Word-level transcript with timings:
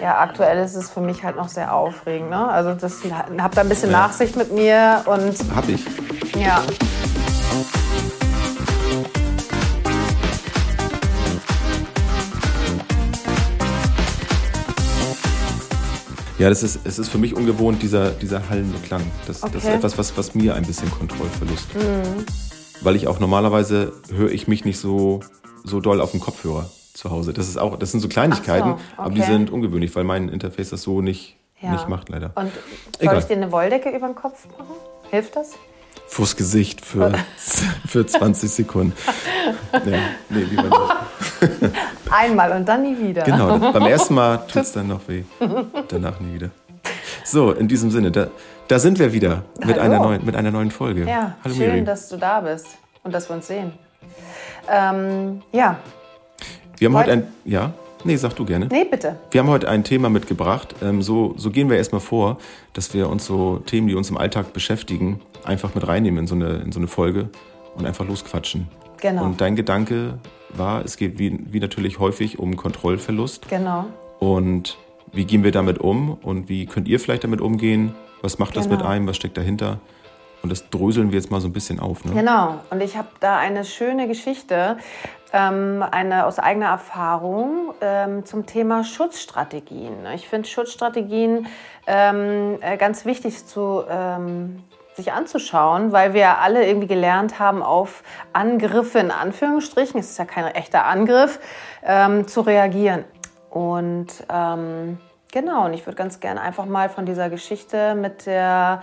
ja, 0.00 0.18
aktuell 0.18 0.64
ist 0.64 0.74
es 0.74 0.90
für 0.90 1.00
mich 1.00 1.22
halt 1.22 1.36
noch 1.36 1.48
sehr 1.48 1.74
aufregend. 1.74 2.30
Ne? 2.30 2.48
Also 2.48 2.74
das 2.74 2.98
habt 3.38 3.56
da 3.56 3.60
ein 3.60 3.68
bisschen 3.68 3.90
ja. 3.90 3.98
Nachsicht 3.98 4.36
mit 4.36 4.52
mir 4.52 5.02
und. 5.06 5.36
Hab 5.54 5.68
ich. 5.68 5.84
Ja. 6.38 6.62
Ja, 16.38 16.48
das 16.48 16.62
ist, 16.62 16.80
es 16.84 16.98
ist 16.98 17.10
für 17.10 17.18
mich 17.18 17.36
ungewohnt, 17.36 17.82
dieser, 17.82 18.12
dieser 18.12 18.48
hallende 18.48 18.78
Klang. 18.78 19.02
Das, 19.26 19.42
okay. 19.42 19.52
das 19.52 19.64
ist 19.64 19.68
etwas, 19.68 19.98
was, 19.98 20.16
was 20.16 20.34
mir 20.34 20.54
ein 20.54 20.64
bisschen 20.64 20.90
Kontrollverlust. 20.90 21.74
Mhm. 21.74 22.24
Weil 22.80 22.96
ich 22.96 23.08
auch 23.08 23.20
normalerweise 23.20 23.92
höre 24.10 24.30
ich 24.30 24.48
mich 24.48 24.64
nicht 24.64 24.78
so, 24.78 25.20
so 25.64 25.80
doll 25.80 26.00
auf 26.00 26.12
dem 26.12 26.20
Kopfhörer 26.20 26.70
zu 27.00 27.10
Hause. 27.10 27.32
Das 27.32 27.48
ist 27.48 27.56
auch, 27.56 27.78
das 27.78 27.90
sind 27.90 28.00
so 28.00 28.08
Kleinigkeiten, 28.08 28.68
so, 28.68 28.74
okay. 28.74 28.82
aber 28.96 29.14
die 29.14 29.22
sind 29.22 29.50
ungewöhnlich, 29.50 29.94
weil 29.96 30.04
mein 30.04 30.28
Interface 30.28 30.70
das 30.70 30.82
so 30.82 31.00
nicht, 31.00 31.36
ja. 31.60 31.72
nicht 31.72 31.88
macht, 31.88 32.10
leider. 32.10 32.32
Und 32.34 32.52
soll 32.52 32.62
Egal. 32.98 33.18
ich 33.18 33.24
dir 33.24 33.36
eine 33.36 33.50
Wolldecke 33.50 33.90
über 33.90 34.06
den 34.06 34.14
Kopf 34.14 34.46
machen? 34.58 34.74
Hilft 35.10 35.34
das? 35.34 35.54
Fürs 36.06 36.36
Gesicht 36.36 36.84
für, 36.84 37.12
für 37.86 38.06
20 38.06 38.50
Sekunden. 38.50 38.92
Ja, 39.72 39.98
nee, 40.28 40.42
lieber 40.42 40.64
nicht. 40.64 41.72
Einmal 42.10 42.52
und 42.52 42.68
dann 42.68 42.82
nie 42.82 42.98
wieder. 42.98 43.22
Genau, 43.22 43.58
beim 43.72 43.86
ersten 43.86 44.14
Mal 44.14 44.36
tut 44.48 44.62
es 44.62 44.72
dann 44.72 44.88
noch 44.88 45.00
weh. 45.08 45.22
Danach 45.88 46.20
nie 46.20 46.34
wieder. 46.34 46.50
So, 47.24 47.52
in 47.52 47.68
diesem 47.68 47.90
Sinne, 47.90 48.10
da, 48.10 48.28
da 48.68 48.78
sind 48.78 48.98
wir 48.98 49.12
wieder 49.12 49.44
mit 49.64 49.78
einer, 49.78 50.00
neuen, 50.00 50.24
mit 50.24 50.34
einer 50.34 50.50
neuen 50.50 50.70
Folge. 50.70 51.06
Ja, 51.06 51.36
Hallo 51.44 51.54
schön, 51.54 51.72
Miri. 51.72 51.84
dass 51.84 52.08
du 52.08 52.16
da 52.16 52.40
bist 52.40 52.66
und 53.04 53.14
dass 53.14 53.28
wir 53.30 53.36
uns 53.36 53.46
sehen. 53.46 53.72
Ähm, 54.68 55.42
ja, 55.52 55.78
wir 56.80 56.88
haben 56.88 56.96
heute, 56.96 57.10
heute 57.12 57.26
ein. 57.26 57.32
Ja? 57.44 57.74
Nee, 58.04 58.16
sag 58.16 58.34
du 58.34 58.46
gerne. 58.46 58.66
Nee, 58.70 58.84
bitte. 58.90 59.18
Wir 59.30 59.42
haben 59.42 59.48
heute 59.48 59.68
ein 59.68 59.84
Thema 59.84 60.08
mitgebracht. 60.08 60.74
Ähm, 60.82 61.02
so, 61.02 61.34
so 61.36 61.50
gehen 61.50 61.68
wir 61.68 61.76
erstmal 61.76 62.00
vor, 62.00 62.38
dass 62.72 62.94
wir 62.94 63.10
uns 63.10 63.26
so 63.26 63.58
Themen, 63.58 63.86
die 63.86 63.94
uns 63.94 64.08
im 64.08 64.16
Alltag 64.16 64.54
beschäftigen, 64.54 65.20
einfach 65.44 65.74
mit 65.74 65.86
reinnehmen 65.86 66.20
in 66.20 66.26
so 66.26 66.34
eine, 66.34 66.56
in 66.56 66.72
so 66.72 66.80
eine 66.80 66.86
Folge 66.86 67.28
und 67.74 67.84
einfach 67.84 68.08
losquatschen. 68.08 68.68
Genau. 69.02 69.24
Und 69.24 69.42
dein 69.42 69.56
Gedanke 69.56 70.18
war, 70.54 70.82
es 70.82 70.96
geht 70.96 71.18
wie, 71.18 71.38
wie 71.50 71.60
natürlich 71.60 71.98
häufig 71.98 72.38
um 72.38 72.56
Kontrollverlust. 72.56 73.50
Genau. 73.50 73.84
Und 74.18 74.78
wie 75.12 75.26
gehen 75.26 75.44
wir 75.44 75.52
damit 75.52 75.78
um 75.78 76.14
und 76.14 76.48
wie 76.48 76.64
könnt 76.64 76.88
ihr 76.88 76.98
vielleicht 76.98 77.24
damit 77.24 77.42
umgehen? 77.42 77.94
Was 78.22 78.38
macht 78.38 78.56
das 78.56 78.64
genau. 78.64 78.78
mit 78.78 78.86
einem? 78.86 79.06
Was 79.06 79.16
steckt 79.16 79.36
dahinter? 79.36 79.80
Und 80.42 80.50
das 80.50 80.70
dröseln 80.70 81.12
wir 81.12 81.18
jetzt 81.18 81.30
mal 81.30 81.40
so 81.40 81.48
ein 81.48 81.52
bisschen 81.52 81.80
auf. 81.80 82.04
Ne? 82.04 82.12
Genau. 82.12 82.60
Und 82.70 82.80
ich 82.80 82.96
habe 82.96 83.08
da 83.20 83.36
eine 83.36 83.64
schöne 83.64 84.08
Geschichte 84.08 84.78
ähm, 85.32 85.84
eine 85.90 86.26
aus 86.26 86.38
eigener 86.38 86.68
Erfahrung 86.68 87.74
ähm, 87.80 88.24
zum 88.24 88.46
Thema 88.46 88.84
Schutzstrategien. 88.84 90.06
Ich 90.14 90.28
finde 90.28 90.48
Schutzstrategien 90.48 91.46
ähm, 91.86 92.58
äh, 92.60 92.76
ganz 92.76 93.04
wichtig 93.04 93.46
zu 93.46 93.84
ähm, 93.88 94.64
sich 94.96 95.12
anzuschauen, 95.12 95.92
weil 95.92 96.14
wir 96.14 96.38
alle 96.38 96.66
irgendwie 96.66 96.86
gelernt 96.86 97.38
haben, 97.38 97.62
auf 97.62 98.02
Angriffe 98.32 98.98
in 98.98 99.10
Anführungsstrichen, 99.10 99.98
es 99.98 100.10
ist 100.10 100.18
ja 100.18 100.24
kein 100.24 100.46
echter 100.46 100.84
Angriff, 100.84 101.40
ähm, 101.84 102.26
zu 102.26 102.42
reagieren. 102.42 103.04
Und 103.50 104.08
ähm, 104.28 104.98
genau, 105.32 105.64
und 105.64 105.74
ich 105.74 105.86
würde 105.86 105.96
ganz 105.96 106.20
gerne 106.20 106.40
einfach 106.40 106.66
mal 106.66 106.88
von 106.88 107.06
dieser 107.06 107.30
Geschichte 107.30 107.94
mit 107.94 108.26
der, 108.26 108.82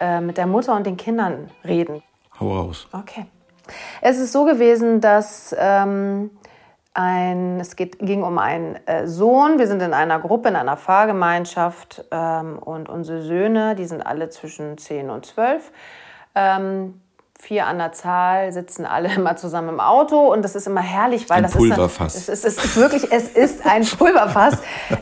äh, 0.00 0.20
mit 0.20 0.36
der 0.38 0.46
Mutter 0.46 0.74
und 0.74 0.86
den 0.86 0.96
Kindern 0.96 1.50
reden. 1.64 2.02
Hau 2.40 2.52
raus. 2.56 2.88
Okay. 2.92 3.26
Es 4.00 4.18
ist 4.18 4.32
so 4.32 4.44
gewesen, 4.44 5.00
dass 5.00 5.54
ähm, 5.58 6.30
ein, 6.94 7.58
es 7.60 7.76
geht, 7.76 7.98
ging 7.98 8.22
um 8.22 8.38
einen 8.38 8.76
äh, 8.86 9.06
Sohn. 9.06 9.58
Wir 9.58 9.66
sind 9.66 9.82
in 9.82 9.92
einer 9.92 10.20
Gruppe, 10.20 10.48
in 10.48 10.56
einer 10.56 10.76
Fahrgemeinschaft 10.76 12.04
ähm, 12.10 12.58
und 12.58 12.88
unsere 12.88 13.22
Söhne, 13.22 13.74
die 13.74 13.86
sind 13.86 14.06
alle 14.06 14.28
zwischen 14.28 14.78
10 14.78 15.10
und 15.10 15.26
12. 15.26 15.72
Ähm, 16.34 17.00
vier 17.40 17.66
an 17.66 17.78
der 17.78 17.92
Zahl 17.92 18.52
sitzen 18.52 18.86
alle 18.86 19.12
immer 19.14 19.36
zusammen 19.36 19.68
im 19.70 19.80
Auto 19.80 20.32
und 20.32 20.42
das 20.42 20.54
ist 20.54 20.66
immer 20.66 20.80
herrlich, 20.80 21.28
weil 21.28 21.38
ein 21.38 21.42
das 21.44 21.52
Pulverfass. 21.52 22.14
ist, 22.14 22.28
es, 22.28 22.44
ist, 22.44 22.64
ist 22.64 22.76
wirklich, 22.76 23.12
es 23.12 23.28
ist 23.28 23.66
ein 23.66 23.84
Pulverfass. 23.98 24.58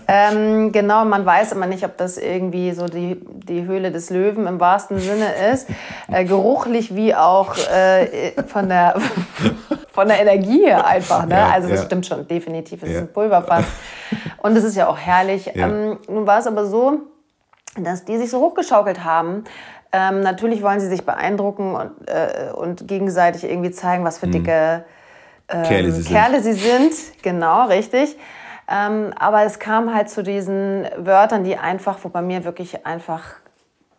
ähm, 0.08 0.72
genau, 0.72 1.04
man 1.04 1.24
weiß 1.24 1.52
immer 1.52 1.66
nicht, 1.66 1.84
ob 1.84 1.96
das 1.96 2.18
irgendwie 2.18 2.72
so 2.72 2.86
die, 2.86 3.20
die 3.24 3.64
Höhle 3.64 3.92
des 3.92 4.10
Löwen 4.10 4.46
im 4.46 4.60
wahrsten 4.60 4.98
Sinne 4.98 5.32
ist, 5.52 5.68
äh, 6.10 6.24
geruchlich 6.24 6.94
wie 6.94 7.14
auch 7.14 7.56
äh, 7.56 8.32
von 8.46 8.68
der 8.68 8.96
von 9.92 10.08
der 10.08 10.20
Energie 10.20 10.64
her 10.64 10.86
einfach. 10.86 11.26
Ne? 11.26 11.34
Ja, 11.34 11.50
also 11.50 11.68
das 11.68 11.80
ja. 11.80 11.86
stimmt 11.86 12.06
schon, 12.06 12.26
definitiv, 12.26 12.82
es 12.82 12.88
ja. 12.88 12.94
ist 12.96 13.00
ein 13.02 13.12
Pulverfass 13.12 13.64
und 14.38 14.56
es 14.56 14.64
ist 14.64 14.74
ja 14.74 14.88
auch 14.88 14.98
herrlich. 14.98 15.50
Ähm, 15.54 15.98
nun 16.08 16.26
war 16.26 16.38
es 16.38 16.46
aber 16.46 16.66
so, 16.66 17.00
dass 17.76 18.04
die 18.04 18.18
sich 18.18 18.30
so 18.30 18.40
hochgeschaukelt 18.40 19.04
haben, 19.04 19.44
ähm, 19.92 20.20
natürlich 20.20 20.62
wollen 20.62 20.80
sie 20.80 20.88
sich 20.88 21.04
beeindrucken 21.04 21.74
und, 21.74 22.08
äh, 22.08 22.50
und 22.52 22.88
gegenseitig 22.88 23.44
irgendwie 23.44 23.70
zeigen, 23.70 24.04
was 24.04 24.18
für 24.18 24.26
mhm. 24.26 24.32
dicke 24.32 24.84
ähm, 25.48 25.62
Kerle, 25.64 25.92
sie, 25.92 26.04
Kerle 26.04 26.40
sind. 26.40 26.54
sie 26.54 26.70
sind. 26.70 27.22
Genau, 27.22 27.66
richtig. 27.66 28.16
Ähm, 28.70 29.12
aber 29.18 29.42
es 29.42 29.58
kam 29.58 29.94
halt 29.94 30.08
zu 30.08 30.22
diesen 30.22 30.86
Wörtern, 30.96 31.44
die 31.44 31.56
einfach, 31.56 31.98
wo 32.02 32.08
bei 32.08 32.22
mir 32.22 32.44
wirklich 32.44 32.86
einfach 32.86 33.22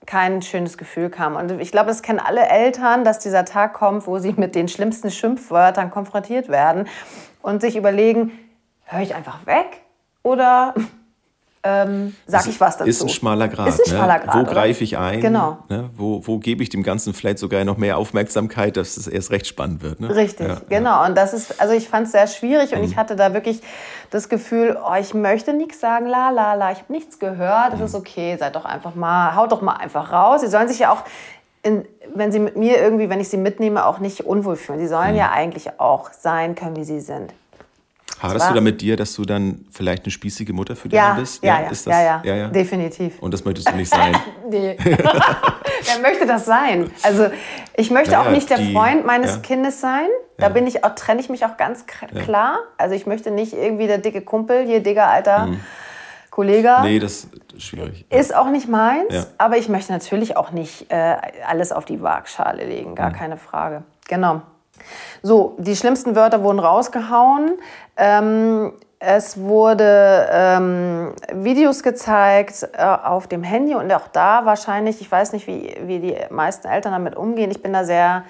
kein 0.06 0.42
schönes 0.42 0.78
Gefühl 0.78 1.10
kam. 1.10 1.36
Und 1.36 1.62
ich 1.62 1.72
glaube, 1.72 1.88
das 1.88 2.02
kennen 2.02 2.20
alle 2.20 2.42
Eltern, 2.48 3.04
dass 3.04 3.20
dieser 3.20 3.46
Tag 3.46 3.74
kommt, 3.74 4.08
wo 4.08 4.20
sie 4.20 4.34
mit 4.36 4.56
den 4.56 4.68
schlimmsten 4.68 5.12
Schimpfwörtern 5.12 5.92
konfrontiert 5.92 6.50
werden 6.50 6.88
und 7.42 7.62
sich 7.62 7.76
überlegen, 7.76 8.32
höre 8.86 9.02
ich 9.02 9.16
einfach 9.16 9.46
weg 9.46 9.82
oder 10.24 10.74
ähm, 11.66 12.16
sag 12.28 12.46
ich 12.48 12.60
was 12.60 12.78
dazu. 12.78 12.90
Ist 12.90 13.02
ein 13.02 13.10
schmaler 13.10 13.48
Grad. 13.48 13.70
Ist 13.70 13.80
ein 13.80 13.90
schmaler 13.96 14.20
Grad 14.20 14.36
ne? 14.36 14.42
Wo 14.42 14.52
greife 14.52 14.84
ich 14.84 14.98
ein? 14.98 15.22
Genau. 15.22 15.60
Ne? 15.70 15.90
Wo, 15.96 16.22
wo 16.26 16.38
gebe 16.38 16.62
ich 16.62 16.70
dem 16.70 16.84
Ganzen 16.84 17.14
vielleicht 17.14 17.40
sogar 17.40 17.64
noch 17.64 17.78
mehr 17.78 17.98
Aufmerksamkeit, 17.98 18.76
dass 18.76 18.98
es 18.98 19.08
erst 19.08 19.32
recht 19.32 19.48
spannend 19.48 19.82
wird? 19.82 20.02
Ne? 20.02 20.14
Richtig, 20.14 20.48
ja, 20.48 20.58
genau. 20.68 21.02
Ja. 21.02 21.06
Und 21.06 21.16
das 21.16 21.34
ist, 21.34 21.62
also 21.62 21.74
ich 21.74 21.88
fand 21.88 22.08
es 22.08 22.12
sehr 22.12 22.28
schwierig 22.28 22.72
mhm. 22.72 22.80
und 22.80 22.84
ich 22.84 22.98
hatte 22.98 23.16
da 23.16 23.34
wirklich 23.34 23.62
das 24.10 24.28
Gefühl, 24.28 24.78
oh, 24.84 24.94
ich 25.00 25.14
möchte 25.14 25.54
nichts 25.54 25.80
sagen, 25.80 26.06
la 26.06 26.32
la 26.32 26.54
la, 26.54 26.72
ich 26.74 26.80
habe 26.80 26.92
nichts 26.92 27.18
gehört, 27.18 27.72
das 27.72 27.80
mhm. 27.80 27.86
ist 27.86 27.96
okay, 27.96 28.36
seid 28.38 28.56
doch 28.56 28.66
einfach 28.66 28.96
mal, 28.96 29.36
haut 29.36 29.52
doch 29.54 29.62
mal 29.62 29.76
einfach 29.76 30.12
raus. 30.12 30.42
Sie 30.42 30.48
sollen 30.48 30.68
sich 30.68 30.80
ja 30.80 30.92
auch 30.92 31.04
in, 31.64 31.86
wenn 32.14 32.34
sie 32.34 32.40
mit 32.40 32.58
mir 32.58 32.78
irgendwie, 32.78 33.10
wenn 33.10 33.22
ich 33.22 33.30
sie 33.30 33.38
mitnehme, 33.38 33.86
auch 33.86 34.00
nicht 34.00 34.26
unwohl 34.26 34.58
fühlen. 34.58 34.80
Sie 34.80 34.88
sollen 34.88 35.12
mhm. 35.12 35.18
ja 35.18 35.32
eigentlich 35.32 35.80
auch 35.80 36.12
sein 36.12 36.56
können, 36.56 36.76
wie 36.76 36.84
sie 36.84 37.00
sind. 37.00 37.34
Haderst 38.24 38.50
du 38.50 38.54
da 38.54 38.62
mit 38.62 38.82
dir, 38.82 38.96
dass 38.96 39.14
du 39.14 39.26
dann 39.26 39.66
vielleicht 39.70 40.06
eine 40.06 40.12
spießige 40.12 40.54
Mutter 40.54 40.76
für 40.76 40.88
dich 40.88 40.98
ja, 40.98 41.14
bist? 41.14 41.44
Ja, 41.44 41.62
ja, 41.62 41.70
ist 41.70 41.86
das, 41.86 41.94
ja, 41.94 42.22
ja, 42.24 42.36
ja, 42.36 42.48
definitiv. 42.48 43.20
Und 43.22 43.34
das 43.34 43.44
möchtest 43.44 43.70
du 43.70 43.76
nicht 43.76 43.90
sein? 43.90 44.16
nee. 44.50 44.78
Wer 44.84 46.00
möchte 46.02 46.26
das 46.26 46.46
sein? 46.46 46.90
Also 47.04 47.28
ich 47.76 47.92
möchte 47.92 48.18
auch 48.18 48.30
nicht 48.30 48.50
der 48.50 48.60
die, 48.60 48.74
Freund 48.74 49.06
meines 49.06 49.42
Kindes 49.42 49.82
sein. 49.82 50.08
Da 50.38 50.50
bin 50.50 50.66
ich 50.68 50.84
auch, 50.84 50.96
trenne 50.96 51.20
ich 51.20 51.30
mich 51.30 51.46
auch 51.46 51.58
ganz 51.58 51.86
klar. 51.86 52.60
Also 52.78 52.96
ich 52.96 53.06
möchte 53.06 53.30
nicht 53.30 53.54
irgendwie 53.54 53.88
der 53.88 53.98
dicke 53.98 54.22
Kumpel, 54.22 54.66
hier 54.66 54.82
Digger, 54.82 55.08
alter 55.08 55.48
mhm. 55.48 55.60
Kollege. 56.30 56.78
Nee, 56.82 57.00
das 57.00 57.28
ist 57.56 57.64
schwierig. 57.64 58.06
Ist 58.10 58.34
auch 58.34 58.50
nicht 58.50 58.70
meins, 58.70 59.28
aber 59.38 59.58
ich 59.58 59.68
möchte 59.68 59.92
natürlich 59.92 60.38
auch 60.38 60.52
nicht 60.52 60.90
äh, 60.92 61.18
alles 61.46 61.72
auf 61.72 61.86
die 61.86 62.02
Waagschale 62.02 62.66
legen, 62.66 62.96
gar 62.96 63.10
mhm. 63.10 63.16
keine 63.16 63.38
Frage. 63.38 63.84
Genau. 64.08 64.42
So, 65.22 65.56
die 65.58 65.76
schlimmsten 65.76 66.16
Wörter 66.16 66.44
wurden 66.44 66.60
rausgehauen. 66.60 67.54
Ähm, 67.98 68.74
es 69.00 69.38
wurde 69.38 70.30
ähm, 70.32 71.14
Videos 71.34 71.84
gezeigt 71.84 72.68
äh, 72.74 72.82
auf 72.82 73.28
dem 73.28 73.44
Handy 73.44 73.76
und 73.76 73.92
auch 73.92 74.08
da 74.08 74.46
wahrscheinlich, 74.46 75.02
ich 75.02 75.12
weiß 75.12 75.34
nicht, 75.34 75.46
wie, 75.46 75.76
wie 75.84 76.00
die 76.00 76.16
meisten 76.30 76.68
Eltern 76.68 76.94
damit 76.94 77.18
umgehen. 77.18 77.52
Ich 77.52 77.62
bin 77.62 77.74
da 77.74 77.84
sehr 77.84 78.24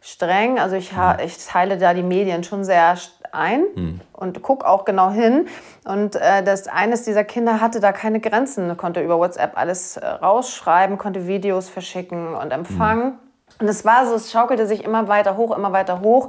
streng. 0.00 0.58
Also 0.58 0.76
ich, 0.76 0.92
ich 1.24 1.46
teile 1.46 1.78
da 1.78 1.94
die 1.94 2.02
Medien 2.02 2.44
schon 2.44 2.64
sehr 2.64 2.96
ein 3.32 3.64
hm. 3.74 4.00
und 4.12 4.42
gucke 4.42 4.66
auch 4.66 4.84
genau 4.84 5.10
hin. 5.10 5.46
Und 5.84 6.16
äh, 6.16 6.42
das 6.42 6.68
eines 6.68 7.04
dieser 7.04 7.24
Kinder 7.24 7.60
hatte 7.60 7.80
da 7.80 7.92
keine 7.92 8.20
Grenzen, 8.20 8.76
konnte 8.76 9.02
über 9.02 9.18
WhatsApp 9.18 9.56
alles 9.56 9.96
äh, 9.96 10.06
rausschreiben, 10.06 10.98
konnte 10.98 11.26
Videos 11.26 11.68
verschicken 11.68 12.34
und 12.34 12.50
empfangen. 12.50 13.04
Hm. 13.04 13.18
Und 13.58 13.68
es 13.68 13.84
war 13.84 14.06
so, 14.06 14.14
es 14.14 14.30
schaukelte 14.30 14.66
sich 14.66 14.84
immer 14.84 15.08
weiter 15.08 15.36
hoch, 15.36 15.56
immer 15.56 15.72
weiter 15.72 16.00
hoch. 16.00 16.28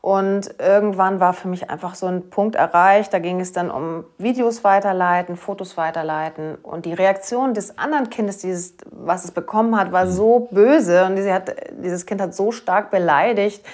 Und 0.00 0.54
irgendwann 0.58 1.18
war 1.18 1.32
für 1.32 1.48
mich 1.48 1.70
einfach 1.70 1.94
so 1.94 2.06
ein 2.06 2.28
Punkt 2.28 2.56
erreicht. 2.56 3.14
Da 3.14 3.20
ging 3.20 3.40
es 3.40 3.52
dann 3.52 3.70
um 3.70 4.04
Videos 4.18 4.62
weiterleiten, 4.64 5.36
Fotos 5.36 5.76
weiterleiten. 5.76 6.56
Und 6.56 6.84
die 6.84 6.92
Reaktion 6.92 7.54
des 7.54 7.78
anderen 7.78 8.10
Kindes, 8.10 8.38
dieses, 8.38 8.74
was 8.90 9.24
es 9.24 9.30
bekommen 9.30 9.78
hat, 9.78 9.92
war 9.92 10.06
so 10.06 10.48
böse. 10.50 11.04
Und 11.06 11.18
hat, 11.30 11.54
dieses 11.82 12.04
Kind 12.06 12.20
hat 12.20 12.34
so 12.34 12.52
stark 12.52 12.90
beleidigt, 12.90 13.64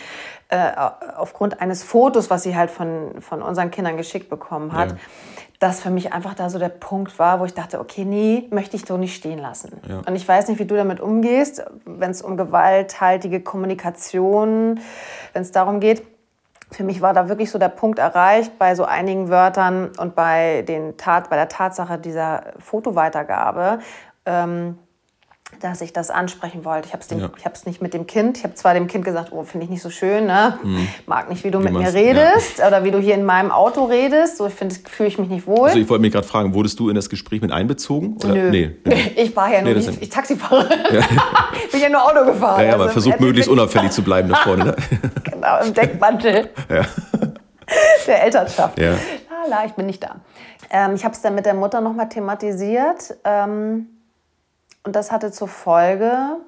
äh, 0.51 0.71
aufgrund 1.17 1.61
eines 1.61 1.83
Fotos, 1.83 2.31
was 2.31 2.43
sie 2.43 2.57
halt 2.57 2.71
von, 2.71 3.21
von 3.21 3.43
unseren 3.43 3.71
Kindern 3.71 3.97
geschickt 3.97 4.29
bekommen 4.29 4.73
hat. 4.73 4.91
Ja 4.91 4.97
das 5.61 5.83
für 5.83 5.91
mich 5.91 6.13
einfach 6.15 6.35
da 6.35 6.49
so 6.49 6.59
der 6.59 6.71
Punkt 6.71 7.19
war, 7.19 7.39
wo 7.39 7.45
ich 7.45 7.53
dachte, 7.53 7.81
okay, 7.81 8.07
nee, 8.07 8.49
möchte 8.51 8.77
ich 8.77 8.87
so 8.87 8.97
nicht 8.97 9.15
stehen 9.15 9.39
lassen. 9.39 9.79
Ja. 9.87 9.99
Und 10.07 10.17
ich 10.17 10.27
weiß 10.27 10.49
nicht, 10.49 10.59
wie 10.59 10.65
du 10.65 10.75
damit 10.75 11.01
umgehst, 11.01 11.63
wenn 11.85 12.11
es 12.11 12.23
um 12.23 12.39
gewalthaltige 12.39 13.41
Kommunikation, 13.41 14.81
wenn 15.35 15.43
es 15.43 15.53
darum 15.53 15.79
geht. 15.79 16.03
für 16.73 16.85
mich 16.85 17.03
war 17.03 17.13
da 17.13 17.29
wirklich 17.29 17.51
so 17.51 17.59
der 17.59 17.69
Punkt 17.69 17.99
erreicht 17.99 18.57
bei 18.59 18.75
so 18.75 18.85
einigen 18.85 19.29
Wörtern 19.29 19.91
und 19.99 20.15
bei, 20.15 20.63
den 20.63 20.97
Tat, 20.97 21.29
bei 21.29 21.37
der 21.37 21.49
Tatsache 21.49 21.99
dieser 21.99 22.55
Fotoweitergabe. 22.59 23.81
Ähm, 24.25 24.79
dass 25.61 25.81
ich 25.81 25.93
das 25.93 26.11
ansprechen 26.11 26.65
wollte. 26.65 26.87
Ich 26.87 26.93
habe 26.93 27.03
es 27.03 27.11
ja. 27.11 27.51
nicht 27.67 27.83
mit 27.83 27.93
dem 27.93 28.07
Kind. 28.07 28.39
Ich 28.39 28.45
habe 28.45 28.55
zwar 28.55 28.75
dem 28.75 28.87
Kind 28.87 29.05
gesagt, 29.05 29.33
oh, 29.33 29.43
finde 29.45 29.65
ich 29.65 29.71
nicht 29.71 29.83
so 29.83 29.91
schön, 29.91 30.27
ne? 30.27 30.59
Mhm. 30.63 30.89
mag 31.07 31.29
nicht, 31.29 31.45
wie 31.45 31.51
du 31.51 31.59
wie 31.59 31.65
mit 31.65 31.75
mir 31.75 31.93
redest 31.93 32.59
ja. 32.59 32.69
oder 32.69 32.85
wie 32.85 32.91
du 32.91 32.99
hier 32.99 33.15
in 33.15 33.25
meinem 33.25 33.51
Auto 33.51 33.85
redest. 33.85 34.39
So, 34.39 34.47
ich 34.47 34.55
finde, 34.55 34.75
fühle 34.89 35.09
ich 35.09 35.19
mich 35.19 35.29
nicht 35.29 35.47
wohl. 35.47 35.69
Also 35.69 35.79
ich 35.79 35.89
wollte 35.89 36.03
mich 36.03 36.13
gerade 36.13 36.27
fragen, 36.27 36.55
wurdest 36.55 36.79
du 36.81 36.89
in 36.89 36.95
das 36.95 37.11
Gespräch 37.11 37.43
mit 37.43 37.53
einbezogen? 37.53 38.17
Oder? 38.25 38.35
Nö. 38.35 38.51
Nee, 38.51 38.77
nee. 38.85 39.13
Ich 39.17 39.37
war 39.37 39.53
ja 39.53 39.61
nur, 39.61 39.75
nee, 39.75 39.81
ich, 39.81 40.03
ich 40.03 40.09
Taxifahrer. 40.09 40.69
Ja. 40.93 41.01
bin 41.73 41.81
ja 41.81 41.89
nur 41.89 42.03
Auto 42.03 42.25
gefahren. 42.25 42.61
Ja, 42.61 42.67
ja, 42.67 42.73
also 42.73 42.85
man 42.85 42.93
versucht 42.93 43.21
möglichst 43.21 43.51
unauffällig 43.51 43.91
zu 43.91 44.03
bleiben 44.03 44.29
da 44.29 44.37
vorne. 44.37 44.65
Ne? 44.65 44.77
genau, 45.25 45.61
im 45.65 45.75
Deckmantel. 45.75 46.51
ja. 46.69 46.87
Der 48.07 48.25
Elternschaft. 48.25 48.79
Ja. 48.81 48.95
Lala, 49.49 49.65
ich 49.67 49.73
bin 49.73 49.87
nicht 49.87 50.03
da. 50.03 50.17
Ähm, 50.71 50.95
ich 50.95 51.05
habe 51.05 51.15
es 51.15 51.21
dann 51.21 51.35
mit 51.35 51.47
der 51.47 51.55
Mutter 51.55 51.81
nochmal 51.81 52.09
thematisiert. 52.09 53.17
Ähm, 53.25 53.87
und 54.83 54.97
das 54.97 55.13
hatte 55.13 55.31
zur 55.31 55.49
Folge, 55.49 56.39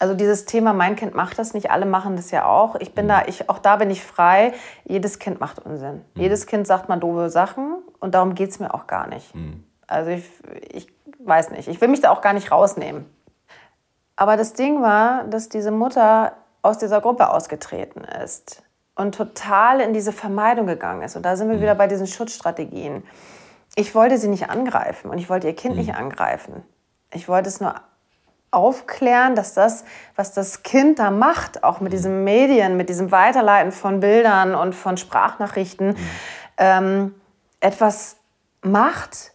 also 0.00 0.14
dieses 0.14 0.46
Thema, 0.46 0.72
mein 0.72 0.96
Kind 0.96 1.14
macht 1.14 1.38
das 1.38 1.52
nicht, 1.52 1.70
alle 1.70 1.84
machen 1.84 2.16
das 2.16 2.30
ja 2.30 2.46
auch. 2.46 2.76
Ich 2.76 2.94
bin 2.94 3.04
mhm. 3.04 3.08
da, 3.10 3.22
ich, 3.26 3.50
auch 3.50 3.58
da 3.58 3.76
bin 3.76 3.90
ich 3.90 4.02
frei. 4.02 4.54
Jedes 4.84 5.18
Kind 5.18 5.40
macht 5.40 5.58
Unsinn. 5.58 6.04
Mhm. 6.14 6.22
Jedes 6.22 6.46
Kind 6.46 6.66
sagt 6.66 6.88
mal 6.88 6.96
doofe 6.96 7.28
Sachen 7.28 7.76
und 8.00 8.14
darum 8.14 8.34
geht 8.34 8.50
es 8.50 8.58
mir 8.58 8.72
auch 8.72 8.86
gar 8.86 9.06
nicht. 9.06 9.34
Mhm. 9.34 9.62
Also 9.86 10.10
ich, 10.10 10.24
ich 10.72 10.92
weiß 11.18 11.50
nicht, 11.50 11.68
ich 11.68 11.80
will 11.82 11.88
mich 11.88 12.00
da 12.00 12.10
auch 12.10 12.22
gar 12.22 12.32
nicht 12.32 12.50
rausnehmen. 12.50 13.04
Aber 14.16 14.38
das 14.38 14.54
Ding 14.54 14.80
war, 14.80 15.24
dass 15.24 15.50
diese 15.50 15.70
Mutter 15.70 16.32
aus 16.62 16.78
dieser 16.78 17.02
Gruppe 17.02 17.30
ausgetreten 17.30 18.04
ist 18.04 18.62
und 18.94 19.14
total 19.14 19.80
in 19.80 19.92
diese 19.92 20.12
Vermeidung 20.12 20.66
gegangen 20.66 21.02
ist. 21.02 21.16
Und 21.16 21.24
da 21.24 21.36
sind 21.36 21.48
wir 21.50 21.56
mhm. 21.56 21.62
wieder 21.62 21.74
bei 21.74 21.86
diesen 21.86 22.06
Schutzstrategien. 22.06 23.02
Ich 23.76 23.94
wollte 23.94 24.16
sie 24.16 24.28
nicht 24.28 24.48
angreifen 24.48 25.10
und 25.10 25.18
ich 25.18 25.28
wollte 25.28 25.46
ihr 25.46 25.56
Kind 25.56 25.74
mhm. 25.74 25.80
nicht 25.80 25.94
angreifen. 25.94 26.62
Ich 27.12 27.28
wollte 27.28 27.48
es 27.48 27.60
nur 27.60 27.74
aufklären, 28.50 29.36
dass 29.36 29.54
das, 29.54 29.84
was 30.16 30.32
das 30.32 30.62
Kind 30.62 30.98
da 30.98 31.10
macht, 31.10 31.62
auch 31.62 31.80
mit 31.80 31.92
diesen 31.92 32.24
Medien, 32.24 32.76
mit 32.76 32.88
diesem 32.88 33.12
Weiterleiten 33.12 33.72
von 33.72 34.00
Bildern 34.00 34.54
und 34.54 34.74
von 34.74 34.96
Sprachnachrichten, 34.96 35.90
mhm. 35.90 35.96
ähm, 36.56 37.14
etwas 37.60 38.16
macht, 38.62 39.32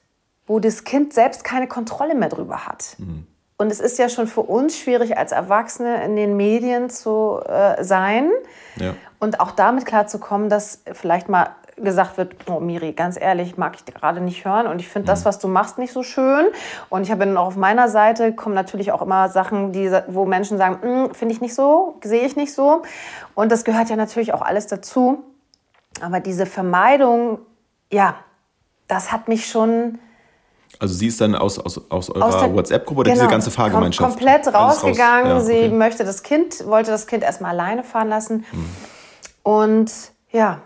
wo 0.48 0.60
das 0.60 0.84
Kind 0.84 1.14
selbst 1.14 1.44
keine 1.44 1.68
Kontrolle 1.68 2.16
mehr 2.16 2.30
drüber 2.30 2.66
hat. 2.66 2.96
Mhm. 2.98 3.26
Und 3.58 3.72
es 3.72 3.80
ist 3.80 3.98
ja 3.98 4.10
schon 4.10 4.28
für 4.28 4.42
uns 4.42 4.78
schwierig, 4.78 5.18
als 5.18 5.32
Erwachsene 5.32 6.04
in 6.04 6.18
den 6.18 6.36
Medien 6.36 6.90
zu 6.90 7.40
äh, 7.48 7.82
sein 7.84 8.30
ja. 8.76 8.96
und 9.20 9.40
auch 9.40 9.52
damit 9.52 9.86
klarzukommen, 9.86 10.50
dass 10.50 10.82
vielleicht 10.92 11.30
mal 11.30 11.56
gesagt 11.78 12.18
wird, 12.18 12.36
oh 12.50 12.60
Miri, 12.60 12.94
ganz 12.94 13.20
ehrlich, 13.20 13.58
mag 13.58 13.76
ich 13.76 13.94
gerade 13.94 14.22
nicht 14.22 14.46
hören 14.46 14.68
und 14.68 14.80
ich 14.80 14.88
finde 14.88 15.08
mhm. 15.08 15.12
das, 15.12 15.26
was 15.26 15.40
du 15.40 15.48
machst, 15.48 15.78
nicht 15.78 15.92
so 15.92 16.04
schön. 16.04 16.46
Und 16.90 17.04
ich 17.04 17.12
habe 17.12 17.26
dann 17.26 17.36
auch 17.36 17.48
auf 17.48 17.56
meiner 17.58 17.90
Seite 17.90 18.34
kommen 18.34 18.56
natürlich 18.56 18.92
auch 18.92 19.02
immer 19.02 19.30
Sachen, 19.30 19.74
die, 19.74 19.92
wo 20.08 20.26
Menschen 20.26 20.58
sagen, 20.58 20.82
hm, 20.82 21.14
finde 21.14 21.34
ich 21.34 21.42
nicht 21.42 21.54
so, 21.54 22.00
sehe 22.04 22.26
ich 22.26 22.36
nicht 22.36 22.54
so. 22.54 22.84
Und 23.34 23.52
das 23.52 23.66
gehört 23.66 23.90
ja 23.90 23.98
natürlich 23.98 24.34
auch 24.34 24.42
alles 24.42 24.68
dazu. 24.68 25.24
Aber 26.02 26.20
diese 26.20 26.46
Vermeidung, 26.46 27.40
ja, 27.92 28.16
das 28.88 29.12
hat 29.12 29.28
mich 29.28 29.48
schon... 29.48 30.00
Also 30.80 30.94
sie 30.94 31.08
ist 31.08 31.22
dann 31.22 31.36
aus, 31.36 31.58
aus, 31.58 31.90
aus 31.90 32.10
eurer 32.10 32.54
WhatsApp-Gruppe 32.54 33.02
oder 33.02 33.12
genau, 33.12 33.24
diese 33.24 33.32
ganze 33.32 33.52
Fahrgemeinschaft? 33.52 34.10
komplett 34.10 34.54
rausgegangen. 34.54 35.32
Raus. 35.32 35.48
Ja, 35.48 35.56
okay. 35.56 35.70
Sie 35.70 35.74
möchte 35.74 36.04
das 36.04 36.22
Kind, 36.22 36.66
wollte 36.68 36.92
das 36.92 37.08
Kind 37.08 37.24
erstmal 37.24 37.52
alleine 37.52 37.84
fahren 37.84 38.10
lassen. 38.10 38.46
Mhm. 38.52 38.70
Und 39.44 39.92
ja, 40.32 40.60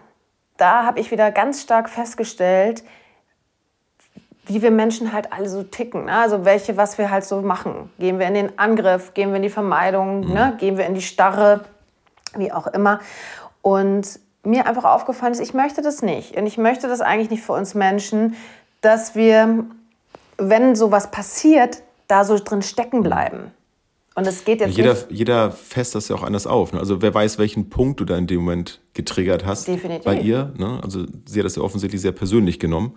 da 0.59 0.85
habe 0.85 0.99
ich 0.99 1.11
wieder 1.11 1.31
ganz 1.31 1.61
stark 1.61 1.89
festgestellt, 1.89 2.83
wie 4.45 4.61
wir 4.61 4.71
Menschen 4.71 5.13
halt 5.13 5.31
alle 5.31 5.47
so 5.47 5.63
ticken. 5.63 6.05
Ne? 6.05 6.13
Also 6.13 6.43
welche, 6.43 6.75
was 6.75 6.97
wir 6.97 7.11
halt 7.11 7.23
so 7.23 7.41
machen. 7.41 7.91
Gehen 7.99 8.19
wir 8.19 8.27
in 8.27 8.33
den 8.33 8.57
Angriff, 8.57 9.13
gehen 9.13 9.29
wir 9.29 9.37
in 9.37 9.43
die 9.43 9.49
Vermeidung, 9.49 10.21
mhm. 10.21 10.33
ne? 10.33 10.55
gehen 10.59 10.77
wir 10.77 10.85
in 10.85 10.95
die 10.95 11.01
Starre, 11.01 11.65
wie 12.35 12.51
auch 12.51 12.67
immer. 12.67 12.99
Und 13.61 14.19
mir 14.43 14.65
einfach 14.65 14.85
aufgefallen 14.85 15.33
ist, 15.33 15.39
ich 15.39 15.53
möchte 15.53 15.81
das 15.81 16.01
nicht. 16.01 16.35
Und 16.35 16.47
ich 16.47 16.57
möchte 16.57 16.87
das 16.87 17.01
eigentlich 17.01 17.29
nicht 17.29 17.43
für 17.43 17.53
uns 17.53 17.75
Menschen, 17.75 18.35
dass 18.81 19.15
wir, 19.15 19.65
wenn 20.37 20.75
sowas 20.75 21.11
passiert, 21.11 21.83
da 22.07 22.23
so 22.23 22.39
drin 22.39 22.61
stecken 22.61 23.03
bleiben. 23.03 23.51
Und 24.19 24.27
es 24.27 24.43
geht 24.43 24.59
jetzt 24.59 24.75
jeder. 24.75 24.97
Jeder 25.09 25.49
fässt 25.51 25.95
das 25.95 26.09
ja 26.09 26.15
auch 26.17 26.23
anders 26.23 26.45
auf. 26.45 26.73
Ne? 26.73 26.79
Also 26.79 27.01
wer 27.01 27.13
weiß, 27.13 27.39
welchen 27.39 27.69
Punkt 27.69 28.01
du 28.01 28.05
da 28.05 28.17
in 28.17 28.27
dem 28.27 28.41
Moment 28.41 28.81
getriggert 28.93 29.45
hast 29.45 29.69
Definitiv. 29.69 30.03
bei 30.03 30.19
ihr. 30.19 30.51
Ne? 30.57 30.81
Also 30.83 31.05
sie 31.25 31.39
hat 31.39 31.45
das 31.45 31.55
ja 31.55 31.61
offensichtlich 31.61 32.01
sehr 32.01 32.11
persönlich 32.11 32.59
genommen. 32.59 32.95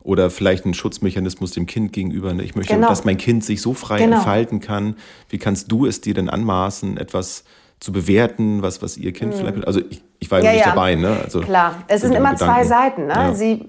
Oder 0.00 0.30
vielleicht 0.30 0.64
ein 0.64 0.72
Schutzmechanismus 0.72 1.50
dem 1.52 1.66
Kind 1.66 1.92
gegenüber. 1.92 2.32
Ne? 2.32 2.42
Ich 2.42 2.54
möchte, 2.54 2.72
genau. 2.72 2.88
dass 2.88 3.04
mein 3.04 3.18
Kind 3.18 3.44
sich 3.44 3.60
so 3.60 3.74
frei 3.74 3.98
genau. 3.98 4.16
entfalten 4.16 4.60
kann. 4.60 4.96
Wie 5.28 5.36
kannst 5.36 5.70
du 5.70 5.84
es 5.84 6.00
dir 6.00 6.14
denn 6.14 6.30
anmaßen, 6.30 6.96
etwas 6.96 7.44
zu 7.82 7.90
bewerten, 7.90 8.62
was, 8.62 8.80
was 8.80 8.96
ihr 8.96 9.12
Kind 9.12 9.34
mhm. 9.34 9.38
vielleicht. 9.38 9.66
Also 9.66 9.80
ich, 9.90 10.02
ich 10.20 10.30
war 10.30 10.40
ja, 10.40 10.52
nicht 10.52 10.60
ja. 10.60 10.70
dabei, 10.70 10.94
ne? 10.94 11.18
Also, 11.24 11.40
Klar, 11.40 11.82
es 11.88 12.02
sind 12.02 12.14
immer 12.14 12.32
Gedanken. 12.32 12.54
zwei 12.54 12.64
Seiten. 12.64 13.06
Ne? 13.06 13.12
Ja. 13.12 13.34
Sie, 13.34 13.66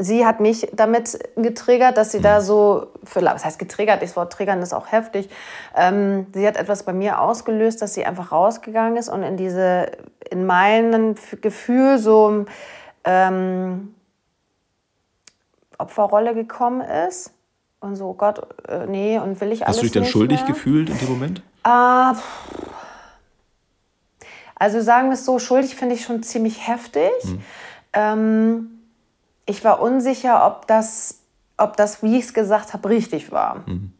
sie 0.00 0.26
hat 0.26 0.40
mich 0.40 0.68
damit 0.72 1.16
getriggert, 1.36 1.96
dass 1.96 2.10
sie 2.10 2.18
mhm. 2.18 2.24
da 2.24 2.40
so, 2.40 2.88
für, 3.04 3.22
was 3.22 3.44
heißt 3.44 3.60
getriggert, 3.60 4.02
das 4.02 4.16
Wort 4.16 4.32
triggern 4.32 4.60
ist 4.60 4.74
auch 4.74 4.90
heftig. 4.90 5.28
Ähm, 5.76 6.26
sie 6.34 6.44
hat 6.48 6.56
etwas 6.56 6.82
bei 6.82 6.92
mir 6.92 7.20
ausgelöst, 7.20 7.80
dass 7.80 7.94
sie 7.94 8.04
einfach 8.04 8.32
rausgegangen 8.32 8.96
ist 8.96 9.08
und 9.08 9.22
in 9.22 9.36
diese, 9.36 9.92
in 10.28 10.44
meinem 10.44 11.14
Gefühl 11.40 11.98
so 11.98 12.44
ähm, 13.04 13.94
Opferrolle 15.78 16.34
gekommen 16.34 16.80
ist. 16.80 17.32
Und 17.78 17.94
so, 17.94 18.14
Gott, 18.14 18.40
äh, 18.68 18.86
nee, 18.86 19.16
und 19.18 19.40
will 19.40 19.52
ich 19.52 19.64
alles 19.64 19.76
Hast 19.76 19.82
du 19.82 19.82
dich 19.82 19.92
dann 19.92 20.06
schuldig 20.06 20.40
mehr? 20.40 20.48
gefühlt 20.48 20.90
in 20.90 20.98
dem 20.98 21.08
Moment? 21.08 21.42
Ah, 21.62 22.16
also 24.58 24.80
sagen 24.80 25.08
wir 25.08 25.14
es 25.14 25.24
so, 25.24 25.38
schuldig 25.38 25.76
finde 25.76 25.94
ich 25.94 26.04
schon 26.04 26.22
ziemlich 26.22 26.66
heftig. 26.66 27.12
Mhm. 27.24 27.42
Ähm, 27.92 28.70
ich 29.44 29.64
war 29.64 29.80
unsicher, 29.80 30.46
ob 30.46 30.66
das, 30.66 31.20
ob 31.56 31.76
das, 31.76 32.02
wie 32.02 32.18
ich 32.18 32.24
es 32.24 32.34
gesagt 32.34 32.72
habe, 32.72 32.88
richtig 32.88 33.30
war. 33.30 33.62
Mhm. 33.66 33.92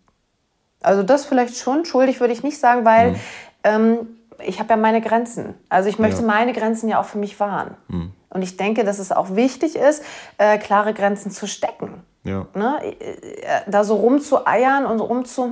Also 0.81 1.03
das 1.03 1.25
vielleicht 1.25 1.57
schon. 1.57 1.85
Schuldig 1.85 2.21
würde 2.21 2.33
ich 2.33 2.43
nicht 2.43 2.59
sagen, 2.59 2.85
weil 2.85 3.13
mhm. 3.13 3.19
ähm, 3.65 3.99
ich 4.45 4.59
habe 4.59 4.71
ja 4.71 4.77
meine 4.77 5.01
Grenzen. 5.01 5.55
Also 5.69 5.89
ich 5.89 5.99
möchte 5.99 6.21
ja. 6.23 6.27
meine 6.27 6.53
Grenzen 6.53 6.89
ja 6.89 7.01
auch 7.01 7.07
für 7.07 7.19
mich 7.19 7.39
wahren. 7.39 7.77
Mhm. 7.89 8.13
Und 8.31 8.43
ich 8.43 8.57
denke, 8.57 8.85
dass 8.85 8.99
es 8.99 9.13
auch 9.13 9.37
wichtig 9.37 9.77
ist, 9.77 10.03
äh, 10.39 10.59
klare 10.59 10.95
Grenzen 10.95 11.31
zu 11.31 11.47
stecken. 11.47 12.03
Ja. 12.25 12.47
Ne? 12.55 12.79
Äh, 12.83 12.91
äh, 12.91 13.61
da 13.67 13.85
so 13.85 13.97
rumzueiern 13.97 14.85
und 14.85 15.01
rumzu... 15.01 15.45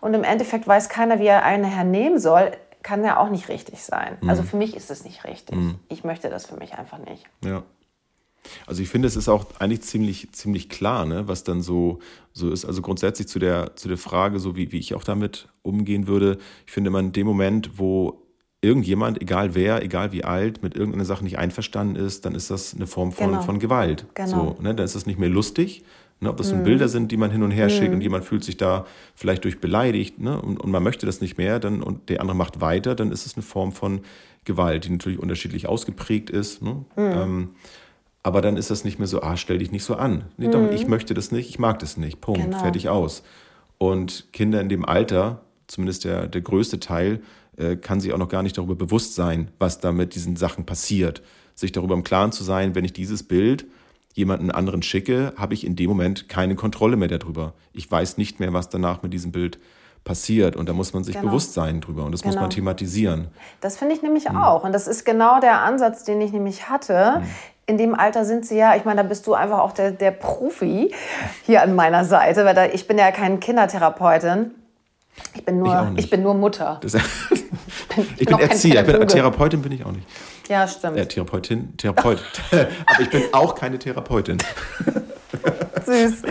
Und 0.00 0.14
im 0.14 0.24
Endeffekt 0.24 0.66
weiß 0.66 0.88
keiner, 0.88 1.18
wie 1.18 1.26
er 1.26 1.44
eine 1.44 1.66
hernehmen 1.66 2.18
soll 2.18 2.50
kann 2.84 3.02
ja 3.02 3.16
auch 3.16 3.30
nicht 3.30 3.48
richtig 3.48 3.82
sein. 3.82 4.18
Mhm. 4.20 4.30
Also 4.30 4.44
für 4.44 4.56
mich 4.56 4.76
ist 4.76 4.90
es 4.90 5.04
nicht 5.04 5.24
richtig. 5.24 5.56
Mhm. 5.56 5.76
Ich 5.88 6.04
möchte 6.04 6.30
das 6.30 6.46
für 6.46 6.56
mich 6.56 6.74
einfach 6.74 6.98
nicht. 6.98 7.24
Ja. 7.44 7.64
Also 8.66 8.82
ich 8.82 8.90
finde, 8.90 9.08
es 9.08 9.16
ist 9.16 9.28
auch 9.28 9.46
eigentlich 9.58 9.80
ziemlich, 9.82 10.30
ziemlich 10.32 10.68
klar, 10.68 11.06
ne, 11.06 11.26
was 11.26 11.44
dann 11.44 11.62
so, 11.62 11.98
so 12.34 12.50
ist. 12.50 12.66
Also 12.66 12.82
grundsätzlich 12.82 13.26
zu 13.26 13.38
der, 13.38 13.74
zu 13.74 13.88
der 13.88 13.96
Frage, 13.96 14.38
so 14.38 14.54
wie, 14.54 14.70
wie 14.70 14.78
ich 14.78 14.94
auch 14.94 15.02
damit 15.02 15.48
umgehen 15.62 16.06
würde. 16.06 16.38
Ich 16.66 16.72
finde 16.72 16.88
immer 16.88 17.00
in 17.00 17.12
dem 17.12 17.26
Moment, 17.26 17.78
wo 17.78 18.22
irgendjemand, 18.60 19.20
egal 19.22 19.54
wer, 19.54 19.82
egal 19.82 20.12
wie 20.12 20.24
alt, 20.24 20.62
mit 20.62 20.76
irgendeiner 20.76 21.06
Sache 21.06 21.24
nicht 21.24 21.38
einverstanden 21.38 21.96
ist, 21.96 22.26
dann 22.26 22.34
ist 22.34 22.50
das 22.50 22.74
eine 22.74 22.86
Form 22.86 23.12
von, 23.12 23.30
genau. 23.30 23.42
von 23.42 23.58
Gewalt. 23.58 24.06
Genau. 24.14 24.54
So, 24.56 24.62
ne? 24.62 24.74
Dann 24.74 24.84
ist 24.84 24.94
das 24.94 25.06
nicht 25.06 25.18
mehr 25.18 25.30
lustig, 25.30 25.84
Ne, 26.24 26.30
ob 26.30 26.38
das 26.38 26.54
mhm. 26.54 26.64
Bilder 26.64 26.88
sind, 26.88 27.12
die 27.12 27.18
man 27.18 27.30
hin 27.30 27.42
und 27.42 27.50
her 27.50 27.68
schickt 27.68 27.90
mhm. 27.90 27.96
und 27.96 28.00
jemand 28.00 28.24
fühlt 28.24 28.42
sich 28.42 28.56
da 28.56 28.86
vielleicht 29.14 29.44
durch 29.44 29.60
beleidigt 29.60 30.18
ne, 30.18 30.40
und, 30.40 30.58
und, 30.58 30.70
man 30.70 30.82
möchte 30.82 31.04
das 31.04 31.20
nicht 31.20 31.36
mehr 31.36 31.60
dann, 31.60 31.82
und 31.82 32.08
der 32.08 32.22
andere 32.22 32.34
macht 32.34 32.62
weiter, 32.62 32.94
dann 32.94 33.12
ist 33.12 33.26
es 33.26 33.34
eine 33.36 33.42
Form 33.42 33.72
von 33.72 34.00
Gewalt, 34.44 34.86
die 34.86 34.90
natürlich 34.90 35.18
unterschiedlich 35.18 35.68
ausgeprägt 35.68 36.30
ist. 36.30 36.62
Ne? 36.62 36.84
Mhm. 36.96 37.02
Ähm, 37.02 37.48
aber 38.22 38.40
dann 38.40 38.56
ist 38.56 38.70
das 38.70 38.84
nicht 38.84 38.98
mehr 38.98 39.06
so, 39.06 39.20
ah, 39.20 39.36
stell 39.36 39.58
dich 39.58 39.70
nicht 39.70 39.84
so 39.84 39.96
an. 39.96 40.24
Nee, 40.38 40.48
doch, 40.48 40.70
ich 40.70 40.84
mhm. 40.84 40.90
möchte 40.90 41.12
das 41.12 41.30
nicht, 41.30 41.50
ich 41.50 41.58
mag 41.58 41.78
das 41.80 41.98
nicht. 41.98 42.22
Punkt, 42.22 42.42
genau. 42.42 42.58
fertig 42.58 42.88
aus. 42.88 43.22
Und 43.76 44.32
Kinder 44.32 44.62
in 44.62 44.70
dem 44.70 44.86
Alter, 44.86 45.42
zumindest 45.66 46.06
der, 46.06 46.26
der 46.26 46.40
größte 46.40 46.80
Teil, 46.80 47.20
äh, 47.58 47.76
kann 47.76 48.00
sich 48.00 48.14
auch 48.14 48.18
noch 48.18 48.30
gar 48.30 48.42
nicht 48.42 48.56
darüber 48.56 48.76
bewusst 48.76 49.14
sein, 49.14 49.48
was 49.58 49.78
da 49.78 49.92
mit 49.92 50.14
diesen 50.14 50.36
Sachen 50.36 50.64
passiert. 50.64 51.20
Sich 51.54 51.70
darüber 51.70 51.92
im 51.92 52.02
Klaren 52.02 52.32
zu 52.32 52.44
sein, 52.44 52.74
wenn 52.74 52.86
ich 52.86 52.94
dieses 52.94 53.24
Bild 53.24 53.66
jemanden 54.14 54.50
anderen 54.50 54.82
schicke, 54.82 55.32
habe 55.36 55.54
ich 55.54 55.66
in 55.66 55.76
dem 55.76 55.90
Moment 55.90 56.28
keine 56.28 56.54
Kontrolle 56.54 56.96
mehr 56.96 57.08
darüber. 57.08 57.52
Ich 57.72 57.90
weiß 57.90 58.16
nicht 58.16 58.40
mehr, 58.40 58.52
was 58.52 58.68
danach 58.68 59.02
mit 59.02 59.12
diesem 59.12 59.32
Bild 59.32 59.58
passiert. 60.04 60.54
Und 60.54 60.68
da 60.68 60.72
muss 60.72 60.92
man 60.92 61.02
sich 61.02 61.16
genau. 61.16 61.28
bewusst 61.28 61.54
sein 61.54 61.80
drüber 61.80 62.04
und 62.04 62.12
das 62.12 62.22
genau. 62.22 62.34
muss 62.34 62.40
man 62.40 62.50
genau. 62.50 62.54
thematisieren. 62.54 63.28
Das 63.60 63.76
finde 63.76 63.94
ich 63.94 64.02
nämlich 64.02 64.28
mhm. 64.28 64.36
auch. 64.36 64.64
Und 64.64 64.72
das 64.72 64.86
ist 64.86 65.04
genau 65.04 65.40
der 65.40 65.62
Ansatz, 65.62 66.04
den 66.04 66.20
ich 66.20 66.32
nämlich 66.32 66.68
hatte. 66.68 67.20
Mhm. 67.20 67.26
In 67.66 67.78
dem 67.78 67.94
Alter 67.94 68.24
sind 68.24 68.44
sie 68.44 68.58
ja, 68.58 68.76
ich 68.76 68.84
meine, 68.84 69.02
da 69.02 69.08
bist 69.08 69.26
du 69.26 69.34
einfach 69.34 69.58
auch 69.60 69.72
der, 69.72 69.90
der 69.90 70.10
Profi 70.10 70.94
hier 71.44 71.62
an 71.62 71.74
meiner 71.74 72.04
Seite, 72.04 72.44
weil 72.44 72.54
da, 72.54 72.66
ich 72.66 72.86
bin 72.86 72.98
ja 72.98 73.10
keine 73.10 73.38
Kindertherapeutin. 73.38 74.50
Ich 75.34 75.44
bin 75.44 75.58
nur, 75.58 75.92
ich, 75.96 76.04
ich 76.04 76.10
bin 76.10 76.22
nur 76.22 76.34
Mutter. 76.34 76.78
Das, 76.82 76.94
ich 76.94 77.00
bin, 77.88 78.06
ich 78.18 78.26
bin 78.26 78.38
Erzieher, 78.38 78.84
Therapeutin 79.06 79.62
bin 79.62 79.72
ich 79.72 79.84
auch 79.84 79.92
nicht. 79.92 80.06
Ja, 80.48 80.68
stimmt. 80.68 80.96
Äh, 80.96 81.06
Therapeutin, 81.06 81.76
Therapeut. 81.76 82.22
Aber 82.50 83.00
ich 83.00 83.10
bin 83.10 83.22
auch 83.32 83.54
keine 83.54 83.78
Therapeutin. 83.78 84.38
Süß. 85.84 86.22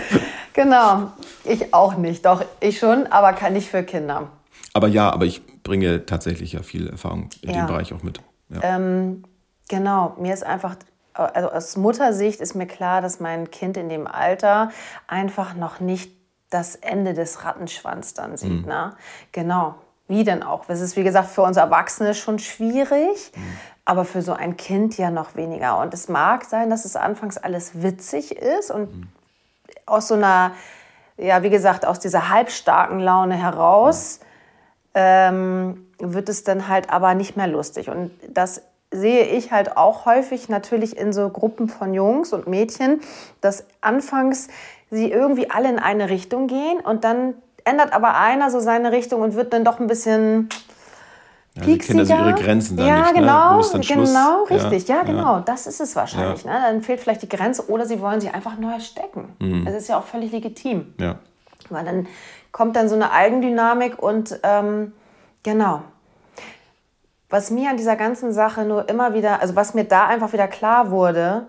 Genau. 0.54 1.12
Ich 1.44 1.74
auch 1.74 1.98
nicht. 1.98 2.26
Doch, 2.26 2.44
ich 2.60 2.80
schon, 2.80 3.08
aber 3.08 3.34
kann 3.34 3.54
nicht 3.54 3.70
für 3.70 3.84
Kinder. 3.84 4.30
Aber 4.74 4.88
ja, 4.88 5.12
aber 5.12 5.26
ich 5.26 5.64
bringe 5.64 6.06
tatsächlich 6.06 6.54
ja 6.54 6.64
viel 6.64 6.90
Erfahrung 6.90 7.30
in 7.42 7.52
ja. 7.52 7.58
dem 7.58 7.68
Bereich 7.68 7.94
auch 7.94 8.02
mit. 8.02 8.22
Ja. 8.50 8.76
Ähm, 8.76 9.24
genau, 9.68 10.16
mir 10.20 10.34
ist 10.34 10.44
einfach, 10.44 10.76
also 11.14 11.52
aus 11.52 11.76
Muttersicht 11.78 12.40
ist 12.42 12.56
mir 12.56 12.66
klar, 12.66 13.02
dass 13.02 13.20
mein 13.20 13.52
Kind 13.52 13.78
in 13.78 13.90
dem 13.90 14.08
Alter 14.08 14.72
einfach 15.08 15.56
noch 15.56 15.80
nicht 15.80 16.12
das 16.50 16.76
Ende 16.76 17.14
des 17.14 17.44
Rattenschwanz 17.44 18.14
dann 18.14 18.38
sieht. 18.38 18.62
Mhm. 18.62 18.68
Ne? 18.68 18.96
Genau. 19.32 19.76
Wie 20.08 20.24
denn 20.24 20.44
auch? 20.44 20.66
Das 20.66 20.82
ist, 20.82 20.98
wie 20.98 21.04
gesagt, 21.04 21.30
für 21.30 21.42
uns 21.42 21.58
Erwachsene 21.58 22.14
schon 22.14 22.38
schwierig, 22.38 23.32
mhm. 23.36 23.58
Aber 23.86 24.06
für 24.06 24.22
so 24.22 24.34
ein 24.34 24.58
Kind 24.58 24.98
ja 24.98 25.10
noch 25.10 25.36
weniger. 25.36 25.80
Und 25.80 25.94
es 25.94 26.08
mag 26.08 26.46
sein, 26.46 26.70
dass 26.70 26.86
es 26.86 26.96
anfangs 26.96 27.38
alles 27.38 27.82
witzig 27.82 28.38
ist 28.38 28.72
und 28.72 28.96
mhm. 28.96 29.08
aus 29.86 30.08
so 30.08 30.16
einer, 30.16 30.52
ja, 31.18 31.44
wie 31.44 31.50
gesagt, 31.50 31.86
aus 31.86 32.00
dieser 32.00 32.30
halbstarken 32.30 33.00
Laune 33.00 33.36
heraus 33.36 34.20
ähm, 34.94 35.88
wird 36.00 36.30
es 36.30 36.44
dann 36.44 36.68
halt 36.68 36.90
aber 36.90 37.14
nicht 37.14 37.36
mehr 37.36 37.48
lustig. 37.48 37.90
Und 37.90 38.12
das 38.30 38.62
sehe 38.92 39.26
ich 39.26 39.52
halt 39.52 39.76
auch 39.76 40.06
häufig 40.06 40.50
natürlich 40.50 40.98
in 40.98 41.12
so 41.14 41.30
Gruppen 41.30 41.68
von 41.68 41.94
Jungs 41.94 42.32
und 42.32 42.48
Mädchen, 42.48 43.02
dass 43.42 43.66
anfangs 43.82 44.48
sie 44.92 45.12
irgendwie 45.12 45.50
alle 45.50 45.70
in 45.70 45.80
eine 45.80 46.10
Richtung 46.10 46.48
gehen 46.48 46.80
und 46.80 47.04
dann 47.04 47.34
ändert 47.66 47.94
aber 47.94 48.16
einer 48.16 48.52
so 48.52 48.60
seine 48.60 48.92
Richtung 48.92 49.22
und 49.22 49.36
wird 49.36 49.54
dann 49.54 49.66
doch 49.66 49.80
ein 49.80 49.88
bisschen 49.88 50.50
ja, 51.56 51.64
die 51.64 51.78
Kinder 51.78 52.06
sind 52.06 52.18
ihre 52.18 52.34
Grenzen 52.34 52.78
dann 52.78 52.88
ja, 52.88 53.02
nicht, 53.02 53.14
genau, 53.14 53.58
ne? 53.58 53.80
genau, 53.82 54.44
richtig. 54.46 54.88
Ja, 54.88 54.96
ja 54.98 55.04
genau, 55.04 55.40
das 55.40 55.68
ist 55.68 55.80
es 55.80 55.96
wahrscheinlich. 55.96 56.44
Ja. 56.44 56.52
Ne? 56.52 56.66
Dann 56.68 56.82
fehlt 56.82 57.00
vielleicht 57.00 57.22
die 57.22 57.30
Grenze 57.30 57.70
oder 57.70 57.86
sie 57.86 58.02
wollen 58.02 58.20
sich 58.20 58.34
einfach 58.34 58.58
neu 58.58 58.80
stecken. 58.80 59.36
Mhm. 59.40 59.64
Das 59.64 59.76
ist 59.76 59.88
ja 59.88 60.00
auch 60.00 60.04
völlig 60.04 60.32
legitim. 60.32 60.96
Ja. 61.00 61.20
Weil 61.70 61.86
dann 61.86 62.08
kommt 62.52 62.76
dann 62.76 62.90
so 62.90 62.96
eine 62.96 63.12
Eigendynamik 63.12 64.02
und 64.02 64.40
ähm, 64.42 64.94
genau. 65.44 65.84
Was 67.30 67.52
mir 67.52 67.70
an 67.70 67.78
dieser 67.78 67.96
ganzen 67.96 68.34
Sache 68.34 68.64
nur 68.64 68.90
immer 68.90 69.14
wieder, 69.14 69.42
also 69.42 69.56
was 69.56 69.76
mir 69.76 69.84
da 69.84 70.08
einfach 70.08 70.34
wieder 70.34 70.48
klar 70.48 70.90
wurde, 70.90 71.46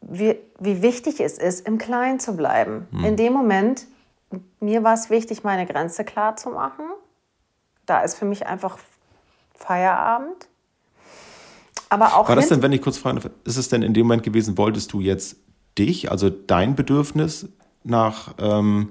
wie, 0.00 0.36
wie 0.60 0.82
wichtig 0.82 1.20
es 1.20 1.38
ist, 1.38 1.66
im 1.66 1.78
Kleinen 1.78 2.20
zu 2.20 2.36
bleiben. 2.36 2.86
Mhm. 2.92 3.04
In 3.04 3.16
dem 3.16 3.32
Moment, 3.32 3.86
mir 4.60 4.84
war 4.84 4.94
es 4.94 5.10
wichtig, 5.10 5.42
meine 5.42 5.66
Grenze 5.66 6.04
klar 6.04 6.36
zu 6.36 6.50
machen. 6.50 6.84
Da 7.86 8.00
ist 8.02 8.16
für 8.16 8.24
mich 8.24 8.46
einfach 8.46 8.78
Feierabend. 9.58 10.48
Aber 11.90 12.16
auch 12.16 12.28
war 12.28 12.36
das 12.36 12.48
denn, 12.48 12.62
wenn 12.62 12.72
ich 12.72 12.82
kurz 12.82 12.98
frage, 12.98 13.30
ist 13.44 13.56
es 13.56 13.68
denn 13.68 13.82
in 13.82 13.94
dem 13.94 14.06
Moment 14.06 14.22
gewesen, 14.22 14.58
wolltest 14.58 14.92
du 14.92 15.00
jetzt 15.00 15.36
dich, 15.78 16.10
also 16.10 16.28
dein 16.30 16.74
Bedürfnis 16.74 17.48
nach, 17.82 18.34
ähm, 18.38 18.90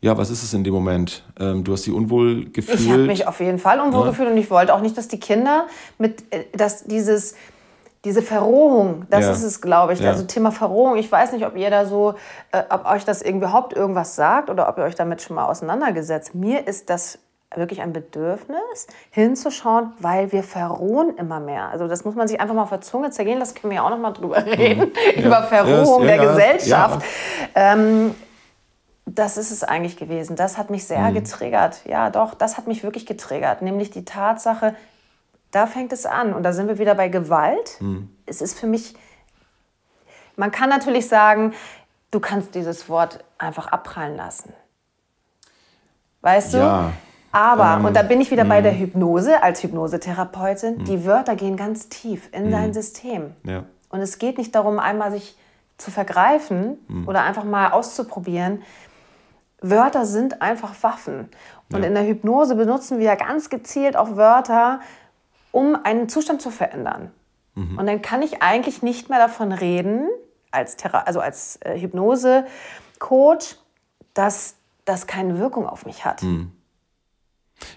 ja, 0.00 0.16
was 0.16 0.30
ist 0.30 0.42
es 0.42 0.54
in 0.54 0.64
dem 0.64 0.72
Moment? 0.72 1.24
Ähm, 1.38 1.64
du 1.64 1.72
hast 1.72 1.86
dich 1.86 1.92
unwohl 1.92 2.46
gefühlt. 2.50 2.80
Ich 2.80 2.90
habe 2.90 3.02
mich 3.02 3.26
auf 3.26 3.40
jeden 3.40 3.58
Fall 3.58 3.80
unwohl 3.80 4.04
ja. 4.04 4.10
gefühlt 4.10 4.30
und 4.30 4.38
ich 4.38 4.50
wollte 4.50 4.74
auch 4.74 4.80
nicht, 4.80 4.96
dass 4.96 5.08
die 5.08 5.20
Kinder 5.20 5.66
mit, 5.98 6.22
äh, 6.32 6.44
dass 6.52 6.84
dieses, 6.84 7.34
diese 8.04 8.22
Verrohung, 8.22 9.06
das 9.10 9.24
ja. 9.24 9.32
ist 9.32 9.42
es, 9.42 9.60
glaube 9.60 9.92
ich. 9.92 10.00
Ja. 10.00 10.10
Also 10.10 10.24
Thema 10.24 10.52
Verrohung, 10.52 10.96
ich 10.96 11.10
weiß 11.10 11.32
nicht, 11.32 11.44
ob 11.44 11.56
ihr 11.56 11.68
da 11.68 11.84
so, 11.84 12.14
äh, 12.52 12.62
ob 12.70 12.86
euch 12.86 13.04
das 13.04 13.22
überhaupt 13.22 13.74
irgendwas 13.74 14.14
sagt 14.14 14.50
oder 14.50 14.68
ob 14.68 14.78
ihr 14.78 14.84
euch 14.84 14.94
damit 14.94 15.20
schon 15.20 15.36
mal 15.36 15.46
auseinandergesetzt. 15.46 16.34
Mir 16.34 16.66
ist 16.66 16.88
das 16.90 17.18
wirklich 17.54 17.80
ein 17.80 17.92
Bedürfnis, 17.92 18.86
hinzuschauen, 19.10 19.92
weil 19.98 20.32
wir 20.32 20.42
verrohen 20.42 21.16
immer 21.16 21.40
mehr. 21.40 21.68
Also 21.70 21.88
das 21.88 22.04
muss 22.04 22.14
man 22.14 22.28
sich 22.28 22.40
einfach 22.40 22.54
mal 22.54 22.62
auf 22.62 22.68
der 22.68 22.82
Zunge 22.82 23.10
zergehen, 23.10 23.40
das 23.40 23.54
können 23.54 23.72
wir 23.72 23.82
auch 23.84 23.90
noch 23.90 23.98
mal 23.98 24.12
drüber 24.12 24.40
mhm. 24.40 24.48
reden, 24.48 24.92
ja. 25.16 25.22
über 25.22 25.42
Verrohung 25.44 26.02
ja, 26.02 26.08
der 26.08 26.16
ja, 26.16 26.30
Gesellschaft. 26.30 27.06
Ähm, 27.54 28.14
das 29.06 29.38
ist 29.38 29.50
es 29.50 29.64
eigentlich 29.64 29.96
gewesen. 29.96 30.36
Das 30.36 30.58
hat 30.58 30.68
mich 30.68 30.86
sehr 30.86 31.10
mhm. 31.10 31.14
getriggert. 31.14 31.80
Ja, 31.86 32.10
doch, 32.10 32.34
das 32.34 32.58
hat 32.58 32.66
mich 32.66 32.82
wirklich 32.82 33.06
getriggert. 33.06 33.62
Nämlich 33.62 33.90
die 33.90 34.04
Tatsache, 34.04 34.74
da 35.50 35.66
fängt 35.66 35.94
es 35.94 36.04
an. 36.04 36.34
Und 36.34 36.42
da 36.42 36.52
sind 36.52 36.68
wir 36.68 36.78
wieder 36.78 36.94
bei 36.94 37.08
Gewalt. 37.08 37.80
Mhm. 37.80 38.14
Es 38.26 38.42
ist 38.42 38.58
für 38.58 38.66
mich, 38.66 38.94
man 40.36 40.50
kann 40.50 40.68
natürlich 40.68 41.08
sagen, 41.08 41.54
du 42.10 42.20
kannst 42.20 42.54
dieses 42.54 42.90
Wort 42.90 43.24
einfach 43.38 43.68
abprallen 43.68 44.16
lassen. 44.16 44.52
Weißt 46.20 46.52
du? 46.52 46.92
Aber, 47.32 47.76
ähm, 47.78 47.84
und 47.84 47.94
da 47.94 48.02
bin 48.02 48.20
ich 48.20 48.30
wieder 48.30 48.44
bei 48.44 48.60
der 48.60 48.72
mhm. 48.72 48.78
Hypnose 48.78 49.42
als 49.42 49.62
Hypnosetherapeutin, 49.62 50.78
mhm. 50.78 50.84
die 50.84 51.04
Wörter 51.04 51.36
gehen 51.36 51.56
ganz 51.56 51.88
tief 51.88 52.28
in 52.32 52.50
dein 52.50 52.68
mhm. 52.68 52.74
System. 52.74 53.34
Ja. 53.44 53.64
Und 53.90 54.00
es 54.00 54.18
geht 54.18 54.38
nicht 54.38 54.54
darum, 54.54 54.78
einmal 54.78 55.10
sich 55.10 55.36
zu 55.78 55.90
vergreifen 55.90 56.78
oder 57.06 57.22
einfach 57.22 57.44
mal 57.44 57.70
auszuprobieren. 57.70 58.62
Wörter 59.60 60.06
sind 60.06 60.42
einfach 60.42 60.74
Waffen. 60.82 61.28
Und 61.72 61.82
ja. 61.82 61.86
in 61.86 61.94
der 61.94 62.06
Hypnose 62.06 62.54
benutzen 62.54 62.98
wir 62.98 63.14
ganz 63.16 63.48
gezielt 63.48 63.96
auch 63.96 64.16
Wörter, 64.16 64.80
um 65.52 65.76
einen 65.82 66.08
Zustand 66.08 66.42
zu 66.42 66.50
verändern. 66.50 67.12
Mhm. 67.54 67.78
Und 67.78 67.86
dann 67.86 68.02
kann 68.02 68.22
ich 68.22 68.42
eigentlich 68.42 68.82
nicht 68.82 69.08
mehr 69.08 69.18
davon 69.18 69.52
reden, 69.52 70.08
als, 70.50 70.76
Thera 70.76 71.00
also 71.00 71.20
als 71.20 71.56
äh, 71.62 71.78
Hypnose-Coach, 71.78 73.56
dass 74.14 74.56
das 74.84 75.06
keine 75.06 75.38
Wirkung 75.38 75.66
auf 75.66 75.84
mich 75.84 76.04
hat. 76.04 76.22
Mhm. 76.22 76.52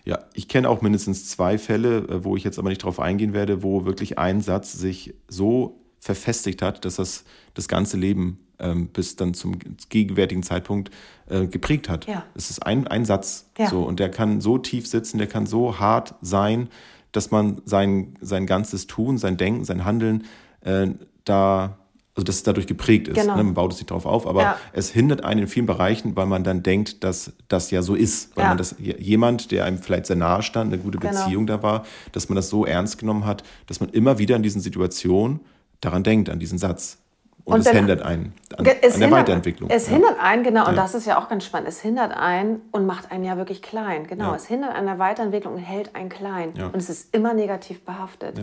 Ja, 0.05 0.19
ich 0.33 0.47
kenne 0.47 0.69
auch 0.69 0.81
mindestens 0.81 1.27
zwei 1.29 1.57
Fälle, 1.57 1.97
äh, 2.07 2.23
wo 2.23 2.35
ich 2.35 2.43
jetzt 2.43 2.59
aber 2.59 2.69
nicht 2.69 2.83
darauf 2.83 2.99
eingehen 2.99 3.33
werde, 3.33 3.63
wo 3.63 3.85
wirklich 3.85 4.17
ein 4.17 4.41
Satz 4.41 4.73
sich 4.73 5.13
so 5.27 5.79
verfestigt 5.99 6.61
hat, 6.61 6.85
dass 6.85 6.95
das 6.95 7.23
das 7.53 7.67
ganze 7.67 7.97
Leben 7.97 8.39
ähm, 8.59 8.87
bis 8.87 9.15
dann 9.15 9.33
zum 9.33 9.57
gegenwärtigen 9.89 10.43
Zeitpunkt 10.43 10.91
äh, 11.29 11.47
geprägt 11.47 11.89
hat. 11.89 12.07
Ja. 12.07 12.23
Es 12.35 12.49
ist 12.49 12.65
ein, 12.65 12.87
ein 12.87 13.05
Satz 13.05 13.49
ja. 13.57 13.69
so 13.69 13.83
und 13.83 13.99
der 13.99 14.09
kann 14.09 14.41
so 14.41 14.57
tief 14.57 14.87
sitzen, 14.87 15.17
der 15.17 15.27
kann 15.27 15.45
so 15.45 15.79
hart 15.79 16.15
sein, 16.21 16.69
dass 17.11 17.31
man 17.31 17.61
sein, 17.65 18.15
sein 18.21 18.45
ganzes 18.45 18.87
Tun, 18.87 19.17
sein 19.17 19.37
Denken, 19.37 19.65
sein 19.65 19.83
Handeln 19.83 20.23
äh, 20.61 20.87
da 21.25 21.77
also 22.21 22.25
dass 22.25 22.35
es 22.35 22.43
dadurch 22.43 22.67
geprägt 22.67 23.07
ist. 23.07 23.15
Genau. 23.15 23.35
Ne? 23.35 23.43
Man 23.43 23.53
baut 23.55 23.73
es 23.73 23.79
nicht 23.79 23.89
darauf 23.89 24.05
auf, 24.05 24.27
aber 24.27 24.41
ja. 24.41 24.57
es 24.73 24.91
hindert 24.91 25.23
einen 25.23 25.41
in 25.41 25.47
vielen 25.47 25.65
Bereichen, 25.65 26.15
weil 26.15 26.27
man 26.27 26.43
dann 26.43 26.61
denkt, 26.61 27.03
dass 27.03 27.33
das 27.47 27.71
ja 27.71 27.81
so 27.81 27.95
ist. 27.95 28.35
Weil 28.35 28.43
ja. 28.43 28.49
man 28.49 28.57
das 28.57 28.75
jemand, 28.77 29.51
der 29.51 29.65
einem 29.65 29.79
vielleicht 29.79 30.05
sehr 30.05 30.15
nahe 30.15 30.43
stand, 30.43 30.71
eine 30.71 30.81
gute 30.81 30.99
genau. 30.99 31.13
Beziehung 31.13 31.47
da 31.47 31.63
war, 31.63 31.83
dass 32.11 32.29
man 32.29 32.35
das 32.35 32.49
so 32.49 32.65
ernst 32.65 32.99
genommen 32.99 33.25
hat, 33.25 33.43
dass 33.65 33.79
man 33.79 33.89
immer 33.89 34.19
wieder 34.19 34.35
in 34.35 34.43
diesen 34.43 34.61
Situationen 34.61 35.39
daran 35.79 36.03
denkt, 36.03 36.29
an 36.29 36.37
diesen 36.37 36.59
Satz. 36.59 36.99
Und, 37.43 37.55
und 37.55 37.59
es 37.61 37.65
dann, 37.65 37.75
hindert 37.75 38.03
einen 38.03 38.33
an, 38.55 38.59
es 38.59 38.59
an 38.59 38.65
der 38.65 38.91
hindert, 38.91 39.11
Weiterentwicklung. 39.11 39.69
Es 39.71 39.87
ja. 39.87 39.93
hindert 39.93 40.19
einen, 40.21 40.43
genau, 40.43 40.69
und 40.69 40.75
das 40.75 40.93
ist 40.93 41.07
ja 41.07 41.17
auch 41.17 41.27
ganz 41.27 41.43
spannend. 41.43 41.69
Es 41.69 41.81
hindert 41.81 42.15
einen 42.15 42.61
und 42.71 42.85
macht 42.85 43.11
einen 43.11 43.23
ja 43.23 43.35
wirklich 43.35 43.63
klein. 43.63 44.05
Genau, 44.05 44.35
es 44.35 44.45
hindert 44.45 44.75
an 44.75 44.85
der 44.85 44.99
Weiterentwicklung 44.99 45.55
und 45.55 45.59
hält 45.59 45.95
einen 45.95 46.09
klein. 46.09 46.51
Und 46.51 46.75
es 46.75 46.89
ist 46.89 47.15
immer 47.15 47.33
negativ 47.33 47.83
behaftet. 47.83 48.39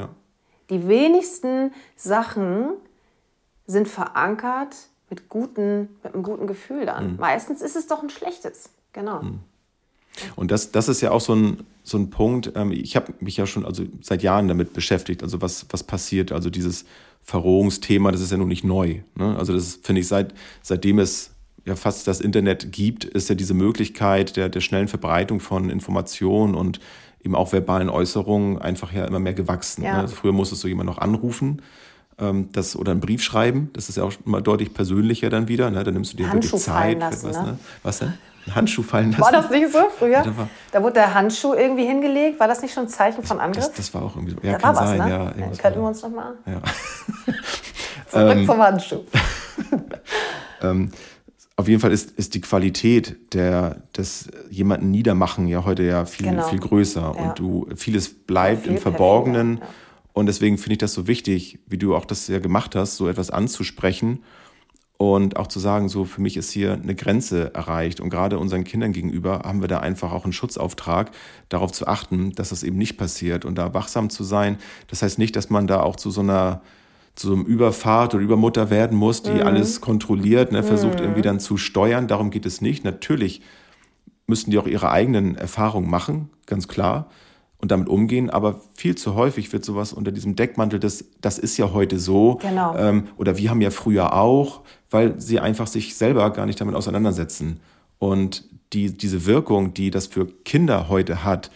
Die 0.69 0.89
wenigsten 0.89 1.73
Sachen 1.95 2.73
sind 3.69 3.87
verankert 3.87 4.75
mit, 5.11 5.29
guten, 5.29 5.91
mit 6.03 6.15
einem 6.15 6.23
guten 6.25 6.47
Gefühl 6.47 6.87
dann. 6.87 7.13
Mhm. 7.13 7.17
Meistens 7.21 7.63
ist 7.63 7.77
es 7.77 7.87
doch 7.87 8.03
ein 8.03 8.11
schlechtes. 8.11 8.71
Genau. 8.93 9.23
Mhm. 9.23 9.41
Und 10.35 10.51
das, 10.51 10.73
das 10.73 10.89
ist 10.89 11.01
ja 11.01 11.13
auch 11.13 11.21
so 11.21 11.35
ein, 11.35 11.65
so 11.85 11.97
ein 11.97 12.11
Punkt. 12.11 12.53
Ähm, 12.57 12.73
ich 12.73 12.97
habe 12.97 13.15
mich 13.21 13.37
ja 13.37 13.47
schon 13.47 13.65
also 13.65 13.85
seit 14.01 14.23
Jahren 14.23 14.49
damit 14.49 14.73
beschäftigt, 14.73 15.23
also 15.23 15.41
was, 15.41 15.67
was 15.71 15.85
passiert. 15.85 16.33
Also 16.33 16.51
dieses 16.51 16.87
Verrohungsthema, 17.23 18.11
das 18.11 18.21
ist 18.21 18.33
ja 18.33 18.39
nun 18.39 18.49
nicht 18.49 18.65
neu. 18.65 19.01
Ne? 19.15 19.37
Also 19.39 19.53
das 19.53 19.79
finde 19.83 20.01
ich, 20.01 20.09
seit, 20.09 20.35
seitdem 20.63 20.99
es 20.99 21.31
ja 21.65 21.77
fast 21.77 22.09
das 22.09 22.21
Internet 22.21 22.73
gibt, 22.73 23.05
ist 23.05 23.29
ja 23.29 23.35
diese 23.35 23.55
Möglichkeit 23.55 24.37
der, 24.37 24.49
der 24.49 24.61
schnellen 24.61 24.89
Verbreitung 24.89 25.39
von 25.39 25.71
Informationen 25.71 26.55
und 26.55 26.81
eben 27.23 27.35
auch 27.35 27.53
verbalen 27.53 27.91
Äußerungen 27.91 28.59
einfach 28.59 28.93
ja 28.93 29.05
immer 29.05 29.19
mehr 29.19 29.35
gewachsen. 29.35 29.85
Ja. 29.85 29.93
Ne? 29.93 29.99
Also 30.01 30.17
früher 30.17 30.33
musstest 30.33 30.65
du 30.65 30.69
jemanden 30.69 30.93
noch 30.93 30.99
anrufen 30.99 31.63
ähm, 32.19 32.51
das, 32.53 32.77
oder 32.77 32.93
einen 32.93 33.01
Brief 33.01 33.23
schreiben. 33.23 33.71
Das 33.73 33.89
ist 33.89 33.97
ja 33.97 34.05
auch 34.05 34.13
mal 34.25 34.43
deutlich 34.43 34.75
persönlicher 34.75 35.31
dann 35.31 35.49
wieder. 35.49 35.71
Ne? 35.71 35.85
Da 35.85 35.91
nimmst 35.91 36.13
du 36.13 36.17
dir 36.17 36.31
Handschuh 36.31 36.53
wirklich 36.53 36.63
Zeit. 36.63 36.99
Lassen, 36.99 37.29
was, 37.29 37.37
ne? 37.37 37.43
ne? 37.45 37.59
was 37.83 37.99
denn? 37.99 38.15
Ein 38.47 38.55
Handschuh 38.55 38.83
fallen 38.83 39.11
lassen. 39.11 39.23
War 39.23 39.33
das 39.33 39.51
nicht 39.51 39.71
so 39.71 39.79
früher? 39.99 40.11
Ja, 40.11 40.23
da, 40.23 40.37
war, 40.37 40.49
da, 40.73 40.83
wurde 40.83 40.95
der 40.95 41.15
Handschuh 41.15 41.53
irgendwie 41.55 41.85
hingelegt. 41.85 42.41
War 42.41 42.49
das 42.49 42.63
nicht 42.63 42.73
schon 42.73 42.85
ein 42.85 42.89
Zeichen 42.89 43.23
von 43.23 43.41
Angriff? 43.41 43.67
Das, 43.67 43.75
das 43.75 43.95
war 43.95 44.03
auch 44.03 44.17
irgendwie 44.17 44.35
so. 44.35 44.39
Ja, 44.43 44.53
da 44.53 44.59
kann 44.59 44.75
war 44.75 44.83
was, 44.83 44.91
sein. 44.91 44.99
Ne? 44.99 45.11
Ja, 45.11 45.25
ja, 45.25 45.57
könnten 45.61 45.81
wir 45.81 45.89
uns 45.89 46.03
nochmal. 46.03 46.33
Ja. 46.47 46.63
Zurück 48.09 48.37
ähm, 48.37 48.47
zum 48.47 48.59
Handschuh. 48.59 49.01
ähm, 50.63 50.91
auf 51.57 51.67
jeden 51.67 51.81
Fall 51.81 51.93
ist, 51.93 52.13
ist 52.13 52.35
die 52.35 52.41
Qualität 52.41 53.35
der, 53.35 53.83
des 53.97 54.29
jemanden 54.49 54.93
Niedermachen 54.93 55.49
ja 55.49 55.65
heute 55.65 55.83
ja 55.83 56.05
viel, 56.05 56.31
genau. 56.31 56.45
viel 56.45 56.61
größer. 56.61 57.01
Ja. 57.01 57.09
Und 57.09 57.39
du, 57.39 57.67
vieles 57.75 58.15
bleibt 58.15 58.63
viel 58.63 58.75
im 58.75 58.79
Verborgenen. 58.79 59.59
Ja. 59.59 59.67
Und 60.19 60.27
deswegen 60.27 60.59
finde 60.59 60.73
ich 60.73 60.79
das 60.79 60.95
so 60.95 61.07
wichtig, 61.07 61.61
wie 61.69 61.79
du 61.79 61.95
auch 61.95 62.05
das 62.05 62.27
ja 62.27 62.41
gemacht 62.41 62.75
hast, 62.75 62.97
so 62.97 63.09
etwas 63.09 63.31
anzusprechen 63.31 64.25
und 64.97 65.37
auch 65.37 65.47
zu 65.47 65.61
sagen, 65.61 65.89
so 65.89 66.05
für 66.05 66.21
mich 66.21 66.37
ist 66.37 66.51
hier 66.51 66.73
eine 66.73 66.97
Grenze 66.97 67.55
erreicht. 67.55 68.01
Und 68.01 68.11
gerade 68.11 68.37
unseren 68.37 68.65
Kindern 68.65 68.93
gegenüber 68.93 69.43
haben 69.45 69.61
wir 69.61 69.69
da 69.69 69.79
einfach 69.79 70.13
auch 70.13 70.25
einen 70.25 70.33
Schutzauftrag, 70.33 71.13
darauf 71.49 71.71
zu 71.71 71.87
achten, 71.87 72.33
dass 72.33 72.49
das 72.49 72.65
eben 72.65 72.77
nicht 72.77 72.97
passiert 72.97 73.45
und 73.45 73.57
da 73.57 73.75
wachsam 73.75 74.11
zu 74.11 74.25
sein. 74.25 74.59
Das 74.89 75.03
heißt 75.03 75.19
nicht, 75.19 75.37
dass 75.37 75.51
man 75.51 75.69
da 75.69 75.83
auch 75.83 75.95
zu 75.95 76.11
so 76.11 76.21
einer 76.21 76.63
zu 77.15 77.29
so 77.29 77.35
einem 77.35 77.45
Überfahrt 77.45 78.15
oder 78.15 78.23
Übermutter 78.23 78.71
werden 78.71 78.97
muss, 78.97 79.23
die 79.23 79.31
mhm. 79.31 79.43
alles 79.43 79.81
kontrolliert, 79.81 80.53
ne, 80.53 80.63
versucht 80.63 80.99
mhm. 80.99 81.05
irgendwie 81.05 81.23
dann 81.23 81.41
zu 81.41 81.57
steuern. 81.57 82.09
Darum 82.09 82.31
geht 82.31 82.47
es 82.47 82.61
nicht. 82.61 82.85
Natürlich 82.85 83.41
müssen 84.27 84.51
die 84.51 84.59
auch 84.59 84.67
ihre 84.67 84.91
eigenen 84.91 85.37
Erfahrungen 85.37 85.91
machen, 85.91 86.31
ganz 86.47 86.69
klar, 86.69 87.09
und 87.61 87.71
damit 87.71 87.89
umgehen. 87.89 88.31
Aber 88.31 88.61
viel 88.75 88.95
zu 88.95 89.15
häufig 89.15 89.53
wird 89.53 89.65
sowas 89.65 89.93
unter 89.93 90.13
diesem 90.13 90.37
Deckmantel 90.37 90.81
des, 90.81 91.05
das 91.21 91.39
ist 91.39 91.57
ja 91.57 91.73
heute 91.73 91.99
so. 91.99 92.37
Genau. 92.37 92.77
Ähm, 92.77 93.09
oder 93.17 93.37
wir 93.37 93.51
haben 93.51 93.61
ja 93.61 93.71
früher 93.71 94.15
auch, 94.15 94.63
weil 94.91 95.21
sie 95.21 95.41
einfach 95.41 95.67
sich 95.67 95.95
selber 95.97 96.31
gar 96.31 96.47
nicht 96.47 96.61
damit 96.61 96.75
auseinandersetzen. 96.75 97.61
Und 97.99 98.45
die, 98.73 98.97
diese 98.97 99.27
Wirkung, 99.27 99.75
die 99.75 99.91
das 99.91 100.07
für 100.07 100.27
Kinder 100.27 100.89
heute 100.89 101.25
hat, 101.25 101.51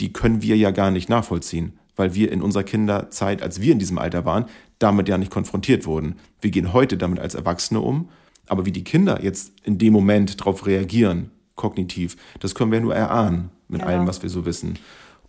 die 0.00 0.12
können 0.12 0.42
wir 0.42 0.56
ja 0.56 0.70
gar 0.72 0.90
nicht 0.90 1.08
nachvollziehen, 1.08 1.78
weil 1.94 2.14
wir 2.14 2.32
in 2.32 2.42
unserer 2.42 2.64
Kinderzeit, 2.64 3.42
als 3.42 3.60
wir 3.60 3.72
in 3.72 3.78
diesem 3.78 3.98
Alter 3.98 4.24
waren, 4.24 4.46
damit 4.78 5.08
ja 5.08 5.18
nicht 5.18 5.30
konfrontiert 5.30 5.86
wurden. 5.86 6.16
Wir 6.40 6.50
gehen 6.50 6.72
heute 6.72 6.96
damit 6.96 7.20
als 7.20 7.34
Erwachsene 7.34 7.80
um, 7.80 8.08
aber 8.46 8.66
wie 8.66 8.72
die 8.72 8.84
Kinder 8.84 9.22
jetzt 9.22 9.52
in 9.62 9.78
dem 9.78 9.92
Moment 9.92 10.40
darauf 10.40 10.66
reagieren, 10.66 11.30
kognitiv, 11.54 12.16
das 12.40 12.54
können 12.54 12.72
wir 12.72 12.80
nur 12.80 12.94
erahnen 12.94 13.50
mit 13.68 13.80
genau. 13.80 13.92
allem, 13.92 14.06
was 14.06 14.22
wir 14.22 14.30
so 14.30 14.44
wissen. 14.44 14.78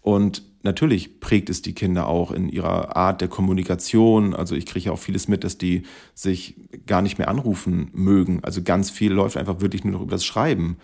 Und 0.06 0.44
natürlich 0.62 1.20
prägt 1.20 1.50
es 1.50 1.64
die 1.64 1.74
Kinder 1.74 2.08
auch 2.08 2.30
in 2.30 2.48
ihrer 2.48 2.96
Art 2.96 3.22
der 3.22 3.28
Kommunikation. 3.28 4.36
Also 4.36 4.54
ich 4.54 4.68
kriege 4.68 4.86
ja 4.86 4.92
auch 4.92 5.00
vieles 5.00 5.28
mit, 5.28 5.44
dass 5.44 5.58
die 5.58 5.82
sich 6.14 6.54
gar 6.86 7.02
nicht 7.02 7.18
mehr 7.18 7.28
anrufen 7.28 7.90
mögen. 7.92 8.40
Also 8.44 8.62
ganz 8.62 8.92
viel 8.92 9.12
läuft 9.12 9.36
einfach 9.36 9.62
wirklich 9.62 9.84
nur 9.84 9.94
noch 9.94 10.02
über 10.04 10.12
das 10.12 10.24
Schreiben. 10.24 10.78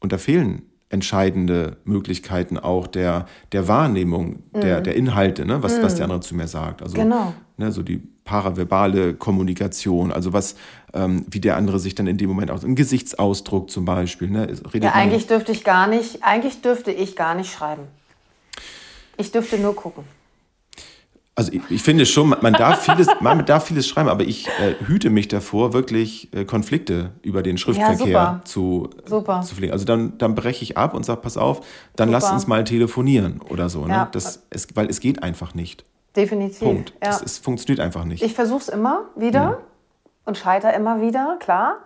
Und 0.00 0.12
da 0.12 0.18
fehlen 0.18 0.62
entscheidende 0.88 1.76
Möglichkeiten 1.84 2.56
auch 2.56 2.86
der, 2.86 3.26
der 3.52 3.68
Wahrnehmung 3.68 4.44
der, 4.54 4.80
mhm. 4.80 4.84
der 4.84 4.94
Inhalte, 4.94 5.44
ne? 5.44 5.62
was, 5.62 5.76
mhm. 5.76 5.82
was 5.82 5.96
der 5.96 6.04
andere 6.04 6.20
zu 6.20 6.34
mir 6.34 6.48
sagt. 6.48 6.80
Also, 6.80 6.96
genau. 6.96 7.34
ne, 7.58 7.70
so 7.70 7.82
die 7.82 8.00
paraverbale 8.24 9.12
Kommunikation, 9.12 10.10
also 10.10 10.32
was, 10.32 10.54
ähm, 10.94 11.26
wie 11.28 11.40
der 11.40 11.58
andere 11.58 11.78
sich 11.78 11.94
dann 11.94 12.06
in 12.06 12.16
dem 12.16 12.30
Moment 12.30 12.50
aus, 12.50 12.64
ein 12.64 12.76
Gesichtsausdruck 12.76 13.70
zum 13.70 13.84
Beispiel. 13.84 14.30
Ne? 14.30 14.48
ja, 14.80 14.92
eigentlich 14.94 15.26
dürfte 15.26 15.52
ich 15.52 15.64
gar 15.64 15.86
nicht, 15.86 16.24
eigentlich 16.24 16.62
dürfte 16.62 16.92
ich 16.92 17.14
gar 17.14 17.34
nicht 17.34 17.52
schreiben. 17.52 17.82
Ich 19.16 19.30
dürfte 19.32 19.58
nur 19.58 19.74
gucken. 19.74 20.04
Also 21.36 21.52
ich, 21.52 21.62
ich, 21.68 21.82
finde 21.82 22.06
schon, 22.06 22.28
man 22.28 22.52
darf 22.52 22.84
vieles, 22.84 23.08
man 23.20 23.44
darf 23.44 23.66
vieles 23.66 23.88
schreiben, 23.88 24.08
aber 24.08 24.22
ich 24.22 24.46
äh, 24.46 24.74
hüte 24.86 25.10
mich 25.10 25.26
davor, 25.26 25.72
wirklich 25.72 26.32
äh, 26.32 26.44
Konflikte 26.44 27.10
über 27.22 27.42
den 27.42 27.58
Schriftverkehr 27.58 28.06
ja, 28.06 28.40
zu, 28.44 28.90
super. 29.04 29.42
zu 29.42 29.56
pflegen. 29.56 29.72
Also 29.72 29.84
dann, 29.84 30.16
dann 30.18 30.36
breche 30.36 30.62
ich 30.62 30.78
ab 30.78 30.94
und 30.94 31.04
sage, 31.04 31.20
pass 31.22 31.36
auf, 31.36 31.66
dann 31.96 32.08
super. 32.08 32.20
lass 32.20 32.30
uns 32.30 32.46
mal 32.46 32.62
telefonieren 32.62 33.40
oder 33.48 33.68
so. 33.68 33.84
Ne? 33.84 33.94
Ja. 33.94 34.08
Das, 34.12 34.44
es, 34.50 34.68
weil 34.74 34.88
es 34.88 35.00
geht 35.00 35.24
einfach 35.24 35.54
nicht. 35.54 35.84
Definitiv. 36.14 36.60
Punkt. 36.60 36.90
Ja. 37.02 37.10
Das, 37.10 37.20
es 37.20 37.38
funktioniert 37.38 37.80
einfach 37.80 38.04
nicht. 38.04 38.22
Ich 38.22 38.34
versuche 38.34 38.60
es 38.60 38.68
immer 38.68 39.06
wieder 39.16 39.40
ja. 39.40 39.58
und 40.24 40.38
scheitere 40.38 40.72
immer 40.76 41.00
wieder, 41.00 41.36
klar. 41.40 41.78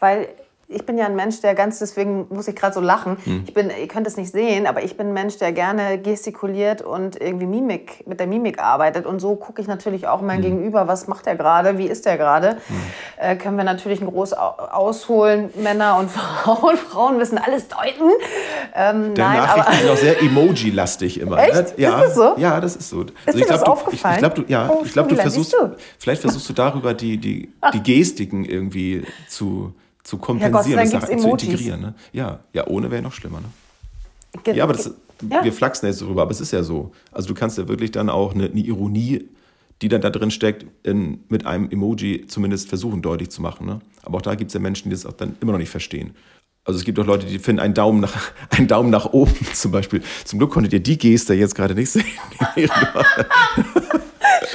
Weil 0.00 0.28
ich 0.70 0.84
bin 0.84 0.98
ja 0.98 1.06
ein 1.06 1.16
Mensch, 1.16 1.40
der 1.40 1.54
ganz, 1.54 1.78
deswegen 1.78 2.26
muss 2.28 2.46
ich 2.46 2.54
gerade 2.54 2.74
so 2.74 2.80
lachen. 2.80 3.16
Hm. 3.24 3.44
Ich 3.46 3.54
bin, 3.54 3.70
ihr 3.70 3.88
könnt 3.88 4.06
es 4.06 4.18
nicht 4.18 4.30
sehen, 4.30 4.66
aber 4.66 4.82
ich 4.84 4.98
bin 4.98 5.08
ein 5.08 5.12
Mensch, 5.14 5.38
der 5.38 5.52
gerne 5.52 5.98
gestikuliert 5.98 6.82
und 6.82 7.18
irgendwie 7.18 7.46
Mimik, 7.46 8.06
mit 8.06 8.20
der 8.20 8.26
Mimik 8.26 8.58
arbeitet. 8.58 9.06
Und 9.06 9.18
so 9.18 9.34
gucke 9.36 9.62
ich 9.62 9.68
natürlich 9.68 10.06
auch 10.06 10.20
mein 10.20 10.36
hm. 10.36 10.42
Gegenüber, 10.42 10.86
was 10.86 11.08
macht 11.08 11.26
er 11.26 11.36
gerade, 11.36 11.78
wie 11.78 11.86
ist 11.86 12.06
er 12.06 12.18
gerade. 12.18 12.58
Hm. 12.66 12.76
Äh, 13.16 13.36
können 13.36 13.56
wir 13.56 13.64
natürlich 13.64 14.02
ein 14.02 14.08
groß 14.08 14.34
ausholen, 14.34 15.48
Männer 15.54 15.96
und 15.96 16.10
Frauen. 16.10 16.76
Frauen 16.76 17.16
müssen 17.16 17.38
alles 17.38 17.68
deuten. 17.68 18.10
Ähm, 18.74 19.14
der 19.14 19.24
nein, 19.24 19.38
Nachrichten 19.38 19.68
aber, 19.68 19.76
sind 19.78 19.90
auch 19.90 19.96
sehr 19.96 20.22
emoji-lastig 20.22 21.18
immer. 21.18 21.38
Echt? 21.38 21.54
Ne? 21.54 21.66
Ja, 21.78 22.02
ist 22.02 22.08
das 22.08 22.14
so? 22.14 22.34
Ja, 22.36 22.60
das 22.60 22.76
ist 22.76 22.90
so. 22.90 23.02
Ist 23.04 23.12
also 23.26 23.38
dir 23.38 23.46
das 23.46 23.62
glaub, 23.64 23.78
aufgefallen? 23.78 24.16
Ich, 24.18 24.22
ich 24.22 24.34
glaube, 24.34 24.46
du, 24.46 24.52
ja, 24.52 24.68
oh, 24.68 24.82
ich 24.84 24.92
glaub, 24.92 25.08
du 25.08 25.16
versuchst, 25.16 25.54
du? 25.54 25.76
vielleicht 25.98 26.20
versuchst 26.20 26.46
du 26.46 26.52
darüber 26.52 26.92
die, 26.92 27.16
die, 27.16 27.50
die 27.72 27.82
Gestiken 27.82 28.44
irgendwie 28.44 29.06
zu 29.28 29.72
zu 30.08 30.16
kompensieren, 30.16 30.90
ja, 30.90 30.98
Gott, 30.98 31.10
das 31.10 31.22
zu 31.22 31.28
integrieren. 31.28 31.80
Ne? 31.82 31.94
Ja, 32.12 32.40
ja, 32.54 32.66
ohne 32.66 32.90
wäre 32.90 33.02
noch 33.02 33.12
schlimmer. 33.12 33.40
Ne? 33.40 33.48
Ge 34.42 34.56
ja, 34.56 34.64
aber 34.64 34.72
das, 34.72 34.90
ja. 35.30 35.44
wir 35.44 35.52
flachsen 35.52 35.86
jetzt 35.86 36.00
darüber, 36.00 36.22
aber 36.22 36.30
es 36.30 36.40
ist 36.40 36.50
ja 36.50 36.62
so. 36.62 36.92
Also 37.12 37.28
du 37.28 37.34
kannst 37.34 37.58
ja 37.58 37.68
wirklich 37.68 37.90
dann 37.90 38.08
auch 38.08 38.34
eine, 38.34 38.46
eine 38.46 38.60
Ironie, 38.60 39.28
die 39.82 39.88
dann 39.88 40.00
da 40.00 40.08
drin 40.08 40.30
steckt, 40.30 40.64
in, 40.82 41.24
mit 41.28 41.44
einem 41.46 41.70
Emoji 41.70 42.26
zumindest 42.26 42.70
versuchen 42.70 43.02
deutlich 43.02 43.28
zu 43.30 43.42
machen. 43.42 43.66
Ne? 43.66 43.80
Aber 44.02 44.16
auch 44.16 44.22
da 44.22 44.34
gibt 44.34 44.48
es 44.48 44.54
ja 44.54 44.60
Menschen, 44.60 44.88
die 44.88 44.96
das 44.96 45.04
auch 45.04 45.12
dann 45.12 45.36
immer 45.42 45.52
noch 45.52 45.58
nicht 45.58 45.68
verstehen. 45.68 46.14
Also 46.64 46.78
es 46.78 46.86
gibt 46.86 46.98
auch 46.98 47.06
Leute, 47.06 47.26
die 47.26 47.38
finden 47.38 47.60
einen 47.60 47.74
Daumen 47.74 48.00
nach, 48.00 48.32
einen 48.50 48.66
Daumen 48.66 48.88
nach 48.88 49.12
oben 49.12 49.34
zum 49.52 49.72
Beispiel. 49.72 50.02
Zum 50.24 50.38
Glück 50.38 50.52
konntet 50.52 50.72
ihr 50.72 50.80
die 50.80 50.96
Geste 50.96 51.34
jetzt 51.34 51.54
gerade 51.54 51.74
nicht 51.74 51.90
sehen. 51.90 52.06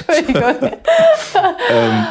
Entschuldigung. 0.08 0.72
ähm, 1.70 2.06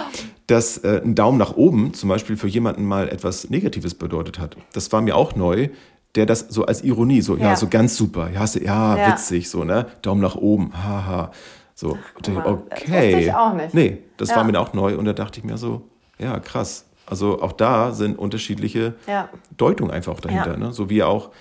dass 0.48 0.78
äh, 0.80 1.02
ein 1.04 1.16
Daumen 1.16 1.38
nach 1.38 1.56
oben 1.56 1.94
zum 1.94 2.10
Beispiel 2.10 2.38
für 2.38 2.48
jemanden 2.48 2.86
mal 2.86 3.10
etwas 3.10 3.50
Negatives 3.50 3.96
bedeutet 3.96 4.40
hat. 4.40 4.58
Das 4.74 4.92
war 4.92 5.02
mir 5.02 5.16
auch 5.16 5.36
neu, 5.36 5.70
der 6.16 6.26
das 6.26 6.42
so 6.50 6.66
als 6.66 6.84
Ironie, 6.84 7.22
so, 7.22 7.38
ja, 7.38 7.50
ja 7.50 7.56
so 7.56 7.68
ganz 7.68 7.96
super, 7.96 8.30
ja, 8.30 8.46
ja, 8.46 8.98
ja, 8.98 9.12
witzig, 9.12 9.50
so, 9.50 9.64
ne? 9.64 9.88
Daumen 10.02 10.22
nach 10.22 10.36
oben, 10.36 10.72
haha. 10.74 11.32
So, 11.76 11.98
Ach, 11.98 12.46
okay. 12.46 13.12
Das 13.12 13.22
ich 13.22 13.34
auch 13.34 13.54
nicht. 13.54 13.74
Nee, 13.74 13.98
das 14.18 14.30
ja. 14.30 14.36
war 14.36 14.44
mir 14.44 14.60
auch 14.60 14.74
neu 14.74 14.98
und 14.98 15.06
da 15.06 15.14
dachte 15.14 15.40
ich 15.40 15.46
mir 15.46 15.58
so, 15.58 15.90
ja, 16.20 16.40
krass. 16.40 16.86
Also 17.06 17.42
auch 17.42 17.52
da 17.52 17.92
sind 17.92 18.18
unterschiedliche 18.18 18.94
ja. 19.08 19.30
Deutungen 19.58 19.92
einfach 19.92 20.20
dahinter. 20.20 20.56
Ne? 20.56 20.72
So 20.72 20.90
wie 20.90 21.04
auch, 21.04 21.32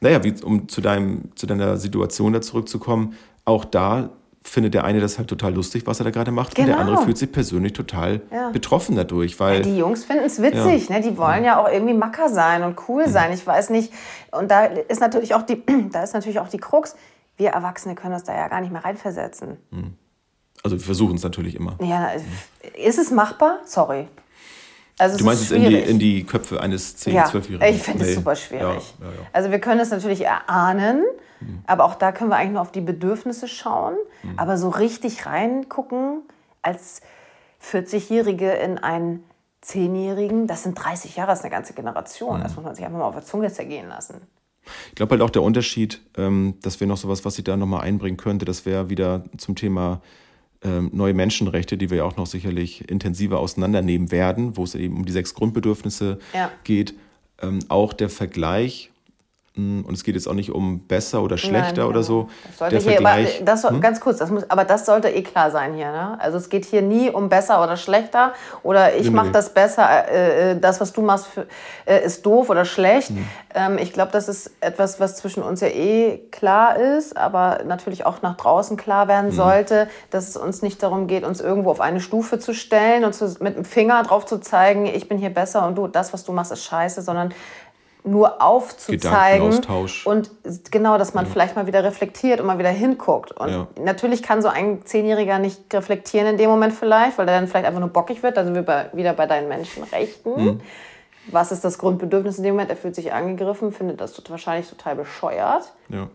naja, 0.00 0.22
wie, 0.24 0.34
um 0.42 0.68
zu, 0.68 0.80
deinem, 0.80 1.34
zu 1.36 1.46
deiner 1.46 1.76
Situation 1.76 2.32
da 2.32 2.42
zurückzukommen, 2.42 3.14
auch 3.44 3.64
da 3.64 4.10
findet 4.42 4.74
der 4.74 4.84
eine 4.84 5.00
das 5.00 5.18
halt 5.18 5.28
total 5.28 5.54
lustig, 5.54 5.86
was 5.86 6.00
er 6.00 6.04
da 6.04 6.10
gerade 6.10 6.30
macht, 6.30 6.54
genau. 6.54 6.66
und 6.66 6.72
der 6.72 6.78
andere 6.78 6.96
genau. 6.96 7.06
fühlt 7.06 7.18
sich 7.18 7.30
persönlich 7.30 7.72
total 7.72 8.20
ja. 8.30 8.50
betroffen 8.50 8.96
dadurch. 8.96 9.38
Weil, 9.38 9.56
ja, 9.56 9.60
die 9.60 9.76
Jungs 9.76 10.04
finden 10.04 10.24
es 10.24 10.40
witzig, 10.42 10.88
ja. 10.88 10.96
ne? 10.96 11.02
die 11.02 11.16
wollen 11.16 11.44
ja 11.44 11.62
auch 11.62 11.70
irgendwie 11.70 11.94
Macker 11.94 12.28
sein 12.28 12.62
und 12.62 12.78
cool 12.88 13.06
mhm. 13.06 13.10
sein. 13.10 13.32
Ich 13.32 13.46
weiß 13.46 13.70
nicht, 13.70 13.92
und 14.30 14.50
da 14.50 14.64
ist 14.64 15.00
natürlich 15.00 15.34
auch 15.34 15.42
die, 15.42 15.62
da 15.92 16.02
ist 16.02 16.14
natürlich 16.14 16.40
auch 16.40 16.48
die 16.48 16.58
Krux, 16.58 16.96
wir 17.36 17.50
Erwachsene 17.50 17.94
können 17.94 18.14
uns 18.14 18.24
da 18.24 18.34
ja 18.34 18.48
gar 18.48 18.60
nicht 18.60 18.72
mehr 18.72 18.84
reinversetzen. 18.84 19.58
Mhm. 19.70 19.94
Also 20.62 20.76
wir 20.76 20.84
versuchen 20.84 21.16
es 21.16 21.22
natürlich 21.22 21.56
immer. 21.56 21.76
Ja, 21.80 22.10
ist 22.76 22.98
es 22.98 23.10
machbar? 23.10 23.58
Sorry. 23.64 24.08
Also 24.98 25.18
du 25.18 25.24
meinst 25.24 25.42
es 25.42 25.50
in 25.50 25.62
die, 25.62 25.76
in 25.76 25.98
die 25.98 26.24
Köpfe 26.24 26.60
eines 26.60 26.96
10-, 26.98 27.10
ja, 27.10 27.24
12-Jährigen? 27.26 27.74
Ich 27.74 27.82
finde 27.82 28.02
es 28.02 28.10
nee. 28.10 28.14
super 28.14 28.36
schwierig. 28.36 28.94
Ja, 29.00 29.06
ja, 29.06 29.12
also 29.32 29.50
wir 29.50 29.58
können 29.58 29.80
es 29.80 29.90
natürlich 29.90 30.24
erahnen, 30.24 31.02
mhm. 31.40 31.62
aber 31.66 31.84
auch 31.84 31.94
da 31.94 32.12
können 32.12 32.30
wir 32.30 32.36
eigentlich 32.36 32.52
nur 32.52 32.60
auf 32.60 32.72
die 32.72 32.80
Bedürfnisse 32.80 33.48
schauen. 33.48 33.94
Mhm. 34.22 34.38
Aber 34.38 34.58
so 34.58 34.68
richtig 34.68 35.26
reingucken 35.26 36.22
als 36.60 37.00
40-Jährige 37.62 38.52
in 38.52 38.78
einen 38.78 39.24
10-Jährigen, 39.64 40.46
das 40.46 40.64
sind 40.64 40.74
30 40.74 41.16
Jahre, 41.16 41.30
das 41.30 41.40
ist 41.40 41.44
eine 41.44 41.52
ganze 41.52 41.72
Generation. 41.72 42.38
Mhm. 42.38 42.42
Das 42.42 42.56
muss 42.56 42.64
man 42.64 42.74
sich 42.74 42.84
einfach 42.84 42.98
mal 42.98 43.06
auf 43.06 43.14
der 43.14 43.24
Zunge 43.24 43.50
zergehen 43.52 43.88
lassen. 43.88 44.20
Ich 44.88 44.94
glaube 44.94 45.12
halt 45.12 45.22
auch 45.22 45.30
der 45.30 45.42
Unterschied, 45.42 46.00
ähm, 46.16 46.54
dass 46.62 46.78
wir 46.80 46.86
noch 46.86 46.96
sowas, 46.96 47.24
was 47.24 47.38
ich 47.38 47.44
da 47.44 47.56
nochmal 47.56 47.80
einbringen 47.80 48.16
könnte, 48.16 48.44
das 48.44 48.64
wäre 48.64 48.90
wieder 48.90 49.24
zum 49.36 49.56
Thema 49.56 50.00
neue 50.64 51.14
Menschenrechte, 51.14 51.76
die 51.76 51.90
wir 51.90 51.98
ja 51.98 52.04
auch 52.04 52.16
noch 52.16 52.26
sicherlich 52.26 52.88
intensiver 52.88 53.40
auseinandernehmen 53.40 54.12
werden, 54.12 54.56
wo 54.56 54.64
es 54.64 54.74
eben 54.74 54.96
um 54.96 55.04
die 55.04 55.12
sechs 55.12 55.34
Grundbedürfnisse 55.34 56.18
ja. 56.32 56.52
geht. 56.62 56.94
Ähm, 57.40 57.58
auch 57.68 57.92
der 57.92 58.08
Vergleich 58.08 58.91
und 59.54 59.92
es 59.92 60.02
geht 60.02 60.14
jetzt 60.14 60.26
auch 60.28 60.34
nicht 60.34 60.50
um 60.50 60.86
besser 60.86 61.22
oder 61.22 61.36
schlechter 61.36 61.82
Nein, 61.82 61.90
oder 61.90 62.02
so. 62.02 62.30
Das 62.46 62.58
sollte 62.58 62.74
der 62.76 62.82
hier, 62.82 62.92
Vergleich, 62.92 63.36
aber 63.36 63.44
das, 63.44 63.68
hm? 63.68 63.80
ganz 63.82 64.00
kurz, 64.00 64.16
das 64.16 64.30
muss, 64.30 64.48
aber 64.48 64.64
das 64.64 64.86
sollte 64.86 65.10
eh 65.10 65.22
klar 65.22 65.50
sein 65.50 65.74
hier. 65.74 65.92
Ne? 65.92 66.18
Also 66.20 66.38
es 66.38 66.48
geht 66.48 66.64
hier 66.64 66.80
nie 66.80 67.10
um 67.10 67.28
besser 67.28 67.62
oder 67.62 67.76
schlechter 67.76 68.32
oder 68.62 68.96
ich 68.96 69.04
nee, 69.04 69.10
mache 69.10 69.26
nee. 69.26 69.32
das 69.32 69.52
besser, 69.52 70.08
äh, 70.08 70.52
äh, 70.52 70.58
das, 70.58 70.80
was 70.80 70.94
du 70.94 71.02
machst, 71.02 71.26
für, 71.26 71.46
äh, 71.84 72.02
ist 72.02 72.24
doof 72.24 72.48
oder 72.48 72.64
schlecht. 72.64 73.10
Hm. 73.10 73.28
Ähm, 73.54 73.78
ich 73.78 73.92
glaube, 73.92 74.10
das 74.10 74.26
ist 74.26 74.52
etwas, 74.60 75.00
was 75.00 75.16
zwischen 75.16 75.42
uns 75.42 75.60
ja 75.60 75.68
eh 75.68 76.22
klar 76.30 76.78
ist, 76.78 77.14
aber 77.18 77.60
natürlich 77.66 78.06
auch 78.06 78.22
nach 78.22 78.38
draußen 78.38 78.78
klar 78.78 79.06
werden 79.06 79.28
hm. 79.28 79.36
sollte, 79.36 79.88
dass 80.08 80.30
es 80.30 80.38
uns 80.38 80.62
nicht 80.62 80.82
darum 80.82 81.06
geht, 81.06 81.24
uns 81.24 81.42
irgendwo 81.42 81.70
auf 81.70 81.82
eine 81.82 82.00
Stufe 82.00 82.38
zu 82.38 82.54
stellen 82.54 83.04
und 83.04 83.14
zu, 83.14 83.36
mit 83.40 83.58
dem 83.58 83.66
Finger 83.66 84.02
drauf 84.02 84.24
zu 84.24 84.38
zeigen, 84.38 84.86
ich 84.86 85.10
bin 85.10 85.18
hier 85.18 85.28
besser 85.28 85.66
und 85.66 85.76
du, 85.76 85.88
das, 85.88 86.14
was 86.14 86.24
du 86.24 86.32
machst, 86.32 86.52
ist 86.52 86.64
scheiße, 86.64 87.02
sondern 87.02 87.34
nur 88.04 88.42
aufzuzeigen 88.42 89.60
und 90.04 90.30
genau, 90.70 90.98
dass 90.98 91.14
man 91.14 91.24
ja. 91.24 91.30
vielleicht 91.30 91.54
mal 91.54 91.66
wieder 91.66 91.84
reflektiert 91.84 92.40
und 92.40 92.46
mal 92.46 92.58
wieder 92.58 92.70
hinguckt. 92.70 93.32
Und 93.32 93.48
ja. 93.48 93.66
natürlich 93.80 94.22
kann 94.22 94.42
so 94.42 94.48
ein 94.48 94.84
Zehnjähriger 94.84 95.38
nicht 95.38 95.72
reflektieren 95.72 96.26
in 96.26 96.36
dem 96.36 96.50
Moment 96.50 96.74
vielleicht, 96.74 97.18
weil 97.18 97.28
er 97.28 97.38
dann 97.38 97.48
vielleicht 97.48 97.66
einfach 97.66 97.80
nur 97.80 97.90
bockig 97.90 98.22
wird. 98.22 98.36
Da 98.36 98.44
sind 98.44 98.54
wir 98.54 98.62
bei, 98.62 98.90
wieder 98.92 99.12
bei 99.12 99.26
deinen 99.26 99.48
Menschenrechten. 99.48 100.44
Mhm. 100.44 100.60
Was 101.30 101.52
ist 101.52 101.64
das 101.64 101.78
Grundbedürfnis 101.78 102.38
in 102.38 102.44
dem 102.44 102.54
Moment? 102.54 102.70
Er 102.70 102.76
fühlt 102.76 102.96
sich 102.96 103.12
angegriffen, 103.12 103.72
findet 103.72 104.00
das 104.00 104.20
wahrscheinlich 104.28 104.68
total 104.68 104.96
bescheuert. 104.96 105.72
Ja. 105.88 106.08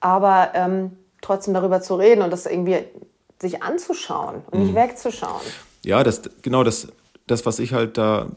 Aber 0.00 0.52
ähm, 0.54 0.96
trotzdem 1.20 1.52
darüber 1.52 1.82
zu 1.82 1.96
reden 1.96 2.22
und 2.22 2.30
das 2.30 2.46
irgendwie 2.46 2.84
sich 3.38 3.62
anzuschauen 3.62 4.42
und 4.50 4.58
mhm. 4.58 4.66
nicht 4.66 4.74
wegzuschauen. 4.74 5.42
Ja, 5.84 6.02
das, 6.02 6.22
genau 6.40 6.64
das 6.64 6.88
das, 7.26 7.44
was 7.46 7.58
ich 7.58 7.72
halt 7.72 7.98
da, 7.98 8.28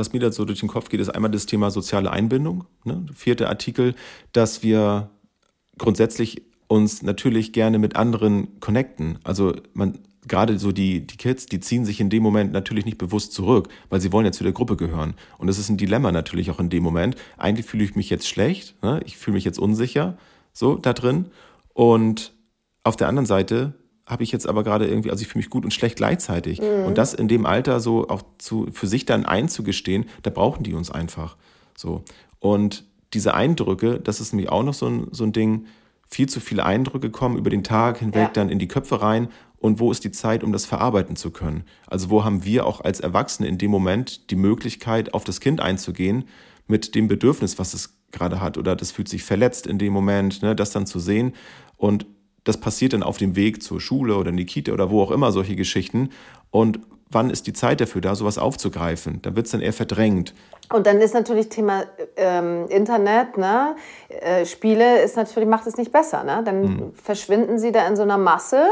was 0.00 0.12
mir 0.12 0.18
da 0.18 0.32
so 0.32 0.44
durch 0.44 0.60
den 0.60 0.68
Kopf 0.68 0.88
geht, 0.88 0.98
ist 0.98 1.10
einmal 1.10 1.30
das 1.30 1.46
Thema 1.46 1.70
soziale 1.70 2.10
Einbindung. 2.10 2.64
Ne? 2.84 3.06
Vierte 3.14 3.48
Artikel, 3.48 3.94
dass 4.32 4.62
wir 4.62 5.10
grundsätzlich 5.78 6.42
uns 6.66 7.02
natürlich 7.02 7.52
gerne 7.52 7.78
mit 7.78 7.96
anderen 7.96 8.60
connecten. 8.60 9.18
Also 9.24 9.54
man, 9.74 9.98
gerade 10.26 10.58
so 10.58 10.72
die, 10.72 11.06
die 11.06 11.16
Kids, 11.16 11.46
die 11.46 11.60
ziehen 11.60 11.84
sich 11.84 12.00
in 12.00 12.08
dem 12.10 12.22
Moment 12.22 12.52
natürlich 12.52 12.86
nicht 12.86 12.96
bewusst 12.96 13.32
zurück, 13.32 13.68
weil 13.90 14.00
sie 14.00 14.10
wollen 14.12 14.24
ja 14.24 14.32
zu 14.32 14.42
der 14.42 14.52
Gruppe 14.52 14.76
gehören. 14.76 15.14
Und 15.36 15.48
das 15.48 15.58
ist 15.58 15.68
ein 15.68 15.76
Dilemma 15.76 16.12
natürlich 16.12 16.50
auch 16.50 16.60
in 16.60 16.70
dem 16.70 16.82
Moment. 16.82 17.16
Eigentlich 17.36 17.66
fühle 17.66 17.84
ich 17.84 17.94
mich 17.94 18.08
jetzt 18.08 18.26
schlecht, 18.26 18.82
ne? 18.82 19.00
ich 19.04 19.16
fühle 19.16 19.34
mich 19.34 19.44
jetzt 19.44 19.58
unsicher, 19.58 20.16
so 20.52 20.76
da 20.76 20.92
drin. 20.92 21.26
Und 21.74 22.32
auf 22.84 22.96
der 22.96 23.08
anderen 23.08 23.26
Seite 23.26 23.74
habe 24.10 24.22
ich 24.22 24.32
jetzt 24.32 24.48
aber 24.48 24.64
gerade 24.64 24.86
irgendwie, 24.86 25.10
also 25.10 25.22
ich 25.22 25.28
fühle 25.28 25.40
mich 25.40 25.50
gut 25.50 25.64
und 25.64 25.72
schlecht 25.72 25.96
gleichzeitig. 25.96 26.60
Mhm. 26.60 26.84
Und 26.86 26.98
das 26.98 27.14
in 27.14 27.28
dem 27.28 27.46
Alter 27.46 27.80
so 27.80 28.08
auch 28.08 28.22
zu, 28.38 28.68
für 28.72 28.86
sich 28.86 29.06
dann 29.06 29.24
einzugestehen, 29.24 30.06
da 30.22 30.30
brauchen 30.30 30.62
die 30.62 30.74
uns 30.74 30.90
einfach. 30.90 31.36
So. 31.76 32.02
Und 32.38 32.84
diese 33.12 33.34
Eindrücke, 33.34 34.00
das 34.00 34.20
ist 34.20 34.32
nämlich 34.32 34.50
auch 34.50 34.62
noch 34.62 34.74
so 34.74 34.86
ein, 34.86 35.08
so 35.10 35.24
ein 35.24 35.32
Ding, 35.32 35.66
viel 36.06 36.28
zu 36.28 36.40
viele 36.40 36.64
Eindrücke 36.64 37.10
kommen 37.10 37.38
über 37.38 37.50
den 37.50 37.62
Tag 37.62 37.98
hinweg 37.98 38.22
ja. 38.22 38.30
dann 38.32 38.48
in 38.48 38.58
die 38.58 38.68
Köpfe 38.68 39.00
rein 39.00 39.28
und 39.58 39.78
wo 39.78 39.92
ist 39.92 40.04
die 40.04 40.10
Zeit, 40.10 40.42
um 40.42 40.52
das 40.52 40.66
verarbeiten 40.66 41.16
zu 41.16 41.30
können? 41.30 41.64
Also 41.86 42.10
wo 42.10 42.24
haben 42.24 42.44
wir 42.44 42.66
auch 42.66 42.80
als 42.80 42.98
Erwachsene 42.98 43.48
in 43.48 43.58
dem 43.58 43.70
Moment 43.70 44.30
die 44.30 44.36
Möglichkeit, 44.36 45.14
auf 45.14 45.22
das 45.22 45.40
Kind 45.40 45.60
einzugehen 45.60 46.24
mit 46.66 46.94
dem 46.94 47.08
Bedürfnis, 47.08 47.58
was 47.58 47.74
es 47.74 47.96
gerade 48.10 48.40
hat 48.40 48.58
oder 48.58 48.74
das 48.74 48.90
fühlt 48.90 49.08
sich 49.08 49.22
verletzt 49.22 49.66
in 49.66 49.78
dem 49.78 49.92
Moment, 49.92 50.42
ne, 50.42 50.56
das 50.56 50.70
dann 50.70 50.86
zu 50.86 50.98
sehen 50.98 51.34
und 51.76 52.06
das 52.44 52.58
passiert 52.58 52.92
dann 52.92 53.02
auf 53.02 53.18
dem 53.18 53.36
Weg 53.36 53.62
zur 53.62 53.80
Schule 53.80 54.16
oder 54.16 54.30
in 54.30 54.36
die 54.36 54.46
Kita 54.46 54.72
oder 54.72 54.90
wo 54.90 55.02
auch 55.02 55.10
immer 55.10 55.32
solche 55.32 55.56
Geschichten 55.56 56.10
und 56.50 56.80
wann 57.10 57.30
ist 57.30 57.46
die 57.46 57.52
Zeit 57.52 57.80
dafür 57.80 58.00
da, 58.00 58.14
sowas 58.14 58.38
aufzugreifen? 58.38 59.20
Da 59.22 59.34
wird 59.36 59.46
es 59.46 59.52
dann 59.52 59.60
eher 59.60 59.72
verdrängt. 59.72 60.32
Und 60.72 60.86
dann 60.86 61.00
ist 61.00 61.14
natürlich 61.14 61.48
Thema 61.48 61.82
ähm, 62.16 62.66
Internet, 62.68 63.36
ne? 63.36 63.74
Äh, 64.08 64.46
Spiele 64.46 65.02
ist 65.02 65.16
natürlich, 65.16 65.48
macht 65.48 65.66
es 65.66 65.76
nicht 65.76 65.90
besser. 65.90 66.22
Ne? 66.22 66.42
Dann 66.44 66.62
mhm. 66.62 66.92
verschwinden 66.94 67.58
sie 67.58 67.72
da 67.72 67.88
in 67.88 67.96
so 67.96 68.02
einer 68.02 68.18
Masse 68.18 68.64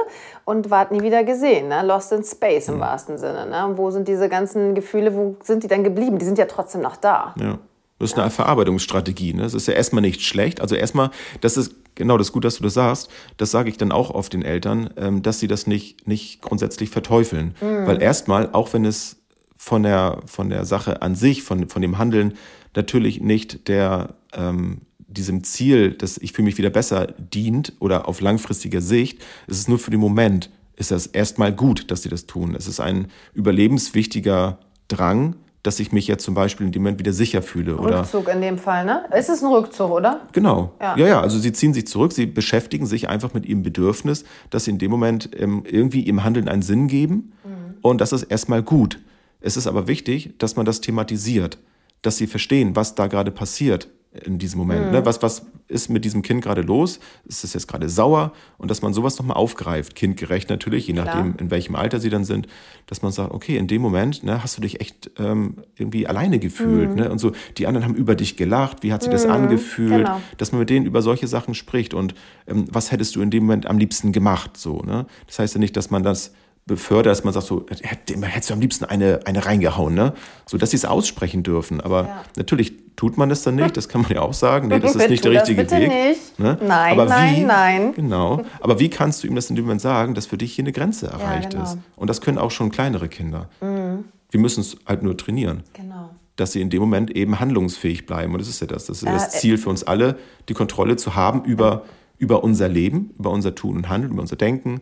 und 0.44 0.70
warten 0.70 0.96
nie 0.96 1.02
wieder 1.02 1.24
gesehen. 1.24 1.68
Ne? 1.68 1.82
Lost 1.82 2.12
in 2.12 2.22
Space 2.22 2.68
im 2.68 2.76
mhm. 2.76 2.80
wahrsten 2.80 3.18
Sinne. 3.18 3.46
Ne? 3.46 3.72
Wo 3.74 3.90
sind 3.90 4.06
diese 4.06 4.28
ganzen 4.28 4.76
Gefühle, 4.76 5.16
wo 5.16 5.36
sind 5.42 5.64
die 5.64 5.68
dann 5.68 5.82
geblieben? 5.82 6.18
Die 6.18 6.24
sind 6.24 6.38
ja 6.38 6.46
trotzdem 6.46 6.82
noch 6.82 6.96
da. 6.96 7.34
Ja. 7.36 7.58
Das 7.98 8.10
ist 8.10 8.18
eine 8.18 8.30
Verarbeitungsstrategie. 8.30 9.34
Ne? 9.34 9.42
Das 9.42 9.54
ist 9.54 9.66
ja 9.66 9.74
erstmal 9.74 10.02
nicht 10.02 10.22
schlecht. 10.22 10.60
Also 10.60 10.74
erstmal, 10.74 11.10
das 11.40 11.56
ist 11.56 11.74
genau 11.94 12.16
das 12.16 12.28
ist 12.28 12.32
gut, 12.32 12.44
dass 12.44 12.56
du 12.56 12.62
das 12.62 12.74
sagst. 12.74 13.10
Das 13.36 13.50
sage 13.50 13.68
ich 13.68 13.76
dann 13.76 13.92
auch 13.92 14.10
oft 14.10 14.32
den 14.32 14.42
Eltern, 14.42 14.90
ähm, 14.96 15.22
dass 15.22 15.40
sie 15.40 15.48
das 15.48 15.66
nicht, 15.66 16.06
nicht 16.06 16.40
grundsätzlich 16.40 16.90
verteufeln. 16.90 17.54
Mhm. 17.60 17.86
Weil 17.86 18.02
erstmal, 18.02 18.50
auch 18.52 18.72
wenn 18.72 18.84
es 18.84 19.16
von 19.56 19.82
der, 19.82 20.22
von 20.26 20.48
der 20.48 20.64
Sache 20.64 21.02
an 21.02 21.14
sich, 21.14 21.42
von, 21.42 21.68
von 21.68 21.82
dem 21.82 21.98
Handeln 21.98 22.34
natürlich 22.74 23.20
nicht 23.20 23.68
der, 23.68 24.14
ähm, 24.32 24.82
diesem 25.08 25.42
Ziel, 25.42 25.92
dass 25.92 26.18
ich 26.18 26.32
fühle 26.32 26.46
mich 26.46 26.58
wieder 26.58 26.70
besser, 26.70 27.08
dient 27.18 27.72
oder 27.80 28.08
auf 28.08 28.20
langfristiger 28.20 28.80
Sicht, 28.80 29.20
ist 29.46 29.58
es 29.58 29.68
nur 29.68 29.78
für 29.78 29.90
den 29.90 30.00
Moment, 30.00 30.50
ist 30.76 30.92
das 30.92 31.06
erstmal 31.06 31.52
gut, 31.52 31.90
dass 31.90 32.02
sie 32.02 32.08
das 32.08 32.26
tun. 32.26 32.54
Es 32.54 32.68
ist 32.68 32.78
ein 32.78 33.08
überlebenswichtiger 33.34 34.60
Drang, 34.86 35.34
dass 35.62 35.80
ich 35.80 35.92
mich 35.92 36.06
jetzt 36.06 36.24
zum 36.24 36.34
Beispiel 36.34 36.66
in 36.66 36.72
dem 36.72 36.82
Moment 36.82 36.98
wieder 36.98 37.12
sicher 37.12 37.42
fühle. 37.42 37.78
Rückzug 37.78 38.24
oder 38.24 38.32
in 38.32 38.40
dem 38.40 38.58
Fall, 38.58 38.84
ne? 38.84 39.04
Ist 39.16 39.28
es 39.28 39.42
ein 39.42 39.52
Rückzug, 39.52 39.90
oder? 39.90 40.20
Genau. 40.32 40.72
Ja. 40.80 40.96
ja, 40.96 41.06
ja, 41.06 41.20
also 41.20 41.38
sie 41.38 41.52
ziehen 41.52 41.74
sich 41.74 41.86
zurück, 41.86 42.12
sie 42.12 42.26
beschäftigen 42.26 42.86
sich 42.86 43.08
einfach 43.08 43.34
mit 43.34 43.46
ihrem 43.46 43.62
Bedürfnis, 43.62 44.24
dass 44.50 44.64
sie 44.64 44.70
in 44.70 44.78
dem 44.78 44.90
Moment 44.90 45.30
ähm, 45.36 45.64
irgendwie 45.66 46.02
im 46.02 46.24
Handeln 46.24 46.48
einen 46.48 46.62
Sinn 46.62 46.86
geben. 46.86 47.32
Mhm. 47.44 47.76
Und 47.82 48.00
das 48.00 48.12
ist 48.12 48.24
erstmal 48.24 48.62
gut. 48.62 49.00
Es 49.40 49.56
ist 49.56 49.66
aber 49.66 49.86
wichtig, 49.88 50.34
dass 50.38 50.56
man 50.56 50.66
das 50.66 50.80
thematisiert, 50.80 51.58
dass 52.02 52.16
sie 52.16 52.26
verstehen, 52.26 52.76
was 52.76 52.94
da 52.94 53.06
gerade 53.06 53.30
passiert 53.30 53.88
in 54.24 54.38
diesem 54.38 54.58
Moment. 54.58 54.86
Mhm. 54.86 54.92
Ne? 54.92 55.06
Was, 55.06 55.22
was 55.22 55.46
ist 55.68 55.88
mit 55.90 56.04
diesem 56.04 56.22
Kind 56.22 56.42
gerade 56.42 56.62
los? 56.62 57.00
Ist 57.26 57.44
es 57.44 57.54
jetzt 57.54 57.68
gerade 57.68 57.88
sauer? 57.88 58.32
Und 58.56 58.70
dass 58.70 58.82
man 58.82 58.92
sowas 58.92 59.18
nochmal 59.18 59.36
aufgreift, 59.36 59.94
kindgerecht 59.94 60.48
natürlich, 60.50 60.86
je 60.86 60.94
nachdem, 60.94 61.34
in 61.38 61.50
welchem 61.50 61.74
Alter 61.74 62.00
sie 62.00 62.10
dann 62.10 62.24
sind, 62.24 62.48
dass 62.86 63.02
man 63.02 63.12
sagt, 63.12 63.32
okay, 63.32 63.56
in 63.56 63.66
dem 63.66 63.82
Moment 63.82 64.24
ne, 64.24 64.42
hast 64.42 64.56
du 64.56 64.62
dich 64.62 64.80
echt 64.80 65.10
ähm, 65.18 65.56
irgendwie 65.76 66.06
alleine 66.06 66.38
gefühlt. 66.38 66.90
Mhm. 66.90 66.96
Ne? 66.96 67.10
Und 67.10 67.18
so, 67.18 67.32
die 67.56 67.66
anderen 67.66 67.84
haben 67.84 67.94
über 67.94 68.14
dich 68.14 68.36
gelacht, 68.36 68.82
wie 68.82 68.92
hat 68.92 69.02
sich 69.02 69.10
mhm. 69.10 69.12
das 69.12 69.26
angefühlt? 69.26 70.06
Genau. 70.06 70.20
Dass 70.36 70.52
man 70.52 70.60
mit 70.60 70.70
denen 70.70 70.86
über 70.86 71.02
solche 71.02 71.26
Sachen 71.26 71.54
spricht 71.54 71.94
und 71.94 72.14
ähm, 72.46 72.66
was 72.70 72.92
hättest 72.92 73.16
du 73.16 73.20
in 73.20 73.30
dem 73.30 73.44
Moment 73.44 73.66
am 73.66 73.78
liebsten 73.78 74.12
gemacht? 74.12 74.56
So, 74.56 74.80
ne? 74.82 75.06
Das 75.26 75.38
heißt 75.38 75.54
ja 75.54 75.60
nicht, 75.60 75.76
dass 75.76 75.90
man 75.90 76.02
das 76.02 76.32
befördert, 76.68 77.10
dass 77.10 77.24
man 77.24 77.32
sagt, 77.32 77.46
so, 77.46 77.66
hättest 77.68 78.50
du 78.50 78.54
am 78.54 78.60
liebsten 78.60 78.84
eine, 78.84 79.20
eine 79.24 79.44
reingehauen, 79.44 79.94
ne? 79.94 80.14
So 80.46 80.56
dass 80.56 80.70
sie 80.70 80.76
es 80.76 80.84
aussprechen 80.84 81.42
dürfen. 81.42 81.80
Aber 81.80 82.04
ja. 82.04 82.24
natürlich 82.36 82.74
tut 82.98 83.16
man 83.16 83.30
es 83.30 83.42
dann 83.44 83.54
nicht, 83.54 83.76
das 83.76 83.88
kann 83.88 84.02
man 84.02 84.10
ja 84.10 84.22
auch 84.22 84.34
sagen. 84.34 84.66
Nee, 84.68 84.80
das 84.80 84.94
ist 84.96 85.08
nicht 85.08 85.24
der 85.24 85.30
richtige 85.30 85.70
Weg. 85.70 85.88
Nicht. 85.88 86.38
Ne? 86.38 86.58
Nein, 86.60 86.92
Aber 86.92 87.04
nein, 87.04 87.36
wie, 87.36 87.44
nein. 87.44 87.92
Genau. 87.94 88.42
Aber 88.60 88.80
wie 88.80 88.90
kannst 88.90 89.22
du 89.22 89.28
ihm 89.28 89.36
das 89.36 89.48
in 89.50 89.56
dem 89.56 89.66
Moment 89.66 89.80
sagen, 89.80 90.14
dass 90.14 90.26
für 90.26 90.36
dich 90.36 90.52
hier 90.52 90.64
eine 90.64 90.72
Grenze 90.72 91.06
erreicht 91.06 91.54
ja, 91.54 91.60
genau. 91.60 91.62
ist? 91.62 91.78
Und 91.94 92.10
das 92.10 92.20
können 92.20 92.38
auch 92.38 92.50
schon 92.50 92.72
kleinere 92.72 93.08
Kinder. 93.08 93.48
Mhm. 93.60 94.04
Wir 94.30 94.40
müssen 94.40 94.62
es 94.62 94.76
halt 94.84 95.04
nur 95.04 95.16
trainieren. 95.16 95.62
Genau. 95.74 96.10
Dass 96.34 96.50
sie 96.50 96.60
in 96.60 96.70
dem 96.70 96.80
Moment 96.80 97.12
eben 97.12 97.38
handlungsfähig 97.38 98.04
bleiben. 98.04 98.32
Und 98.32 98.40
das 98.40 98.48
ist 98.48 98.60
ja 98.60 98.66
das. 98.66 98.86
Das 98.86 98.98
ist 98.98 99.08
äh, 99.08 99.12
das 99.12 99.30
Ziel 99.30 99.58
für 99.58 99.70
uns 99.70 99.84
alle, 99.84 100.18
die 100.48 100.54
Kontrolle 100.54 100.96
zu 100.96 101.14
haben 101.14 101.44
über, 101.44 101.84
über 102.18 102.42
unser 102.42 102.68
Leben, 102.68 103.14
über 103.16 103.30
unser 103.30 103.54
Tun 103.54 103.76
und 103.76 103.88
Handeln, 103.88 104.12
über 104.12 104.22
unser 104.22 104.36
Denken. 104.36 104.80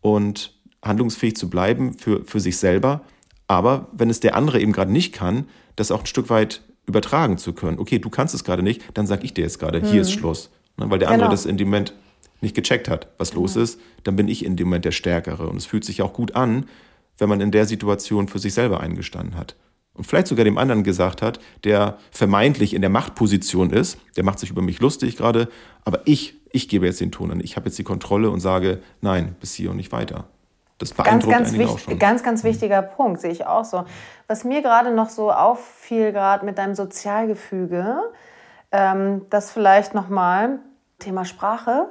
Und 0.00 0.54
handlungsfähig 0.82 1.36
zu 1.36 1.50
bleiben 1.50 1.92
für, 1.92 2.24
für 2.24 2.40
sich 2.40 2.56
selber. 2.56 3.02
Aber 3.46 3.88
wenn 3.92 4.08
es 4.08 4.20
der 4.20 4.36
andere 4.36 4.58
eben 4.58 4.72
gerade 4.72 4.90
nicht 4.90 5.12
kann, 5.12 5.44
das 5.76 5.90
auch 5.90 6.00
ein 6.00 6.06
Stück 6.06 6.30
weit 6.30 6.62
übertragen 6.88 7.38
zu 7.38 7.52
können. 7.52 7.78
Okay, 7.78 7.98
du 7.98 8.10
kannst 8.10 8.34
es 8.34 8.42
gerade 8.42 8.62
nicht, 8.62 8.82
dann 8.94 9.06
sag 9.06 9.22
ich 9.22 9.34
dir 9.34 9.42
jetzt 9.42 9.58
gerade, 9.58 9.80
mhm. 9.80 9.86
hier 9.86 10.00
ist 10.02 10.14
mhm. 10.14 10.18
Schluss. 10.18 10.50
Ne, 10.76 10.90
weil 10.90 10.98
der 10.98 11.08
andere 11.08 11.28
genau. 11.28 11.30
das 11.30 11.46
in 11.46 11.56
dem 11.56 11.68
Moment 11.68 11.92
nicht 12.40 12.54
gecheckt 12.54 12.88
hat, 12.88 13.08
was 13.18 13.30
genau. 13.30 13.42
los 13.42 13.56
ist, 13.56 13.80
dann 14.04 14.16
bin 14.16 14.28
ich 14.28 14.44
in 14.44 14.56
dem 14.56 14.68
Moment 14.68 14.84
der 14.84 14.92
Stärkere. 14.92 15.48
Und 15.48 15.56
es 15.56 15.66
fühlt 15.66 15.84
sich 15.84 16.02
auch 16.02 16.12
gut 16.12 16.34
an, 16.34 16.66
wenn 17.18 17.28
man 17.28 17.40
in 17.40 17.50
der 17.50 17.66
Situation 17.66 18.28
für 18.28 18.38
sich 18.38 18.54
selber 18.54 18.80
eingestanden 18.80 19.36
hat. 19.36 19.56
Und 19.92 20.04
vielleicht 20.04 20.28
sogar 20.28 20.44
dem 20.44 20.58
anderen 20.58 20.84
gesagt 20.84 21.22
hat, 21.22 21.40
der 21.64 21.98
vermeintlich 22.12 22.72
in 22.72 22.80
der 22.80 22.90
Machtposition 22.90 23.70
ist, 23.70 23.98
der 24.16 24.22
macht 24.22 24.38
sich 24.38 24.50
über 24.50 24.62
mich 24.62 24.78
lustig 24.78 25.16
gerade, 25.16 25.48
aber 25.84 26.02
ich, 26.04 26.36
ich 26.52 26.68
gebe 26.68 26.86
jetzt 26.86 27.00
den 27.00 27.10
Ton 27.10 27.32
an. 27.32 27.40
Ich 27.40 27.56
habe 27.56 27.66
jetzt 27.66 27.78
die 27.78 27.84
Kontrolle 27.84 28.30
und 28.30 28.38
sage, 28.38 28.80
nein, 29.00 29.34
bis 29.40 29.54
hier 29.54 29.72
und 29.72 29.76
nicht 29.76 29.90
weiter. 29.90 30.28
Das 30.78 30.92
beeindruckt 30.94 31.36
ganz, 31.36 31.52
ganz, 31.52 31.70
auch 31.70 31.78
schon. 31.78 31.98
ganz, 31.98 32.22
ganz 32.22 32.44
wichtiger 32.44 32.82
mhm. 32.82 32.90
Punkt, 32.96 33.20
sehe 33.20 33.30
ich 33.30 33.46
auch 33.46 33.64
so. 33.64 33.84
Was 34.28 34.44
mir 34.44 34.62
gerade 34.62 34.92
noch 34.92 35.10
so 35.10 35.32
auffiel, 35.32 36.12
gerade 36.12 36.44
mit 36.44 36.58
deinem 36.58 36.74
Sozialgefüge, 36.74 37.98
ähm, 38.70 39.26
das 39.30 39.50
vielleicht 39.50 39.94
nochmal, 39.94 40.60
Thema 40.98 41.24
Sprache. 41.24 41.88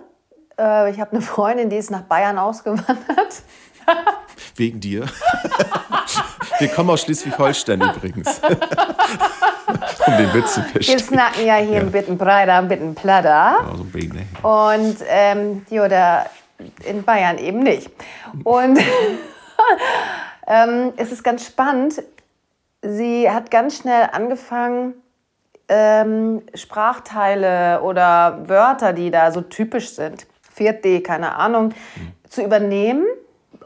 Äh, 0.58 0.92
ich 0.92 1.00
habe 1.00 1.12
eine 1.12 1.22
Freundin, 1.22 1.70
die 1.70 1.78
ist 1.78 1.92
nach 1.92 2.04
Bayern 2.04 2.38
ausgewandert. 2.38 3.44
Wegen 4.56 4.80
dir. 4.80 5.06
Wir 6.60 6.70
kommen 6.70 6.90
aus 6.90 7.02
Schleswig-Holstein 7.02 7.82
übrigens. 7.82 8.42
um 10.08 10.18
den 10.18 10.34
Witz 10.34 10.56
zu 10.56 10.64
verstehen. 10.64 10.98
Wir 10.98 11.06
snacken 11.06 11.46
ja 11.46 11.56
hier 11.56 11.76
ja. 11.76 11.82
ein 11.82 11.92
bisschen 11.92 12.18
breiter, 12.18 12.56
ein 12.56 12.68
bisschen 12.68 12.96
platter. 12.96 13.30
Ja, 13.30 13.76
so 13.76 13.84
ein 13.84 13.92
bisschen, 13.92 14.14
ne? 14.14 14.48
Und 14.48 14.98
ähm, 15.08 15.66
jo, 15.70 15.88
der 15.88 16.28
in 16.86 17.04
Bayern 17.04 17.38
eben 17.38 17.60
nicht. 17.60 17.92
Und 18.44 18.80
ähm, 20.48 20.94
es 20.98 21.12
ist 21.12 21.24
ganz 21.24 21.46
spannend. 21.46 22.02
Sie 22.82 23.30
hat 23.30 23.52
ganz 23.52 23.78
schnell 23.78 24.10
angefangen, 24.12 24.94
ähm, 25.70 26.42
Sprachteile 26.54 27.82
oder 27.82 28.48
Wörter, 28.48 28.94
die 28.94 29.12
da 29.12 29.32
so 29.32 29.42
typisch 29.42 29.90
sind, 29.90 30.28
4D, 30.58 31.02
keine 31.02 31.36
Ahnung, 31.36 31.74
mhm. 31.96 32.30
zu 32.30 32.42
übernehmen, 32.42 33.06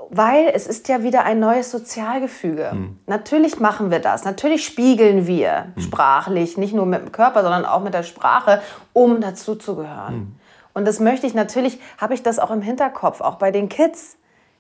weil 0.10 0.52
es 0.54 0.68
ist 0.68 0.90
ja 0.90 1.04
wieder 1.04 1.24
ein 1.24 1.40
neues 1.40 1.72
Sozialgefüge. 1.72 2.72
Mhm. 2.74 3.00
Natürlich 3.06 3.60
machen 3.60 3.92
wir 3.92 4.00
das, 4.00 4.26
natürlich 4.26 4.66
spiegeln 4.66 5.28
wir 5.28 5.68
mhm. 5.76 5.82
sprachlich, 5.82 6.58
nicht 6.58 6.74
nur 6.74 6.86
mit 6.86 7.02
dem 7.02 7.12
Körper, 7.12 7.44
sondern 7.44 7.66
auch 7.66 7.82
mit 7.82 7.94
der 7.94 8.04
Sprache, 8.04 8.62
um 8.94 9.22
dazu 9.22 9.56
zu 9.56 9.76
gehören. 9.76 10.16
Mhm. 10.16 10.36
Und 10.74 10.86
das 10.86 11.00
möchte 11.00 11.28
ich 11.28 11.34
natürlich, 11.34 11.80
habe 11.98 12.14
ich 12.14 12.24
das 12.24 12.40
auch 12.40 12.52
im 12.52 12.62
Hinterkopf, 12.62 13.22
auch 13.22 13.36
bei 13.36 13.52
den 13.52 13.70
Kids. 13.70 14.18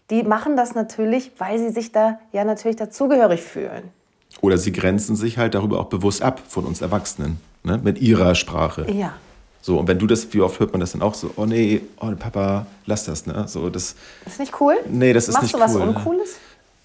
Die 0.09 0.23
machen 0.23 0.57
das 0.57 0.75
natürlich, 0.75 1.31
weil 1.37 1.57
sie 1.57 1.69
sich 1.69 1.91
da 1.91 2.19
ja 2.31 2.43
natürlich 2.43 2.75
dazugehörig 2.75 3.41
fühlen. 3.41 3.83
Oder 4.41 4.57
sie 4.57 4.71
grenzen 4.71 5.15
sich 5.15 5.37
halt 5.37 5.53
darüber 5.53 5.79
auch 5.79 5.85
bewusst 5.85 6.21
ab 6.21 6.41
von 6.47 6.65
uns 6.65 6.81
Erwachsenen, 6.81 7.39
ne? 7.63 7.79
mit 7.83 7.99
ihrer 7.99 8.35
Sprache. 8.35 8.89
Ja. 8.91 9.13
So, 9.61 9.79
und 9.79 9.87
wenn 9.87 9.99
du 9.99 10.07
das, 10.07 10.33
wie 10.33 10.41
oft 10.41 10.59
hört 10.59 10.71
man 10.71 10.79
das 10.79 10.93
dann 10.93 11.03
auch 11.03 11.13
so, 11.13 11.31
oh 11.35 11.45
nee, 11.45 11.81
oh 11.99 12.11
Papa, 12.17 12.65
lass 12.87 13.05
das, 13.05 13.27
ne? 13.27 13.45
So, 13.47 13.69
das, 13.69 13.95
das 14.23 14.33
ist 14.33 14.39
nicht 14.39 14.59
cool? 14.59 14.75
Nee, 14.89 15.13
das 15.13 15.27
ist 15.27 15.35
Machst 15.35 15.43
nicht 15.43 15.53
cool. 15.53 15.59
Machst 15.59 15.75
du 15.75 15.79
was 15.79 15.87
Uncooles? 15.87 16.35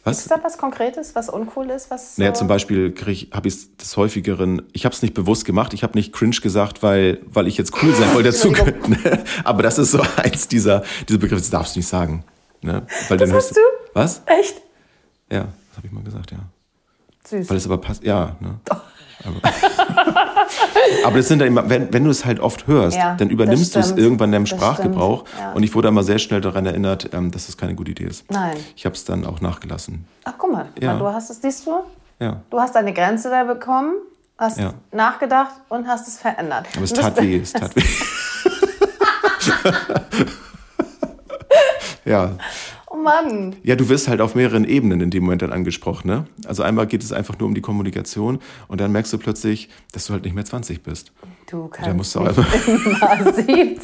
Was? 0.07 0.21
Ist 0.21 0.31
da 0.31 0.39
was 0.41 0.57
Konkretes, 0.57 1.17
was 1.17 1.29
uncool 1.29 1.69
ist? 1.69 1.91
Was 1.91 2.17
naja, 2.17 2.33
zum 2.33 2.47
Beispiel 2.47 2.95
habe 3.33 3.49
ich 3.49 3.55
es 3.55 3.77
des 3.77 3.97
häufigeren, 3.97 4.63
ich 4.73 4.85
habe 4.85 4.95
es 4.95 5.03
nicht 5.03 5.15
bewusst 5.15 5.45
gemacht, 5.45 5.75
ich 5.75 5.83
habe 5.83 5.99
nicht 5.99 6.13
cringe 6.13 6.37
gesagt, 6.41 6.85
weil, 6.85 7.21
weil 7.27 7.49
ich 7.49 7.59
jetzt 7.59 7.73
cool 7.83 7.93
sein 7.93 8.15
wollte 8.15 8.31
dazu. 8.31 8.55
Aber 9.45 9.65
das 9.65 9.79
ist 9.79 9.91
so 9.91 10.01
eins 10.17 10.47
dieser, 10.47 10.85
dieser 11.09 11.19
Begriffe, 11.19 11.41
das 11.41 11.51
darfst 11.51 11.75
du 11.75 11.81
nicht 11.81 11.89
sagen. 11.89 12.23
Ne? 12.63 12.87
Weil 13.09 13.19
das 13.19 13.33
hast 13.33 13.57
du? 13.57 13.61
Was? 13.95 14.23
Echt? 14.27 14.63
Ja, 15.29 15.41
das 15.41 15.79
habe 15.79 15.89
ich 15.89 15.93
mal 15.93 16.05
gesagt, 16.05 16.31
ja. 16.31 16.39
Süß. 17.25 17.51
Weil 17.51 17.57
es 17.57 17.67
aber 17.67 17.79
passt, 17.79 18.05
ja. 18.05 18.37
Ne? 18.39 18.61
Aber, 18.69 18.85
aber 21.05 21.17
das 21.17 21.29
sind 21.29 21.41
dann 21.41 21.49
immer, 21.49 21.69
wenn, 21.69 21.93
wenn 21.93 22.05
du 22.05 22.11
es 22.11 22.25
halt 22.25 22.41
oft 22.41 22.67
hörst, 22.67 22.97
ja, 22.97 23.15
dann 23.15 23.31
übernimmst 23.31 23.75
du 23.75 23.81
es 23.81 23.93
irgendwann 23.93 24.29
in 24.29 24.33
deinem 24.33 24.47
Sprachgebrauch. 24.47 25.25
Ja. 25.39 25.53
Und 25.53 25.63
ich 25.63 25.75
wurde 25.75 25.89
immer 25.89 26.03
sehr 26.03 26.19
schnell 26.19 26.41
daran 26.41 26.67
erinnert, 26.67 27.11
ähm, 27.13 27.31
dass 27.31 27.47
das 27.47 27.57
keine 27.57 27.75
gute 27.75 27.91
Idee 27.91 28.05
ist. 28.05 28.31
Nein. 28.31 28.57
Ich 28.75 28.85
habe 28.85 28.95
es 28.95 29.05
dann 29.05 29.25
auch 29.27 29.41
nachgelassen. 29.41 30.07
Ach, 30.25 30.35
guck 30.39 30.53
mal, 30.53 30.69
ja. 30.81 30.97
du 30.99 31.07
hast 31.07 31.31
es, 31.31 31.41
siehst 31.41 31.67
du? 31.67 31.81
Ja. 32.19 32.41
Du 32.51 32.59
hast 32.59 32.77
eine 32.77 32.93
Grenze 32.93 33.31
da 33.31 33.45
bekommen, 33.45 33.95
hast 34.39 34.61
nachgedacht 34.93 35.53
und 35.69 35.87
hast 35.87 36.09
es 36.09 36.19
verändert. 36.19 36.67
Aber 36.75 36.85
es 36.85 36.93
tat 36.93 37.21
weh, 37.21 37.39
es 37.39 37.53
tat 37.55 37.75
weh. 37.77 37.83
ja. 42.05 42.33
Oh 43.07 43.25
Mann. 43.25 43.57
Ja, 43.63 43.77
du 43.77 43.89
wirst 43.89 44.09
halt 44.09 44.21
auf 44.21 44.35
mehreren 44.35 44.65
Ebenen 44.65 45.01
in 45.01 45.11
dem 45.11 45.25
Moment 45.25 45.43
dann 45.43 45.53
angesprochen. 45.53 46.09
Ne? 46.09 46.27
Also 46.47 46.63
einmal 46.63 46.87
geht 46.87 47.03
es 47.03 47.13
einfach 47.13 47.39
nur 47.39 47.49
um 47.49 47.55
die 47.55 47.61
Kommunikation 47.61 48.41
und 48.69 48.81
dann 48.81 48.93
merkst 48.93 49.13
du 49.13 49.19
plötzlich, 49.19 49.69
dass 49.93 50.07
du 50.07 50.13
halt 50.13 50.25
nicht 50.25 50.35
mehr 50.35 50.45
20 50.45 50.83
bist. 50.83 51.13
Du 51.49 51.69
kannst 51.69 51.89
da 51.89 51.95
musst 51.95 52.15
du 52.15 52.21
nicht 52.21 52.39
immer 52.69 53.33
17 53.33 53.79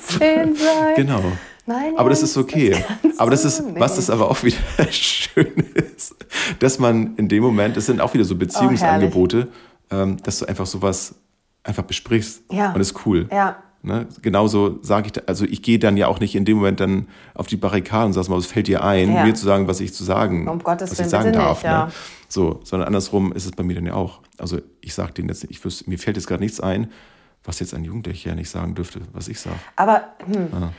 sein. 0.57 0.95
Genau. 0.97 1.23
Nein, 1.65 1.95
aber 1.97 2.11
das 2.11 2.23
ist 2.23 2.37
okay. 2.37 2.77
Das 3.03 3.21
aber 3.21 3.31
das 3.31 3.45
ist, 3.45 3.63
was 3.77 3.95
das 3.95 4.11
aber 4.11 4.29
auch 4.29 4.43
wieder 4.43 4.57
schön 4.91 5.65
ist, 5.75 6.17
dass 6.59 6.81
man 6.81 7.15
in 7.17 7.29
dem 7.29 7.43
Moment, 7.43 7.77
das 7.77 7.87
sind 7.87 8.01
auch 8.01 8.15
wieder 8.15 8.25
so 8.25 8.35
Beziehungsangebote, 8.35 9.49
oh, 9.93 10.07
dass 10.25 10.41
du 10.41 10.47
einfach 10.47 10.67
sowas 10.67 11.15
einfach 11.63 11.85
besprichst. 11.85 12.43
Ja. 12.51 12.73
Und 12.73 12.81
ist 12.81 13.07
cool. 13.07 13.29
Ja. 13.31 13.63
Ne? 13.85 14.07
Genauso 14.23 14.79
sage 14.83 15.11
ich, 15.13 15.29
also 15.29 15.45
ich 15.45 15.61
gehe 15.61 15.79
dann 15.79 15.97
ja 15.97 16.07
auch 16.07 16.21
nicht 16.21 16.37
in 16.37 16.45
dem 16.45 16.59
Moment 16.59 16.79
dann 16.79 17.09
auf 17.35 17.49
die 17.49 17.57
Barrikaden 17.57 18.09
und 18.09 18.13
sag 18.13 18.29
mal, 18.29 18.39
es 18.39 18.47
fällt 18.47 18.69
dir 18.69 18.85
ein, 18.85 19.13
ja. 19.13 19.25
mir 19.25 19.35
zu 19.35 19.45
sagen, 19.45 19.67
was 19.67 19.81
ich 19.81 19.93
zu 19.93 20.05
sagen, 20.05 20.47
um 20.49 20.61
Gottes 20.61 20.93
was 20.93 21.01
ich 21.01 21.09
sagen 21.09 21.33
darf. 21.33 21.59
Nicht, 21.59 21.65
ja. 21.65 21.87
ne? 21.87 21.93
So, 22.29 22.61
sondern 22.63 22.87
andersrum 22.87 23.33
ist 23.33 23.45
es 23.45 23.53
bei 23.53 23.65
mir 23.65 23.75
dann 23.75 23.87
ja 23.87 23.95
auch. 23.95 24.21
Also 24.39 24.61
ich 24.81 24.95
sage 24.95 25.13
denen 25.13 25.29
jetzt, 25.29 25.45
ich 25.45 25.65
wüsste, 25.65 25.91
mir 25.91 25.99
fällt 25.99 26.17
jetzt 26.17 26.29
gerade 26.29 26.43
nichts 26.43 26.61
ein, 26.61 26.93
was 27.43 27.59
jetzt 27.59 27.75
ein 27.75 27.83
Jugendlicher 27.83 28.37
nicht 28.37 28.51
sagen 28.51 28.77
dürfte, 28.77 29.01
was 29.13 29.27
ich 29.27 29.41
sage. 29.41 29.59
Aber 29.75 30.05
hm. 30.27 30.49
ja. 30.53 30.73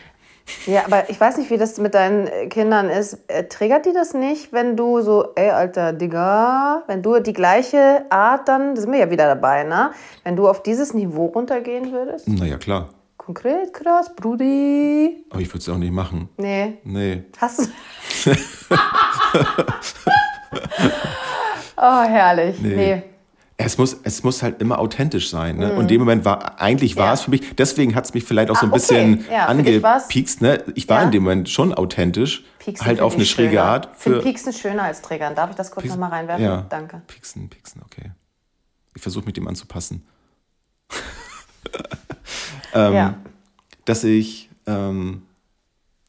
Ja, 0.65 0.85
aber 0.85 1.09
ich 1.09 1.19
weiß 1.19 1.37
nicht, 1.37 1.49
wie 1.49 1.57
das 1.57 1.77
mit 1.77 1.93
deinen 1.93 2.49
Kindern 2.49 2.89
ist. 2.89 3.17
Äh, 3.27 3.45
triggert 3.45 3.85
die 3.85 3.93
das 3.93 4.13
nicht, 4.13 4.53
wenn 4.53 4.75
du 4.75 5.01
so, 5.01 5.33
ey, 5.35 5.49
alter 5.49 5.93
Digga, 5.93 6.83
wenn 6.87 7.01
du 7.01 7.19
die 7.19 7.33
gleiche 7.33 8.05
Art 8.09 8.47
dann, 8.47 8.75
da 8.75 8.81
sind 8.81 8.91
wir 8.91 8.99
ja 8.99 9.11
wieder 9.11 9.25
dabei, 9.25 9.63
ne? 9.63 9.91
Wenn 10.23 10.35
du 10.35 10.47
auf 10.47 10.63
dieses 10.63 10.93
Niveau 10.93 11.27
runtergehen 11.27 11.91
würdest? 11.91 12.27
Naja, 12.27 12.57
klar. 12.57 12.89
Konkret, 13.17 13.73
krass, 13.73 14.13
Brudi. 14.15 15.25
Aber 15.29 15.39
ich 15.39 15.47
würde 15.47 15.59
es 15.59 15.69
auch 15.69 15.77
nicht 15.77 15.93
machen. 15.93 16.29
Nee. 16.37 16.77
Nee. 16.83 17.23
Hast 17.37 17.69
du. 18.25 18.31
oh, 21.77 22.01
herrlich. 22.03 22.59
Nee. 22.61 22.75
nee. 22.75 23.03
Es 23.65 23.77
muss, 23.77 23.97
es 24.03 24.23
muss 24.23 24.43
halt 24.43 24.61
immer 24.61 24.79
authentisch 24.79 25.29
sein. 25.29 25.57
Ne? 25.57 25.67
Mhm. 25.67 25.77
Und 25.77 25.81
in 25.83 25.87
dem 25.87 26.01
Moment 26.01 26.25
war, 26.25 26.59
eigentlich 26.59 26.95
war 26.95 27.07
ja. 27.07 27.13
es 27.13 27.21
für 27.21 27.31
mich, 27.31 27.55
deswegen 27.55 27.95
hat 27.95 28.05
es 28.05 28.13
mich 28.13 28.23
vielleicht 28.23 28.49
auch 28.49 28.57
so 28.57 28.65
ein 28.65 28.71
ah, 28.71 28.73
bisschen 28.73 29.21
okay. 29.21 29.33
ja, 29.33 29.45
angepiekst. 29.45 30.41
Ne? 30.41 30.63
Ich 30.75 30.89
war 30.89 30.99
ja. 30.99 31.05
in 31.05 31.11
dem 31.11 31.23
Moment 31.23 31.49
schon 31.49 31.73
authentisch, 31.73 32.43
Pieksen 32.59 32.85
halt 32.85 32.99
auf 32.99 33.15
eine 33.15 33.25
schräge 33.25 33.51
schöner. 33.51 33.63
Art. 33.63 33.89
Ich 33.95 34.03
finde 34.03 34.19
Pieksen 34.19 34.53
schöner 34.53 34.83
als 34.83 35.01
Triggern. 35.01 35.35
Darf 35.35 35.49
ich 35.49 35.55
das 35.55 35.71
kurz 35.71 35.85
nochmal 35.85 36.09
reinwerfen? 36.09 36.45
Ja. 36.45 36.65
Danke. 36.69 37.01
Pieksen, 37.07 37.49
Pieksen, 37.49 37.81
okay. 37.83 38.11
Ich 38.95 39.01
versuche 39.01 39.25
mit 39.25 39.37
dem 39.37 39.47
anzupassen. 39.47 40.05
ähm, 42.73 42.93
ja. 42.93 43.15
Dass 43.85 44.03
ich, 44.03 44.49
ähm, 44.67 45.23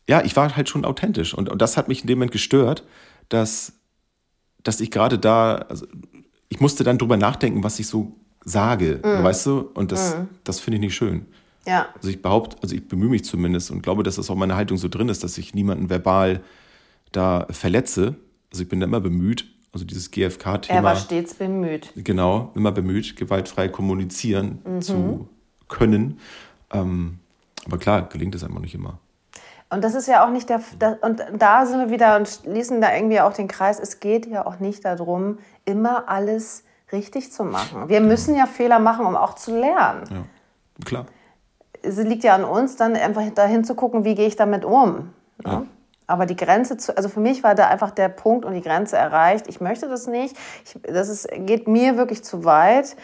ja, 0.08 0.22
ich 0.22 0.36
war 0.36 0.54
halt 0.56 0.68
schon 0.68 0.84
authentisch. 0.84 1.34
Und, 1.34 1.48
und 1.48 1.62
das 1.62 1.76
hat 1.76 1.88
mich 1.88 2.02
in 2.02 2.06
dem 2.08 2.18
Moment 2.18 2.32
gestört, 2.32 2.84
dass, 3.28 3.72
dass 4.62 4.80
ich 4.80 4.90
gerade 4.90 5.18
da, 5.18 5.56
also, 5.68 5.86
ich 6.54 6.60
musste 6.60 6.84
dann 6.84 6.98
drüber 6.98 7.16
nachdenken, 7.16 7.64
was 7.64 7.80
ich 7.80 7.88
so 7.88 8.12
sage, 8.44 9.00
mm. 9.02 9.24
weißt 9.24 9.46
du? 9.46 9.70
Und 9.74 9.90
das, 9.90 10.16
mm. 10.16 10.28
das 10.44 10.60
finde 10.60 10.76
ich 10.76 10.80
nicht 10.82 10.94
schön. 10.94 11.26
Ja. 11.66 11.88
Also 11.96 12.10
ich 12.10 12.22
behaupte, 12.22 12.58
also 12.62 12.76
ich 12.76 12.86
bemühe 12.86 13.08
mich 13.08 13.24
zumindest 13.24 13.72
und 13.72 13.82
glaube, 13.82 14.04
dass 14.04 14.16
das 14.16 14.30
auch 14.30 14.36
meine 14.36 14.54
Haltung 14.54 14.76
so 14.76 14.86
drin 14.86 15.08
ist, 15.08 15.24
dass 15.24 15.36
ich 15.36 15.52
niemanden 15.52 15.90
verbal 15.90 16.42
da 17.10 17.48
verletze. 17.50 18.14
Also 18.52 18.62
ich 18.62 18.68
bin 18.68 18.78
da 18.78 18.86
immer 18.86 19.00
bemüht, 19.00 19.46
also 19.72 19.84
dieses 19.84 20.12
GFK-Thema. 20.12 20.78
Er 20.78 20.84
war 20.84 20.94
stets 20.94 21.34
bemüht. 21.34 21.90
Genau, 21.96 22.52
immer 22.54 22.70
bemüht, 22.70 23.16
gewaltfrei 23.16 23.68
kommunizieren 23.68 24.60
mhm. 24.64 24.80
zu 24.80 25.28
können. 25.66 26.20
Ähm, 26.72 27.18
aber 27.66 27.78
klar, 27.78 28.08
gelingt 28.08 28.36
es 28.36 28.44
einfach 28.44 28.60
nicht 28.60 28.76
immer. 28.76 29.00
Und 29.74 29.82
das 29.82 29.94
ist 29.94 30.06
ja 30.06 30.24
auch 30.24 30.30
nicht 30.30 30.48
der. 30.48 30.60
Und 31.02 31.24
da 31.37 31.66
sind 31.66 31.80
wir 31.80 31.90
wieder 31.90 32.16
und 32.16 32.28
schließen 32.28 32.80
da 32.80 32.94
irgendwie 32.94 33.20
auch 33.20 33.32
den 33.32 33.48
Kreis. 33.48 33.80
Es 33.80 33.98
geht 33.98 34.26
ja 34.26 34.46
auch 34.46 34.60
nicht 34.60 34.84
darum, 34.84 35.38
immer 35.64 36.08
alles 36.08 36.62
richtig 36.92 37.32
zu 37.32 37.44
machen. 37.44 37.88
Wir 37.88 38.00
müssen 38.00 38.37
ja 38.37 38.46
Fehler 38.46 38.78
machen, 38.78 39.04
um 39.04 39.16
auch 39.16 39.34
zu 39.34 39.58
lernen. 39.58 40.04
Ja, 40.10 40.84
klar. 40.84 41.06
Es 41.82 41.96
liegt 41.96 42.22
ja 42.22 42.34
an 42.37 42.44
uns, 42.44 42.76
dann 42.76 42.94
einfach 42.94 43.28
dahin 43.34 43.64
zu 43.64 43.74
gucken, 43.74 44.04
wie 44.04 44.14
gehe 44.14 44.28
ich 44.28 44.37
damit 44.37 44.64
um. 44.64 45.12
Ja. 45.44 45.52
Ja. 45.52 45.62
Aber 46.06 46.26
die 46.26 46.37
Grenze, 46.37 46.76
zu, 46.76 46.96
also 46.96 47.08
für 47.08 47.20
mich 47.20 47.42
war 47.42 47.54
da 47.54 47.68
einfach 47.68 47.90
der 47.90 48.08
Punkt 48.08 48.44
und 48.44 48.54
die 48.54 48.60
Grenze 48.60 48.96
erreicht. 48.96 49.48
Ich 49.48 49.60
möchte 49.60 49.88
das 49.88 50.06
nicht. 50.06 50.37
Ich, 50.64 50.78
das 50.82 51.08
ist, 51.08 51.28
geht 51.46 51.66
mir 51.66 51.96
wirklich 51.96 52.22
zu 52.22 52.44
weit. 52.44 52.94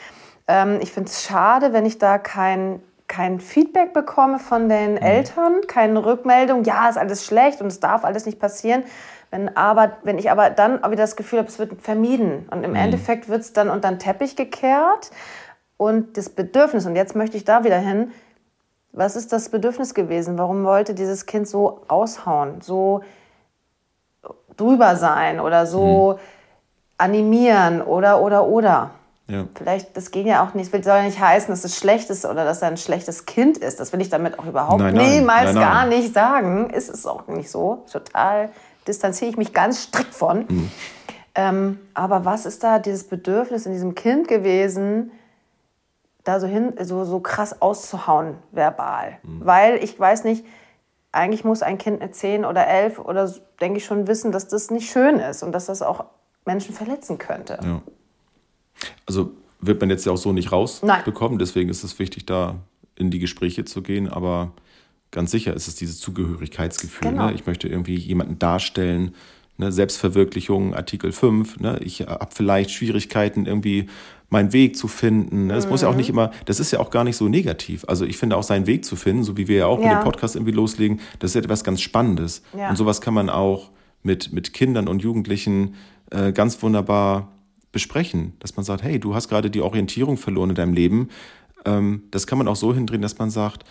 Ähm, 0.47 0.79
ich 0.81 0.93
finde 0.93 1.11
es 1.11 1.25
schade, 1.25 1.73
wenn 1.73 1.87
ich 1.87 1.99
da 1.99 2.19
kein 2.19 2.81
kein 3.11 3.41
Feedback 3.41 3.93
bekomme 3.93 4.39
von 4.39 4.69
den 4.69 4.93
mhm. 4.93 4.99
Eltern, 4.99 5.61
keine 5.67 6.07
Rückmeldung, 6.07 6.63
ja, 6.63 6.89
ist 6.89 6.97
alles 6.97 7.27
schlecht 7.27 7.61
und 7.61 7.67
es 7.67 7.81
darf 7.81 8.05
alles 8.05 8.25
nicht 8.25 8.39
passieren. 8.39 8.85
Wenn, 9.33 9.57
aber, 9.57 9.99
wenn 10.05 10.17
ich 10.17 10.31
aber 10.31 10.51
dann 10.51 10.79
wieder 10.79 11.03
das 11.03 11.17
Gefühl 11.17 11.41
habe, 11.41 11.49
es 11.49 11.59
wird 11.59 11.83
vermieden 11.83 12.49
und 12.53 12.63
im 12.63 12.71
mhm. 12.71 12.77
Endeffekt 12.77 13.29
wird 13.29 13.41
es 13.41 13.53
dann 13.53 13.69
unter 13.69 13.89
den 13.89 13.99
Teppich 13.99 14.37
gekehrt 14.37 15.11
und 15.77 16.17
das 16.17 16.31
Bedürfnis, 16.31 16.87
und 16.87 16.95
jetzt 16.95 17.17
möchte 17.17 17.37
ich 17.37 17.45
da 17.45 17.65
wieder 17.65 17.79
hin, 17.79 18.13
was 18.93 19.17
ist 19.17 19.33
das 19.33 19.49
Bedürfnis 19.49 19.95
gewesen? 19.95 20.39
Warum 20.39 20.65
wollte 20.65 20.95
dieses 20.95 21.27
Kind 21.27 21.49
so 21.49 21.83
aushauen, 21.89 22.61
so 22.61 23.03
drüber 24.57 24.95
sein 24.95 25.41
oder 25.41 25.67
so 25.67 26.13
mhm. 26.13 26.19
animieren 26.97 27.83
oder, 27.83 28.21
oder, 28.21 28.47
oder? 28.47 28.91
Ja. 29.31 29.47
Vielleicht, 29.55 29.97
das 29.97 30.11
ging 30.11 30.27
ja 30.27 30.45
auch 30.45 30.55
nicht, 30.55 30.71
soll 30.73 30.83
ja 30.83 31.03
nicht 31.03 31.21
heißen, 31.21 31.49
dass 31.53 31.65
es 31.65 31.77
schlecht 31.77 32.11
ist 32.11 32.25
oder 32.25 32.45
dass 32.45 32.63
er 32.63 32.69
ein 32.69 32.77
schlechtes 32.77 33.27
Kind 33.27 33.59
ist. 33.59 33.79
Das 33.79 33.93
will 33.93 34.01
ich 34.01 34.09
damit 34.09 34.39
auch 34.39 34.47
überhaupt 34.47 34.81
nein, 34.81 34.95
nein, 34.95 35.11
niemals 35.11 35.55
nein, 35.55 35.63
gar 35.63 35.87
nicht 35.87 36.13
sagen. 36.13 36.71
Ist 36.71 36.91
es 36.91 37.07
auch 37.07 37.29
nicht 37.29 37.51
so. 37.51 37.85
Total 37.91 38.51
distanziere 38.89 39.31
ich 39.31 39.37
mich 39.37 39.53
ganz 39.53 39.85
strikt 39.85 40.15
von. 40.15 40.47
Mhm. 40.49 40.71
Ähm, 41.37 41.79
aber 41.95 42.25
was 42.25 42.45
ist 42.45 42.65
da 42.65 42.81
dieses 42.81 43.05
Bedürfnis 43.05 43.67
in 43.67 43.73
diesem 43.73 43.95
Kind 43.95 44.27
gewesen, 44.27 45.13
da 46.25 46.41
so 46.41 46.49
hin, 46.49 46.73
so, 46.83 47.05
so 47.05 47.21
krass 47.21 47.63
auszuhauen, 47.63 48.35
verbal? 48.51 49.19
Mhm. 49.23 49.47
Weil 49.47 49.77
ich 49.77 49.99
weiß 49.99 50.25
nicht, 50.25 50.45
eigentlich 51.13 51.45
muss 51.45 51.63
ein 51.63 51.79
Kind 51.79 52.01
mit 52.01 52.17
zehn 52.17 52.45
oder 52.45 52.67
elf 52.67 52.99
oder 52.99 53.33
denke 53.61 53.79
ich 53.79 53.85
schon 53.85 54.09
wissen, 54.09 54.33
dass 54.33 54.49
das 54.49 54.71
nicht 54.71 54.91
schön 54.91 55.21
ist 55.21 55.43
und 55.45 55.53
dass 55.53 55.67
das 55.67 55.83
auch 55.83 56.05
Menschen 56.45 56.75
verletzen 56.75 57.19
könnte. 57.19 57.59
Ja. 57.63 57.81
Also 59.07 59.33
wird 59.61 59.81
man 59.81 59.91
jetzt 59.91 60.07
ja 60.07 60.13
auch 60.13 60.17
so 60.17 60.33
nicht 60.33 60.53
rausbekommen. 60.53 61.39
Deswegen 61.39 61.69
ist 61.69 61.85
es 61.85 61.99
wichtig, 61.99 62.27
da 62.27 62.57
in 62.97 63.11
die 63.11 63.19
Gespräche 63.19 63.65
zu 63.65 63.83
gehen. 63.83 64.09
Aber 64.09 64.53
ganz 65.11 65.31
sicher 65.31 65.55
ist 65.55 65.69
es 65.69 65.75
dieses 65.75 66.01
Zugehörigkeitsgefühl. 66.01 67.11
Genau. 67.11 67.27
Ne? 67.27 67.35
Ich 67.35 67.47
möchte 67.47 67.69
irgendwie 67.69 67.97
jemanden 67.97 68.39
darstellen. 68.39 69.15
Ne? 69.59 69.73
Selbstverwirklichung, 69.73 70.75
Artikel 70.75 71.13
5. 71.13 71.61
Ne? 71.61 71.79
Ich 71.83 72.01
habe 72.03 72.31
vielleicht 72.33 72.71
Schwierigkeiten, 72.71 73.47
irgendwie 73.47 73.87
meinen 74.31 74.53
Weg 74.53 74.77
zu 74.77 74.89
finden. 74.89 75.49
Ne? 75.49 75.55
Es 75.55 75.65
mhm. 75.65 75.73
muss 75.73 75.83
ja 75.83 75.89
auch 75.89 75.97
nicht 75.97 76.09
immer, 76.09 76.31
das 76.47 76.61
ist 76.61 76.71
ja 76.71 76.79
auch 76.79 76.91
gar 76.91 77.05
nicht 77.05 77.17
so 77.17 77.29
negativ. 77.29 77.85
Also 77.87 78.05
ich 78.07 78.17
finde 78.17 78.37
auch 78.37 78.45
seinen 78.45 78.67
Weg 78.67 78.85
zu 78.85 78.97
finden, 78.97 79.25
so 79.25 79.37
wie 79.37 79.49
wir 79.49 79.59
ja 79.59 79.67
auch 79.67 79.81
ja. 79.81 79.89
mit 79.89 79.99
dem 79.99 80.05
Podcast 80.05 80.37
irgendwie 80.37 80.53
loslegen, 80.53 81.01
das 81.19 81.33
ist 81.33 81.37
etwas 81.37 81.65
ganz 81.65 81.81
Spannendes. 81.83 82.43
Ja. 82.57 82.71
Und 82.71 82.77
sowas 82.77 83.01
kann 83.01 83.13
man 83.13 83.29
auch 83.29 83.71
mit, 84.03 84.33
mit 84.33 84.53
Kindern 84.55 84.89
und 84.89 85.03
Jugendlichen 85.03 85.75
äh, 86.11 86.33
ganz 86.33 86.63
wunderbar 86.63 87.29
besprechen, 87.73 88.35
dass 88.41 88.57
man 88.57 88.65
sagt, 88.65 88.83
hey, 88.83 88.99
du 88.99 89.15
hast 89.15 89.29
gerade 89.29 89.51
die 89.51 89.61
Orientierung 89.61 90.17
verloren 90.17 90.51
in 90.51 90.57
deinem 90.57 90.73
Leben. 90.73 91.09
Ähm, 91.65 92.05
das 92.11 92.27
kann 92.27 92.39
man 92.39 92.49
auch 92.49 92.57
so 92.57 92.75
hindrehen, 92.75 93.03
dass 93.03 93.19
man 93.19 93.31
sagt, 93.31 93.65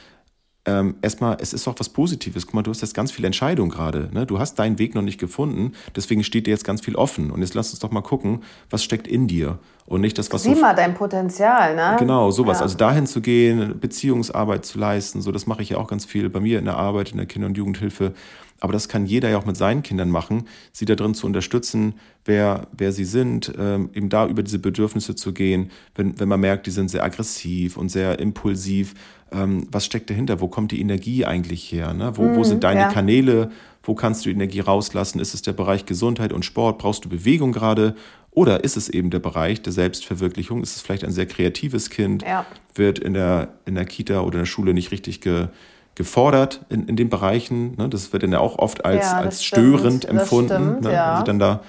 ähm, 0.66 0.96
erstmal, 1.02 1.38
es 1.40 1.54
ist 1.54 1.68
auch 1.68 1.76
was 1.78 1.90
Positives. 1.90 2.46
Guck 2.46 2.54
mal, 2.54 2.62
du 2.62 2.72
hast 2.72 2.82
jetzt 2.82 2.94
ganz 2.94 3.12
viel 3.12 3.26
Entscheidung 3.26 3.70
gerade. 3.70 4.10
Ne? 4.12 4.26
Du 4.26 4.40
hast 4.40 4.56
deinen 4.60 4.78
Weg 4.78 4.94
noch 4.94 5.02
nicht 5.02 5.20
gefunden, 5.20 5.72
deswegen 5.96 6.24
steht 6.24 6.48
dir 6.48 6.52
jetzt 6.52 6.66
ganz 6.66 6.82
viel 6.82 6.96
offen. 6.96 7.32
Und 7.32 7.42
jetzt 7.42 7.54
lass 7.54 7.72
uns 7.72 7.80
doch 7.80 7.92
mal 7.92 8.02
gucken, 8.02 8.44
was 8.70 8.84
steckt 8.84 9.08
in 9.08 9.28
dir. 9.28 9.60
Und 9.86 10.02
nicht 10.02 10.18
das, 10.18 10.32
was 10.32 10.44
Sieh 10.44 10.54
so. 10.54 10.62
mal 10.62 10.76
dein 10.76 10.94
Potenzial, 10.94 11.76
ne? 11.76 11.96
Genau, 11.98 12.30
sowas. 12.30 12.60
Ja. 12.60 12.64
Also 12.64 12.78
dahin 12.78 13.08
zu 13.08 13.22
gehen, 13.22 13.80
Beziehungsarbeit 13.80 14.66
zu 14.66 14.78
leisten, 14.78 15.22
so 15.22 15.32
das 15.32 15.48
mache 15.48 15.64
ich 15.64 15.70
ja 15.70 15.78
auch 15.78 15.88
ganz 15.88 16.06
viel 16.06 16.30
bei 16.30 16.40
mir 16.40 16.60
in 16.60 16.66
der 16.66 16.78
Arbeit, 16.78 17.12
in 17.12 17.18
der 17.18 17.26
Kinder- 17.26 17.48
und 17.48 17.58
Jugendhilfe 17.58 18.14
aber 18.60 18.74
das 18.74 18.90
kann 18.90 19.06
jeder 19.06 19.30
ja 19.30 19.38
auch 19.38 19.46
mit 19.46 19.58
seinen 19.58 19.84
Kindern 19.84 20.10
machen, 20.10 20.48
sie 20.72 20.86
da 20.86 20.96
drin 20.96 21.14
zu 21.14 21.26
unterstützen, 21.26 21.94
wer, 22.26 22.68
wer 22.72 22.92
sie 22.92 23.06
sind, 23.06 23.54
ähm, 23.58 23.90
eben 23.94 24.10
da 24.10 24.28
über 24.28 24.44
diese 24.44 24.60
Bedürfnisse 24.60 25.16
zu 25.16 25.34
gehen, 25.34 25.72
wenn, 25.96 26.20
wenn 26.20 26.28
man 26.28 26.40
merkt, 26.40 26.68
die 26.68 26.72
sind 26.72 26.90
sehr 26.90 27.04
aggressiv 27.04 27.78
und 27.78 27.90
sehr 27.90 28.20
impulsiv. 28.20 28.94
Ähm, 29.32 29.68
was 29.72 29.86
steckt 29.86 30.10
dahinter? 30.10 30.42
Wo 30.42 30.48
kommt 30.48 30.72
die 30.72 30.82
Energie 30.82 31.26
eigentlich 31.26 31.72
her? 31.72 31.94
Ne? 31.94 32.12
Wo, 32.16 32.36
wo 32.36 32.44
sind 32.44 32.64
deine 32.64 32.82
ja. 32.82 32.92
Kanäle? 32.92 33.52
Wo 33.84 33.96
kannst 33.96 34.26
du 34.26 34.30
die 34.30 34.36
Energie 34.36 34.60
rauslassen? 34.60 35.20
Ist 35.20 35.34
es 35.34 35.42
der 35.42 35.54
Bereich 35.54 35.86
Gesundheit 35.86 36.34
und 36.34 36.44
Sport? 36.44 36.80
Brauchst 36.80 37.06
du 37.06 37.10
Bewegung 37.10 37.52
gerade? 37.52 37.96
Oder 38.32 38.64
ist 38.64 38.78
es 38.78 38.90
eben 38.90 39.10
der 39.10 39.20
Bereich 39.20 39.62
der 39.62 39.74
Selbstverwirklichung? 39.74 40.62
Ist 40.62 40.76
es 40.76 40.82
vielleicht 40.82 41.04
ein 41.04 41.12
sehr 41.12 41.26
kreatives 41.26 41.90
Kind? 41.90 42.24
Ja. 42.24 42.46
Wird 42.76 43.00
in 43.00 43.14
der, 43.14 43.56
in 43.66 43.76
der 43.76 43.86
Kita 43.86 44.22
oder 44.22 44.36
in 44.36 44.42
der 44.42 44.46
Schule 44.46 44.74
nicht 44.74 44.92
richtig 44.92 45.22
ge, 45.22 45.48
gefordert 46.00 46.66
in, 46.70 46.88
in 46.88 46.96
den 46.96 47.10
Bereichen? 47.10 47.76
Ne? 47.76 47.90
Das 47.90 48.14
wird 48.14 48.24
dann 48.24 48.32
ja 48.32 48.40
auch 48.40 48.58
oft 48.58 48.86
als, 48.86 49.04
ja, 49.04 49.18
als 49.18 49.44
störend 49.44 50.06
stimmt, 50.06 50.22
empfunden, 50.22 50.48
stimmt, 50.48 50.82
ne? 50.84 50.94
ja. 50.94 51.12
wenn 51.12 51.18
sie 51.18 51.24
dann 51.26 51.40
da 51.40 51.62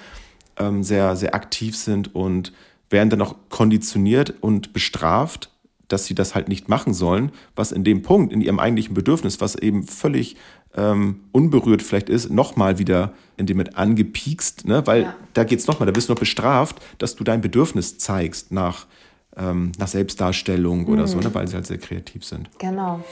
ähm, 0.57 0.83
sehr, 0.83 1.17
sehr 1.17 1.35
aktiv 1.35 1.75
sind 1.75 2.15
und 2.15 2.53
werden 2.89 3.09
dann 3.09 3.21
auch 3.21 3.35
konditioniert 3.49 4.33
und 4.39 4.71
bestraft, 4.71 5.49
dass 5.89 6.05
sie 6.05 6.15
das 6.15 6.33
halt 6.33 6.47
nicht 6.47 6.69
machen 6.69 6.93
sollen, 6.93 7.33
was 7.57 7.73
in 7.73 7.83
dem 7.83 8.03
Punkt, 8.03 8.31
in 8.31 8.39
ihrem 8.39 8.59
eigentlichen 8.59 8.93
Bedürfnis, 8.93 9.41
was 9.41 9.55
eben 9.55 9.83
völlig 9.83 10.37
ähm, 10.77 11.19
unberührt 11.33 11.81
vielleicht 11.81 12.07
ist, 12.07 12.29
nochmal 12.29 12.79
wieder 12.79 13.11
in 13.35 13.47
dem 13.47 13.57
mit 13.57 13.75
angepiekst, 13.75 14.65
ne? 14.65 14.87
weil 14.87 15.01
ja. 15.01 15.15
da 15.33 15.43
geht 15.43 15.59
es 15.59 15.67
nochmal, 15.67 15.87
da 15.87 15.91
bist 15.91 16.07
du 16.07 16.13
noch 16.13 16.19
bestraft, 16.19 16.81
dass 16.99 17.17
du 17.17 17.25
dein 17.25 17.41
Bedürfnis 17.41 17.97
zeigst 17.97 18.53
nach, 18.53 18.87
ähm, 19.35 19.73
nach 19.77 19.89
Selbstdarstellung 19.89 20.83
mhm. 20.83 20.87
oder 20.87 21.07
so, 21.07 21.19
ne? 21.19 21.33
weil 21.33 21.49
sie 21.49 21.55
halt 21.55 21.67
sehr 21.67 21.79
kreativ 21.79 22.23
sind. 22.23 22.49
Genau. 22.59 23.03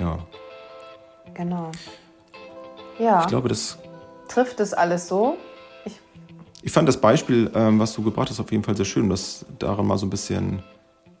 Ja. 0.00 0.18
Genau. 1.34 1.70
Ja. 2.98 3.20
Ich 3.20 3.28
glaube, 3.28 3.48
das. 3.48 3.78
Trifft 4.28 4.60
es 4.60 4.72
alles 4.72 5.08
so? 5.08 5.36
Ich, 5.84 6.00
ich 6.62 6.72
fand 6.72 6.88
das 6.88 7.00
Beispiel, 7.00 7.50
ähm, 7.54 7.78
was 7.78 7.92
du 7.92 8.02
gebracht 8.02 8.30
hast, 8.30 8.40
auf 8.40 8.50
jeden 8.50 8.64
Fall 8.64 8.76
sehr 8.76 8.84
schön, 8.84 9.08
das 9.10 9.44
daran 9.58 9.86
mal 9.86 9.98
so 9.98 10.06
ein 10.06 10.10
bisschen 10.10 10.62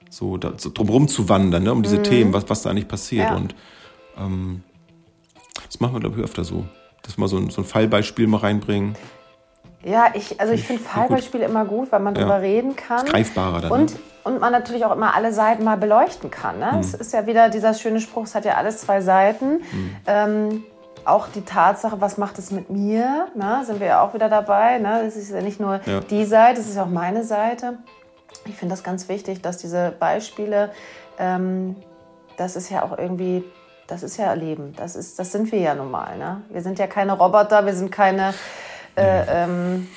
so, 0.08 0.36
da, 0.36 0.52
so 0.56 0.70
drumherum 0.72 1.08
zu 1.08 1.28
wandern, 1.28 1.64
ne? 1.64 1.72
um 1.72 1.82
diese 1.82 1.98
mhm. 1.98 2.04
Themen, 2.04 2.32
was, 2.32 2.48
was 2.48 2.62
da 2.62 2.70
eigentlich 2.70 2.88
passiert. 2.88 3.30
Ja. 3.30 3.36
Und 3.36 3.54
ähm, 4.18 4.62
das 5.66 5.80
machen 5.80 5.94
wir, 5.94 6.00
glaube 6.00 6.18
ich, 6.18 6.24
öfter 6.24 6.44
so. 6.44 6.64
Dass 7.02 7.16
wir 7.16 7.22
mal 7.22 7.28
so 7.28 7.38
ein, 7.38 7.50
so 7.50 7.62
ein 7.62 7.64
Fallbeispiel 7.64 8.26
mal 8.26 8.38
reinbringen. 8.38 8.96
Ja, 9.84 10.12
ich, 10.14 10.38
also 10.40 10.52
ich 10.52 10.64
finde 10.64 10.82
Fallbeispiele 10.82 11.44
immer 11.44 11.64
gut, 11.64 11.90
weil 11.90 12.00
man 12.00 12.14
ja. 12.14 12.20
darüber 12.20 12.42
reden 12.42 12.76
kann. 12.76 13.04
Ist 13.04 13.12
greifbarer 13.12 13.62
dann. 13.62 13.72
Und, 13.72 13.94
ne? 13.94 14.00
Und 14.24 14.40
man 14.40 14.52
natürlich 14.52 14.84
auch 14.84 14.92
immer 14.92 15.14
alle 15.14 15.32
Seiten 15.32 15.64
mal 15.64 15.76
beleuchten 15.76 16.30
kann. 16.30 16.58
Ne? 16.58 16.72
Mhm. 16.72 16.78
Es 16.80 16.94
ist 16.94 17.12
ja 17.12 17.26
wieder 17.26 17.48
dieser 17.48 17.74
schöne 17.74 18.00
Spruch, 18.00 18.24
es 18.24 18.34
hat 18.34 18.44
ja 18.44 18.54
alles 18.54 18.78
zwei 18.78 19.00
Seiten. 19.00 19.58
Mhm. 19.58 19.96
Ähm, 20.06 20.64
auch 21.04 21.28
die 21.28 21.44
Tatsache, 21.44 22.00
was 22.00 22.18
macht 22.18 22.38
es 22.38 22.50
mit 22.50 22.70
mir, 22.70 23.28
ne? 23.34 23.62
sind 23.64 23.80
wir 23.80 23.86
ja 23.86 24.02
auch 24.02 24.14
wieder 24.14 24.28
dabei. 24.28 24.78
Ne? 24.78 25.02
Das 25.04 25.16
ist 25.16 25.30
ja 25.30 25.40
nicht 25.40 25.60
nur 25.60 25.80
ja. 25.86 26.00
die 26.00 26.24
Seite, 26.24 26.60
es 26.60 26.68
ist 26.68 26.78
auch 26.78 26.86
meine 26.86 27.24
Seite. 27.24 27.78
Ich 28.46 28.56
finde 28.56 28.74
das 28.74 28.82
ganz 28.82 29.08
wichtig, 29.08 29.42
dass 29.42 29.58
diese 29.58 29.92
Beispiele, 29.98 30.70
ähm, 31.18 31.76
das 32.36 32.56
ist 32.56 32.70
ja 32.70 32.82
auch 32.82 32.96
irgendwie, 32.96 33.44
das 33.86 34.02
ist 34.02 34.16
ja 34.16 34.32
Leben. 34.34 34.74
Das, 34.76 34.94
ist, 34.94 35.18
das 35.18 35.32
sind 35.32 35.50
wir 35.52 35.58
ja 35.58 35.74
normal. 35.74 36.16
Ne? 36.16 36.42
Wir 36.50 36.62
sind 36.62 36.78
ja 36.78 36.86
keine 36.86 37.12
Roboter, 37.12 37.66
wir 37.66 37.74
sind 37.74 37.90
keine. 37.90 38.34
Äh, 38.96 39.44
ähm, 39.44 39.88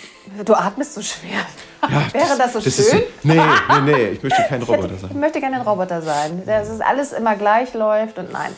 du 0.45 0.53
atmest 0.53 0.93
so 0.93 1.01
schwer. 1.01 1.39
Ja, 1.81 2.13
Wäre 2.13 2.37
das 2.37 2.53
so 2.53 2.59
das 2.59 2.75
schön? 2.75 2.99
Ist, 2.99 3.23
nee, 3.23 3.35
nee, 3.35 3.81
nee, 3.81 4.05
ich 4.09 4.23
möchte 4.23 4.41
kein 4.47 4.61
Roboter 4.61 4.97
sein. 4.97 5.09
Ich 5.11 5.17
möchte 5.17 5.39
gerne 5.41 5.57
ein 5.57 5.61
Roboter 5.63 6.01
sein. 6.01 6.43
Dass 6.45 6.69
es 6.69 6.79
alles 6.79 7.11
immer 7.11 7.35
gleich 7.35 7.73
läuft 7.73 8.17
und 8.17 8.31
nein. 8.31 8.51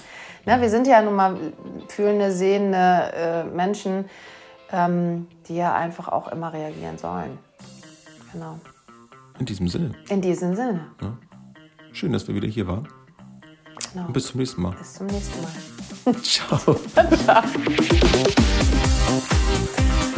Ne, 0.45 0.61
wir 0.61 0.69
sind 0.69 0.85
ja 0.85 1.01
nun 1.01 1.15
mal 1.15 1.35
fühlende, 1.87 2.31
sehende 2.31 2.77
äh, 2.77 3.43
Menschen, 3.45 4.05
ähm, 4.71 5.27
die 5.47 5.55
ja 5.55 5.73
einfach 5.73 6.07
auch 6.07 6.27
immer 6.27 6.53
reagieren 6.53 6.99
sollen. 6.99 7.39
Genau. 8.31 8.59
In 9.39 9.45
diesem 9.45 9.67
Sinne. 9.67 9.91
In 10.09 10.21
diesem 10.21 10.55
Sinne. 10.55 10.87
Ja. 11.01 11.17
Schön, 11.93 12.13
dass 12.13 12.27
wir 12.27 12.35
wieder 12.35 12.47
hier 12.47 12.67
waren. 12.67 12.87
Genau. 13.93 14.05
Und 14.07 14.13
bis 14.13 14.27
zum 14.27 14.39
nächsten 14.39 14.61
Mal. 14.61 14.75
Bis 14.75 14.93
zum 14.93 15.07
nächsten 15.07 15.41
Mal. 15.41 15.51
Ciao. 16.21 16.57
Ciao. 17.25 17.43